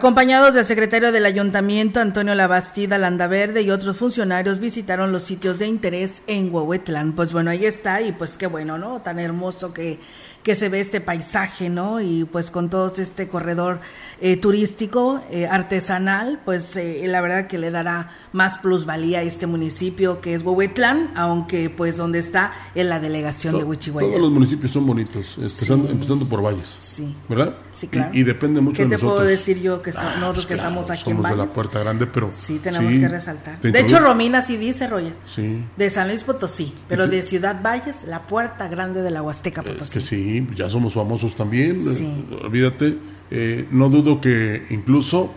Acompañados 0.00 0.54
del 0.54 0.64
secretario 0.64 1.12
del 1.12 1.26
ayuntamiento, 1.26 2.00
Antonio 2.00 2.34
Labastida 2.34 2.96
Landaverde 2.96 3.60
y 3.60 3.70
otros 3.70 3.98
funcionarios 3.98 4.58
visitaron 4.58 5.12
los 5.12 5.24
sitios 5.24 5.58
de 5.58 5.66
interés 5.66 6.22
en 6.26 6.54
Huehuetlán. 6.54 7.12
Pues 7.12 7.34
bueno, 7.34 7.50
ahí 7.50 7.66
está 7.66 8.00
y 8.00 8.12
pues 8.12 8.38
qué 8.38 8.46
bueno, 8.46 8.78
¿no? 8.78 9.02
Tan 9.02 9.18
hermoso 9.18 9.74
que 9.74 9.98
que 10.42 10.54
se 10.54 10.68
ve 10.68 10.80
este 10.80 11.00
paisaje, 11.00 11.68
¿no? 11.68 12.00
Y 12.00 12.24
pues 12.24 12.50
con 12.50 12.70
todo 12.70 12.86
este 12.86 13.28
corredor 13.28 13.80
eh, 14.22 14.36
turístico, 14.36 15.22
eh, 15.30 15.46
artesanal, 15.46 16.40
pues 16.44 16.76
eh, 16.76 17.02
la 17.06 17.22
verdad 17.22 17.46
que 17.46 17.56
le 17.56 17.70
dará 17.70 18.10
más 18.32 18.58
plusvalía 18.58 19.20
a 19.20 19.22
este 19.22 19.46
municipio 19.46 20.20
que 20.20 20.34
es 20.34 20.42
Huehuetlán, 20.42 21.10
aunque 21.14 21.70
pues 21.70 21.96
donde 21.96 22.18
está 22.18 22.52
en 22.74 22.90
la 22.90 23.00
delegación 23.00 23.56
de 23.56 23.64
Huichihuayán. 23.64 24.10
Todos 24.10 24.22
los 24.22 24.30
municipios 24.30 24.72
son 24.72 24.86
bonitos, 24.86 25.38
empezando, 25.38 26.28
por 26.28 26.42
Valles. 26.42 26.68
Sí. 26.68 27.14
¿Verdad? 27.28 27.56
Sí, 27.72 27.88
claro. 27.88 28.10
Y, 28.12 28.22
depende 28.22 28.60
mucho 28.60 28.82
de 28.82 28.88
nosotros. 28.88 29.00
¿Qué 29.00 29.06
te 29.06 29.20
puedo 29.20 29.30
decir 29.30 29.60
yo 29.62 29.80
que 29.80 29.90
ah, 29.96 30.16
nosotros 30.20 30.46
que 30.46 30.54
estamos 30.54 30.90
aquí 30.90 31.10
en 31.10 31.22
Valles? 31.22 31.38
de 31.38 31.46
la 31.46 31.50
Puerta 31.50 31.78
Grande, 31.78 32.06
pero... 32.06 32.30
Sí, 32.32 32.58
tenemos 32.58 32.92
que 32.92 33.08
resaltar. 33.08 33.60
De 33.60 33.80
hecho, 33.80 33.98
Romina 34.00 34.42
sí 34.42 34.56
dice, 34.58 34.86
Roya. 34.86 35.14
Sí. 35.24 35.64
De 35.76 35.88
San 35.88 36.08
Luis 36.08 36.24
Potosí, 36.24 36.74
pero 36.88 37.08
de 37.08 37.22
Ciudad 37.22 37.62
Valles, 37.62 38.04
la 38.06 38.26
Puerta 38.26 38.68
Grande 38.68 39.02
de 39.02 39.10
la 39.10 39.22
Huasteca 39.22 39.62
Potosí. 39.62 39.84
Es 39.84 39.90
que 39.90 40.00
sí, 40.00 40.46
ya 40.54 40.68
somos 40.68 40.92
famosos 40.92 41.34
también. 41.34 41.82
Sí. 41.84 42.26
Olvídate, 42.42 42.98
eh, 43.30 43.66
no 43.70 43.88
dudo 43.88 44.20
que 44.20 44.66
incluso 44.70 45.32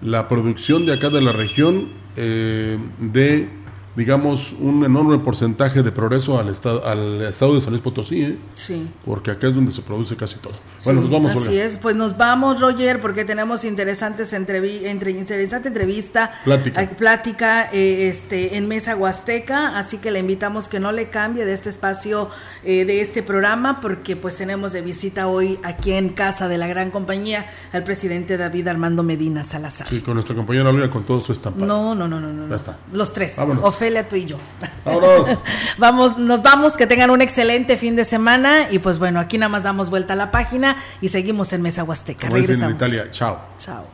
la 0.00 0.28
producción 0.28 0.86
de 0.86 0.92
acá 0.92 1.10
de 1.10 1.22
la 1.22 1.32
región 1.32 1.90
eh, 2.16 2.78
de 2.98 3.48
digamos, 3.94 4.54
un 4.58 4.84
enorme 4.84 5.18
porcentaje 5.18 5.82
de 5.82 5.92
progreso 5.92 6.38
al 6.38 6.48
estado, 6.48 6.86
al 6.86 7.22
estado 7.22 7.54
de 7.54 7.60
San 7.60 7.70
Luis 7.70 7.82
Potosí, 7.82 8.22
¿eh? 8.22 8.38
Sí. 8.54 8.88
Porque 9.04 9.30
acá 9.30 9.48
es 9.48 9.54
donde 9.54 9.70
se 9.70 9.82
produce 9.82 10.16
casi 10.16 10.38
todo. 10.38 10.54
bueno, 10.84 11.02
nos 11.02 11.10
vamos. 11.10 11.36
Así 11.36 11.58
es, 11.58 11.76
pues 11.76 11.94
nos 11.94 12.16
vamos, 12.16 12.60
Roger, 12.60 13.00
porque 13.00 13.24
tenemos 13.24 13.64
interesantes 13.64 14.32
entrevi 14.32 14.86
entre, 14.86 15.10
interesante 15.10 15.68
entrevista, 15.68 16.32
plática, 16.44 16.88
plática 16.90 17.68
eh, 17.72 18.08
este, 18.08 18.56
en 18.56 18.66
Mesa 18.66 18.96
Huasteca, 18.96 19.78
así 19.78 19.98
que 19.98 20.10
le 20.10 20.20
invitamos 20.20 20.68
que 20.68 20.80
no 20.80 20.90
le 20.92 21.10
cambie 21.10 21.44
de 21.44 21.52
este 21.52 21.68
espacio, 21.68 22.30
eh, 22.64 22.86
de 22.86 23.02
este 23.02 23.22
programa, 23.22 23.80
porque 23.82 24.16
pues 24.16 24.36
tenemos 24.36 24.72
de 24.72 24.80
visita 24.80 25.26
hoy 25.26 25.58
aquí 25.64 25.92
en 25.92 26.08
casa 26.08 26.48
de 26.48 26.56
la 26.56 26.66
gran 26.66 26.90
compañía 26.90 27.44
al 27.72 27.84
presidente 27.84 28.38
David 28.38 28.68
Armando 28.68 29.02
Medina 29.02 29.44
Salazar. 29.44 29.86
Sí, 29.86 30.00
con 30.00 30.14
nuestra 30.14 30.34
compañera 30.34 30.70
Olga 30.70 30.88
con 30.88 31.04
todo 31.04 31.20
su 31.20 31.32
estampado. 31.32 31.66
No, 31.66 31.94
no, 31.94 32.08
no, 32.08 32.18
no, 32.20 32.32
no. 32.32 32.48
Ya 32.48 32.56
está. 32.56 32.78
Los 32.92 33.12
tres. 33.12 33.36
Vámonos. 33.36 33.81
Ofelia, 33.82 34.08
tú 34.08 34.14
y 34.14 34.26
yo. 34.26 34.38
Vámonos. 34.84 35.38
Vamos, 35.78 36.16
nos 36.16 36.42
vamos, 36.42 36.76
que 36.76 36.86
tengan 36.86 37.10
un 37.10 37.20
excelente 37.20 37.76
fin 37.76 37.96
de 37.96 38.04
semana 38.04 38.70
y 38.70 38.78
pues 38.78 39.00
bueno, 39.00 39.18
aquí 39.18 39.38
nada 39.38 39.48
más 39.48 39.64
damos 39.64 39.90
vuelta 39.90 40.12
a 40.12 40.16
la 40.16 40.30
página 40.30 40.76
y 41.00 41.08
seguimos 41.08 41.52
en 41.52 41.62
Mesa 41.62 41.82
Huasteca. 41.82 42.28
Regresamos. 42.28 42.70
En 42.70 42.76
Italia. 42.76 43.10
Chao. 43.10 43.40
Chao. 43.58 43.86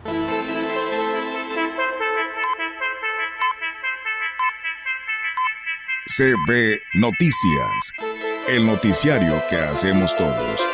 CB 6.18 6.80
Noticias, 6.94 7.92
el 8.48 8.66
noticiario 8.66 9.40
que 9.48 9.56
hacemos 9.56 10.14
todos. 10.16 10.66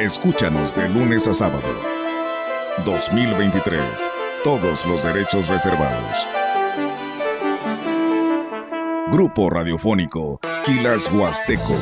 Escúchanos 0.00 0.74
de 0.74 0.88
lunes 0.88 1.28
a 1.28 1.34
sábado. 1.34 1.68
2023 2.84 4.27
todos 4.44 4.86
los 4.86 5.02
derechos 5.02 5.48
reservados. 5.48 6.26
Grupo 9.10 9.50
Radiofónico 9.50 10.40
Quilas 10.64 11.10
Huasteco, 11.12 11.74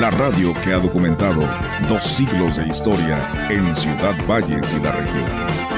la 0.00 0.10
radio 0.10 0.54
que 0.62 0.72
ha 0.72 0.78
documentado 0.78 1.42
dos 1.88 2.04
siglos 2.04 2.56
de 2.56 2.68
historia 2.68 3.48
en 3.50 3.76
Ciudad 3.76 4.14
Valles 4.26 4.72
y 4.72 4.80
la 4.80 4.92
región. 4.92 5.73